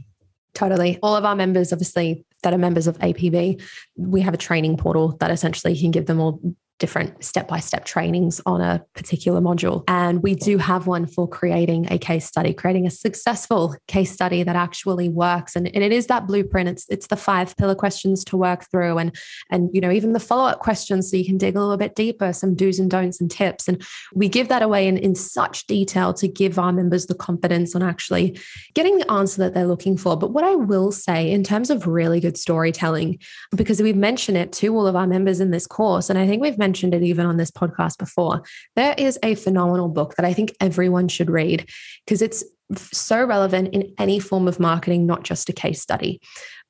Totally. 0.54 1.00
All 1.02 1.16
of 1.16 1.26
our 1.26 1.36
members, 1.36 1.74
obviously, 1.74 2.24
that 2.44 2.54
are 2.54 2.60
members 2.60 2.86
of 2.86 3.00
APB, 3.00 3.60
we 3.98 4.22
have 4.22 4.36
a 4.36 4.38
training 4.38 4.78
portal 4.78 5.18
that 5.20 5.32
essentially 5.32 5.76
can 5.76 5.90
give 5.90 6.06
them 6.06 6.20
all 6.20 6.40
different 6.80 7.24
step 7.24 7.48
by 7.48 7.60
step 7.60 7.86
trainings 7.86 8.42
on 8.46 8.62
a 8.62 8.84
particular 8.94 9.40
module. 9.40 9.84
And 9.88 10.22
we 10.22 10.36
do 10.36 10.58
have 10.58 10.88
one 10.88 11.06
for 11.06 11.28
creating 11.28 11.88
a 11.92 11.98
case 11.98 12.26
study, 12.26 12.54
creating 12.54 12.86
a 12.86 12.92
successful 12.92 13.76
case 13.88 14.12
study 14.12 14.44
that 14.44 14.56
actually 14.56 15.10
works. 15.10 15.56
And, 15.56 15.68
and 15.74 15.84
it 15.84 15.92
is 15.92 16.08
that 16.08 16.28
blueprint. 16.28 16.70
It's 16.70 16.86
it's 16.90 17.08
the 17.08 17.16
five 17.16 17.56
pillar 17.58 17.76
questions 17.76 18.24
to 18.26 18.38
work 18.38 18.70
through 18.70 18.98
and 18.98 19.16
and 19.50 19.70
you 19.74 19.82
know 19.82 19.92
even 19.92 20.14
the 20.14 20.20
follow-up 20.20 20.60
questions 20.60 21.10
so 21.10 21.18
you 21.18 21.26
can 21.26 21.38
dig 21.38 21.56
a 21.56 21.62
little 21.62 21.78
bit 21.78 21.96
deeper, 21.96 22.34
some 22.34 22.56
do's 22.56 22.80
and 22.80 22.92
don'ts 22.92 23.22
and 23.22 23.32
tips. 23.32 23.68
And 23.68 23.86
we 24.14 24.28
give 24.28 24.50
that 24.50 24.62
away 24.62 24.88
in, 24.88 24.98
in 24.98 25.16
such 25.16 25.68
detail 25.68 26.14
to 26.16 26.28
give 26.28 26.60
our 26.60 26.74
members 26.74 27.06
the 27.06 27.16
confidence 27.16 27.76
on 27.76 27.84
actually 27.84 28.38
getting 28.74 28.98
the 28.98 29.12
answer 29.12 29.42
that 29.42 29.54
they're 29.54 29.66
looking 29.68 29.98
for. 29.98 30.18
But 30.18 30.32
what 30.32 30.44
I 30.44 30.56
will 30.56 30.92
say 30.92 31.32
in 31.32 31.44
terms 31.44 31.70
of 31.70 31.88
really 31.88 32.20
good 32.20 32.38
storytelling, 32.38 33.20
because 33.56 33.82
we've 33.82 33.96
mentioned 33.96 34.38
it 34.38 34.52
to 34.54 34.76
all 34.76 34.88
of 34.88 34.96
our 34.96 35.08
members 35.08 35.40
in 35.40 35.52
this 35.52 35.68
course, 35.68 36.10
and 36.10 36.20
I 36.20 36.28
think 36.28 36.42
we've 36.42 36.58
mentioned 36.66 36.96
it 36.96 37.04
even 37.04 37.28
on 37.28 37.38
this 37.38 37.52
podcast 37.52 38.00
before. 38.00 38.42
There 38.76 38.96
is 38.98 39.20
a 39.22 39.36
phenomenal 39.36 39.88
book 39.88 40.16
that 40.16 40.26
I 40.26 40.34
think 40.34 40.56
everyone 40.60 41.08
should 41.08 41.30
read 41.30 41.70
because 42.04 42.24
it's 42.24 42.44
so 42.76 43.24
relevant 43.24 43.74
in 43.74 43.94
any 44.00 44.20
form 44.20 44.48
of 44.48 44.60
marketing, 44.60 45.06
not 45.06 45.24
just 45.24 45.50
a 45.50 45.54
case 45.54 45.80
study. 45.80 46.20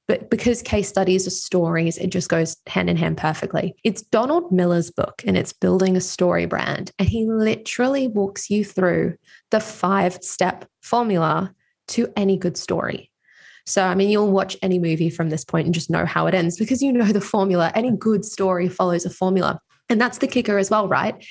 But 0.08 0.30
because 0.30 0.62
case 0.62 0.90
studies 0.90 1.26
are 1.26 1.32
stories, 1.32 1.98
it 1.98 2.12
just 2.12 2.30
goes 2.30 2.58
hand 2.68 2.90
in 2.90 2.98
hand 2.98 3.18
perfectly. 3.18 3.74
It's 3.84 4.02
Donald 4.02 4.52
Miller's 4.52 4.92
book 4.92 5.24
and 5.26 5.38
it's 5.38 5.54
building 5.54 5.96
a 5.96 6.02
story 6.02 6.46
brand. 6.46 6.92
And 7.00 7.08
he 7.08 7.26
literally 7.26 8.08
walks 8.10 8.50
you 8.50 8.66
through 8.66 9.16
the 9.52 9.62
five 9.62 10.22
step 10.22 10.66
formula 10.82 11.54
to 11.88 12.12
any 12.18 12.38
good 12.38 12.58
story. 12.58 13.10
So, 13.66 13.84
I 13.84 13.96
mean, 13.96 14.10
you'll 14.10 14.32
watch 14.32 14.58
any 14.62 14.78
movie 14.78 15.10
from 15.10 15.30
this 15.30 15.44
point 15.44 15.66
and 15.66 15.74
just 15.74 15.90
know 15.90 16.06
how 16.06 16.28
it 16.28 16.36
ends 16.36 16.58
because 16.58 16.84
you 16.84 16.92
know 16.92 17.12
the 17.12 17.22
formula. 17.22 17.72
Any 17.74 17.92
good 17.92 18.24
story 18.24 18.70
follows 18.70 19.06
a 19.06 19.10
formula. 19.10 19.60
And 19.90 20.00
that's 20.00 20.18
the 20.20 20.28
kicker 20.28 20.58
as 20.58 20.70
well, 20.70 20.88
right? 20.88 21.26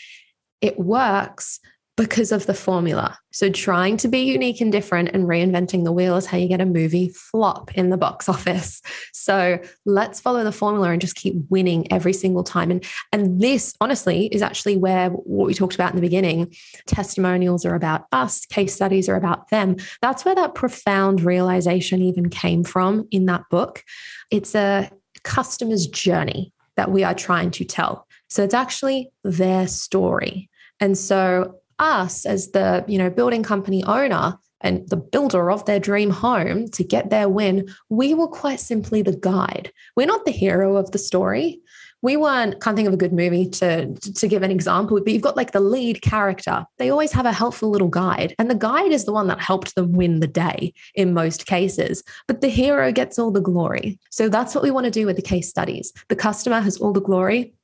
It 0.60 0.78
works 0.78 1.60
because 1.96 2.32
of 2.32 2.46
the 2.46 2.54
formula. 2.54 3.16
So 3.30 3.50
trying 3.50 3.96
to 3.98 4.08
be 4.08 4.18
unique 4.18 4.60
and 4.60 4.72
different 4.72 5.10
and 5.10 5.26
reinventing 5.26 5.84
the 5.84 5.92
wheel 5.92 6.16
is 6.16 6.26
how 6.26 6.36
you 6.36 6.48
get 6.48 6.60
a 6.60 6.66
movie 6.66 7.10
flop 7.10 7.72
in 7.76 7.90
the 7.90 7.96
box 7.96 8.28
office. 8.28 8.82
So 9.12 9.60
let's 9.84 10.20
follow 10.20 10.42
the 10.42 10.52
formula 10.52 10.90
and 10.90 11.00
just 11.00 11.14
keep 11.14 11.36
winning 11.50 11.90
every 11.92 12.12
single 12.12 12.42
time. 12.42 12.70
And 12.70 12.84
and 13.12 13.40
this 13.40 13.74
honestly 13.80 14.26
is 14.26 14.42
actually 14.42 14.76
where 14.76 15.10
what 15.10 15.46
we 15.46 15.54
talked 15.54 15.74
about 15.74 15.90
in 15.90 15.96
the 15.96 16.02
beginning, 16.02 16.54
testimonials 16.86 17.64
are 17.64 17.76
about 17.76 18.06
us, 18.10 18.44
case 18.46 18.74
studies 18.74 19.08
are 19.08 19.16
about 19.16 19.50
them. 19.50 19.76
That's 20.02 20.24
where 20.24 20.34
that 20.34 20.54
profound 20.54 21.20
realization 21.20 22.02
even 22.02 22.28
came 22.28 22.64
from 22.64 23.06
in 23.12 23.26
that 23.26 23.42
book. 23.50 23.84
It's 24.30 24.54
a 24.54 24.90
customer's 25.22 25.86
journey 25.86 26.52
that 26.76 26.90
we 26.90 27.04
are 27.04 27.14
trying 27.14 27.52
to 27.52 27.64
tell. 27.64 28.08
So 28.34 28.42
it's 28.42 28.52
actually 28.52 29.12
their 29.22 29.68
story. 29.68 30.50
And 30.80 30.98
so 30.98 31.60
us 31.78 32.26
as 32.26 32.50
the, 32.50 32.84
you 32.88 32.98
know, 32.98 33.08
building 33.08 33.44
company 33.44 33.84
owner 33.84 34.36
and 34.60 34.88
the 34.88 34.96
builder 34.96 35.52
of 35.52 35.64
their 35.66 35.78
dream 35.78 36.10
home 36.10 36.66
to 36.70 36.82
get 36.82 37.10
their 37.10 37.28
win, 37.28 37.68
we 37.90 38.12
were 38.12 38.26
quite 38.26 38.58
simply 38.58 39.02
the 39.02 39.16
guide. 39.16 39.70
We're 39.94 40.08
not 40.08 40.24
the 40.24 40.32
hero 40.32 40.76
of 40.76 40.90
the 40.90 40.98
story. 40.98 41.60
We 42.02 42.16
weren't, 42.16 42.60
can't 42.60 42.74
think 42.74 42.88
of 42.88 42.94
a 42.94 42.96
good 42.96 43.12
movie 43.12 43.48
to, 43.50 43.94
to 43.94 44.26
give 44.26 44.42
an 44.42 44.50
example, 44.50 45.00
but 45.00 45.12
you've 45.12 45.22
got 45.22 45.36
like 45.36 45.52
the 45.52 45.60
lead 45.60 46.02
character. 46.02 46.66
They 46.78 46.90
always 46.90 47.12
have 47.12 47.26
a 47.26 47.32
helpful 47.32 47.70
little 47.70 47.88
guide. 47.88 48.34
And 48.40 48.50
the 48.50 48.56
guide 48.56 48.90
is 48.90 49.04
the 49.04 49.12
one 49.12 49.28
that 49.28 49.38
helped 49.38 49.76
them 49.76 49.92
win 49.92 50.18
the 50.18 50.26
day 50.26 50.74
in 50.96 51.14
most 51.14 51.46
cases. 51.46 52.02
But 52.26 52.40
the 52.40 52.48
hero 52.48 52.90
gets 52.90 53.16
all 53.16 53.30
the 53.30 53.40
glory. 53.40 54.00
So 54.10 54.28
that's 54.28 54.56
what 54.56 54.64
we 54.64 54.72
want 54.72 54.86
to 54.86 54.90
do 54.90 55.06
with 55.06 55.14
the 55.14 55.22
case 55.22 55.48
studies. 55.48 55.92
The 56.08 56.16
customer 56.16 56.60
has 56.60 56.78
all 56.78 56.92
the 56.92 57.00
glory 57.00 57.54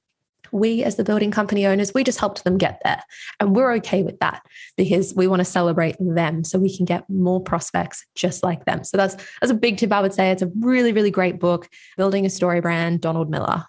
we 0.53 0.83
as 0.83 0.97
the 0.97 1.05
building 1.05 1.31
company 1.31 1.67
owners 1.67 1.95
we 1.95 2.05
just 2.05 2.19
helped 2.19 2.45
them 2.45 2.59
get 2.59 2.81
there. 2.85 3.03
And 3.39 3.55
we're 3.55 3.73
okay 3.75 4.03
with 4.03 4.19
that 4.21 4.43
because 4.77 5.15
we 5.15 5.27
want 5.27 5.41
to 5.41 5.45
celebrate 5.45 5.97
them 5.99 6.45
so 6.45 6.59
we 6.59 6.75
can 6.75 6.85
get 6.85 7.09
more 7.09 7.41
prospects 7.41 8.05
just 8.15 8.43
like 8.43 8.65
them. 8.65 8.85
So 8.85 8.97
that's 8.97 9.17
that's 9.41 9.51
a 9.51 9.55
big 9.55 9.79
tip 9.79 9.93
i 9.93 10.01
would 10.01 10.15
say. 10.15 10.31
It's 10.31 10.43
a 10.43 10.51
really 10.61 10.93
really 10.93 11.11
great 11.11 11.39
book 11.39 11.69
building 11.97 12.27
a 12.27 12.31
story 12.31 12.61
brand 12.61 13.01
donald 13.01 13.31
miller. 13.31 13.65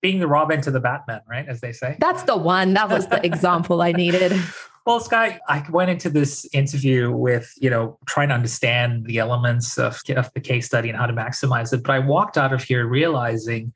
Being 0.00 0.20
the 0.20 0.28
robin 0.28 0.60
to 0.62 0.70
the 0.70 0.80
batman 0.80 1.20
right 1.28 1.48
as 1.48 1.60
they 1.60 1.72
say. 1.72 1.96
That's 2.00 2.24
the 2.24 2.36
one. 2.36 2.74
That 2.74 2.88
was 2.88 3.06
the 3.08 3.24
example 3.24 3.82
i 3.82 3.92
needed. 3.92 4.32
Well, 4.88 5.00
Sky, 5.00 5.38
I 5.46 5.62
went 5.68 5.90
into 5.90 6.08
this 6.08 6.48
interview 6.54 7.12
with, 7.12 7.52
you 7.58 7.68
know, 7.68 7.98
trying 8.06 8.28
to 8.28 8.34
understand 8.34 9.04
the 9.04 9.18
elements 9.18 9.76
of, 9.76 10.00
of 10.16 10.32
the 10.32 10.40
case 10.40 10.64
study 10.64 10.88
and 10.88 10.96
how 10.96 11.04
to 11.04 11.12
maximize 11.12 11.74
it. 11.74 11.82
But 11.82 11.92
I 11.92 11.98
walked 11.98 12.38
out 12.38 12.54
of 12.54 12.62
here 12.62 12.86
realizing 12.86 13.74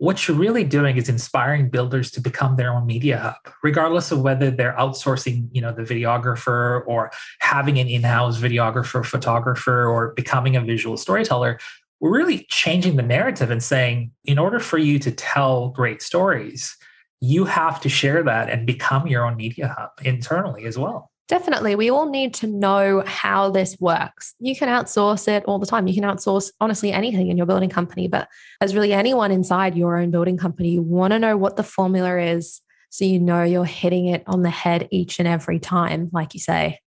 what 0.00 0.26
you're 0.26 0.36
really 0.36 0.64
doing 0.64 0.96
is 0.96 1.10
inspiring 1.10 1.68
builders 1.68 2.10
to 2.10 2.22
become 2.22 2.56
their 2.56 2.72
own 2.72 2.86
media 2.86 3.18
hub 3.18 3.54
regardless 3.62 4.10
of 4.10 4.22
whether 4.22 4.50
they're 4.50 4.74
outsourcing 4.78 5.46
you 5.52 5.60
know 5.60 5.72
the 5.72 5.82
videographer 5.82 6.82
or 6.86 7.10
having 7.40 7.78
an 7.78 7.86
in-house 7.86 8.40
videographer 8.40 9.04
photographer 9.04 9.86
or 9.86 10.14
becoming 10.14 10.56
a 10.56 10.60
visual 10.60 10.96
storyteller. 10.96 11.58
We're 12.00 12.16
really 12.16 12.46
changing 12.48 12.96
the 12.96 13.02
narrative 13.02 13.50
and 13.50 13.62
saying 13.62 14.12
in 14.24 14.38
order 14.38 14.58
for 14.58 14.78
you 14.78 14.98
to 15.00 15.10
tell 15.10 15.68
great 15.68 16.00
stories 16.00 16.74
you 17.20 17.44
have 17.44 17.78
to 17.82 17.90
share 17.90 18.22
that 18.22 18.48
and 18.48 18.66
become 18.66 19.06
your 19.06 19.26
own 19.26 19.36
media 19.36 19.74
hub 19.78 19.90
internally 20.02 20.64
as 20.64 20.78
well 20.78 21.10
Definitely. 21.30 21.76
We 21.76 21.90
all 21.90 22.10
need 22.10 22.34
to 22.34 22.48
know 22.48 23.04
how 23.06 23.50
this 23.50 23.76
works. 23.78 24.34
You 24.40 24.56
can 24.56 24.68
outsource 24.68 25.28
it 25.28 25.44
all 25.44 25.60
the 25.60 25.66
time. 25.66 25.86
You 25.86 25.94
can 25.94 26.02
outsource 26.02 26.50
honestly 26.60 26.90
anything 26.90 27.28
in 27.28 27.36
your 27.36 27.46
building 27.46 27.70
company, 27.70 28.08
but 28.08 28.28
as 28.60 28.74
really 28.74 28.92
anyone 28.92 29.30
inside 29.30 29.76
your 29.76 29.96
own 29.96 30.10
building 30.10 30.36
company, 30.36 30.70
you 30.70 30.82
want 30.82 31.12
to 31.12 31.20
know 31.20 31.36
what 31.36 31.54
the 31.54 31.62
formula 31.62 32.18
is 32.18 32.60
so 32.90 33.04
you 33.04 33.20
know 33.20 33.44
you're 33.44 33.64
hitting 33.64 34.06
it 34.06 34.24
on 34.26 34.42
the 34.42 34.50
head 34.50 34.88
each 34.90 35.20
and 35.20 35.28
every 35.28 35.60
time, 35.60 36.10
like 36.12 36.34
you 36.34 36.40
say. 36.40 36.80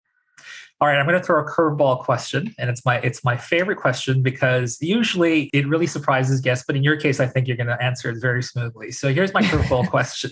All 0.81 0.87
right, 0.87 0.97
I'm 0.97 1.05
going 1.05 1.19
to 1.19 1.23
throw 1.23 1.39
a 1.39 1.47
curveball 1.47 1.99
question, 1.99 2.55
and 2.57 2.67
it's 2.67 2.83
my 2.83 2.97
it's 3.01 3.23
my 3.23 3.37
favorite 3.37 3.77
question 3.77 4.23
because 4.23 4.81
usually 4.81 5.43
it 5.53 5.67
really 5.67 5.85
surprises 5.85 6.41
guests, 6.41 6.65
but 6.65 6.75
in 6.75 6.81
your 6.81 6.97
case, 6.99 7.19
I 7.19 7.27
think 7.27 7.47
you're 7.47 7.55
going 7.55 7.67
to 7.67 7.79
answer 7.79 8.09
it 8.09 8.19
very 8.19 8.41
smoothly. 8.41 8.91
So 8.91 9.13
here's 9.13 9.31
my 9.31 9.43
curveball 9.43 9.87
question: 9.91 10.31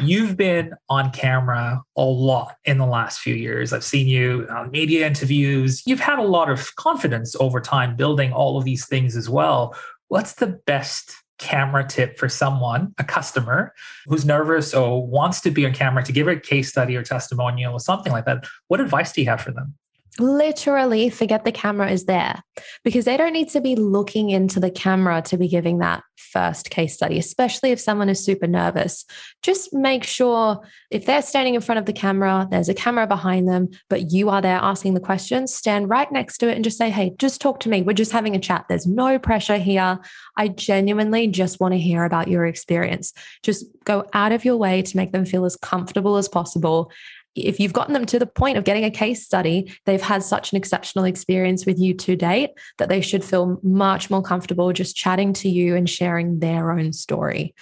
You've 0.00 0.34
been 0.34 0.72
on 0.88 1.10
camera 1.10 1.82
a 1.94 2.02
lot 2.02 2.56
in 2.64 2.78
the 2.78 2.86
last 2.86 3.20
few 3.20 3.34
years. 3.34 3.74
I've 3.74 3.84
seen 3.84 4.08
you 4.08 4.46
on 4.48 4.70
media 4.70 5.06
interviews. 5.06 5.82
You've 5.84 6.00
had 6.00 6.18
a 6.18 6.24
lot 6.24 6.48
of 6.48 6.74
confidence 6.76 7.36
over 7.38 7.60
time 7.60 7.96
building 7.96 8.32
all 8.32 8.56
of 8.56 8.64
these 8.64 8.86
things 8.86 9.14
as 9.14 9.28
well. 9.28 9.76
What's 10.08 10.36
the 10.36 10.58
best 10.64 11.14
camera 11.38 11.86
tip 11.86 12.18
for 12.18 12.28
someone, 12.28 12.94
a 12.98 13.04
customer 13.04 13.74
who's 14.06 14.24
nervous 14.24 14.74
or 14.74 15.06
wants 15.06 15.40
to 15.42 15.50
be 15.50 15.66
on 15.66 15.72
camera 15.72 16.02
to 16.02 16.12
give 16.12 16.28
a 16.28 16.36
case 16.36 16.68
study 16.68 16.96
or 16.96 17.02
testimonial 17.02 17.72
or 17.72 17.80
something 17.80 18.12
like 18.12 18.24
that, 18.24 18.46
what 18.68 18.80
advice 18.80 19.12
do 19.12 19.20
you 19.20 19.28
have 19.28 19.40
for 19.40 19.52
them? 19.52 19.74
Literally 20.18 21.10
forget 21.10 21.44
the 21.44 21.52
camera 21.52 21.90
is 21.90 22.04
there 22.04 22.42
because 22.84 23.04
they 23.04 23.16
don't 23.16 23.32
need 23.32 23.48
to 23.50 23.60
be 23.60 23.76
looking 23.76 24.30
into 24.30 24.60
the 24.60 24.70
camera 24.70 25.22
to 25.22 25.36
be 25.36 25.48
giving 25.48 25.78
that 25.78 26.02
first 26.16 26.70
case 26.70 26.94
study, 26.94 27.18
especially 27.18 27.70
if 27.70 27.80
someone 27.80 28.08
is 28.08 28.24
super 28.24 28.46
nervous. 28.46 29.04
Just 29.42 29.72
make 29.72 30.04
sure 30.04 30.60
if 30.90 31.06
they're 31.06 31.22
standing 31.22 31.54
in 31.54 31.60
front 31.60 31.78
of 31.78 31.86
the 31.86 31.92
camera, 31.92 32.46
there's 32.50 32.68
a 32.68 32.74
camera 32.74 33.06
behind 33.06 33.48
them, 33.48 33.68
but 33.88 34.10
you 34.10 34.28
are 34.28 34.42
there 34.42 34.58
asking 34.58 34.94
the 34.94 35.00
questions, 35.00 35.54
stand 35.54 35.88
right 35.88 36.10
next 36.10 36.38
to 36.38 36.48
it 36.48 36.54
and 36.54 36.64
just 36.64 36.78
say, 36.78 36.90
Hey, 36.90 37.14
just 37.18 37.40
talk 37.40 37.60
to 37.60 37.68
me. 37.68 37.82
We're 37.82 37.92
just 37.92 38.12
having 38.12 38.36
a 38.36 38.40
chat. 38.40 38.66
There's 38.68 38.86
no 38.86 39.18
pressure 39.18 39.58
here. 39.58 39.98
I 40.36 40.48
genuinely 40.48 41.26
just 41.28 41.60
want 41.60 41.72
to 41.72 41.78
hear 41.78 42.04
about 42.04 42.28
your 42.28 42.46
experience. 42.46 43.12
Just 43.42 43.66
go 43.84 44.04
out 44.12 44.32
of 44.32 44.44
your 44.44 44.56
way 44.56 44.82
to 44.82 44.96
make 44.96 45.12
them 45.12 45.24
feel 45.24 45.44
as 45.44 45.56
comfortable 45.56 46.16
as 46.16 46.28
possible 46.28 46.90
if 47.36 47.60
you've 47.60 47.72
gotten 47.72 47.92
them 47.92 48.06
to 48.06 48.18
the 48.18 48.26
point 48.26 48.56
of 48.56 48.64
getting 48.64 48.84
a 48.84 48.90
case 48.90 49.24
study, 49.24 49.72
they've 49.84 50.02
had 50.02 50.22
such 50.22 50.52
an 50.52 50.56
exceptional 50.56 51.04
experience 51.04 51.66
with 51.66 51.78
you 51.78 51.94
to 51.94 52.16
date 52.16 52.50
that 52.78 52.88
they 52.88 53.00
should 53.00 53.24
feel 53.24 53.60
much 53.62 54.10
more 54.10 54.22
comfortable 54.22 54.72
just 54.72 54.96
chatting 54.96 55.32
to 55.34 55.48
you 55.48 55.76
and 55.76 55.88
sharing 55.88 56.40
their 56.40 56.72
own 56.72 56.92
story. 56.92 57.54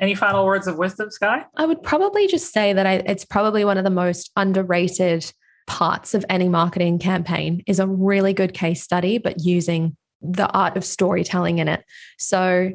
Any 0.00 0.14
final 0.14 0.44
words 0.46 0.66
of 0.66 0.78
wisdom, 0.78 1.10
Sky? 1.10 1.44
I 1.56 1.66
would 1.66 1.82
probably 1.82 2.26
just 2.26 2.52
say 2.52 2.72
that 2.72 2.86
I, 2.86 2.94
it's 3.06 3.24
probably 3.24 3.64
one 3.64 3.78
of 3.78 3.84
the 3.84 3.90
most 3.90 4.30
underrated 4.36 5.30
parts 5.66 6.14
of 6.14 6.24
any 6.28 6.48
marketing 6.48 6.98
campaign 6.98 7.62
is 7.66 7.78
a 7.78 7.86
really 7.86 8.32
good 8.32 8.52
case 8.52 8.82
study, 8.82 9.18
but 9.18 9.44
using 9.44 9.96
the 10.20 10.48
art 10.50 10.76
of 10.76 10.84
storytelling 10.84 11.58
in 11.58 11.68
it. 11.68 11.84
So 12.18 12.72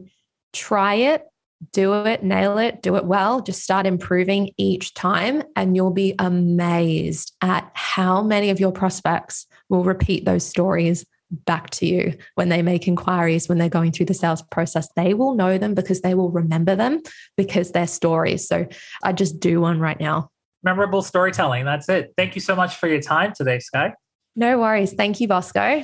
try 0.53 0.95
it, 0.95 1.23
do 1.71 1.93
it, 2.05 2.23
nail 2.23 2.57
it, 2.57 2.81
do 2.81 2.95
it 2.95 3.05
well, 3.05 3.41
just 3.41 3.63
start 3.63 3.85
improving 3.85 4.51
each 4.57 4.93
time. 4.93 5.43
And 5.55 5.75
you'll 5.75 5.91
be 5.91 6.15
amazed 6.19 7.35
at 7.41 7.69
how 7.73 8.21
many 8.21 8.49
of 8.49 8.59
your 8.59 8.71
prospects 8.71 9.47
will 9.69 9.83
repeat 9.83 10.25
those 10.25 10.45
stories 10.45 11.05
back 11.29 11.69
to 11.69 11.85
you 11.85 12.13
when 12.35 12.49
they 12.49 12.61
make 12.61 12.87
inquiries, 12.87 13.49
when 13.49 13.57
they're 13.57 13.69
going 13.69 13.91
through 13.91 14.05
the 14.05 14.13
sales 14.13 14.41
process. 14.43 14.87
They 14.95 15.13
will 15.13 15.35
know 15.35 15.57
them 15.57 15.73
because 15.73 16.01
they 16.01 16.13
will 16.13 16.31
remember 16.31 16.75
them 16.75 17.01
because 17.35 17.71
they're 17.71 17.87
stories. 17.87 18.47
So 18.47 18.67
I 19.03 19.13
just 19.13 19.39
do 19.39 19.61
one 19.61 19.79
right 19.79 19.99
now. 19.99 20.29
Memorable 20.63 21.01
storytelling. 21.01 21.65
That's 21.65 21.89
it. 21.89 22.13
Thank 22.17 22.35
you 22.35 22.41
so 22.41 22.55
much 22.55 22.75
for 22.75 22.87
your 22.87 23.01
time 23.01 23.33
today, 23.35 23.59
Sky. 23.59 23.93
No 24.35 24.59
worries. 24.59 24.93
Thank 24.93 25.19
you, 25.19 25.27
Bosco. 25.27 25.83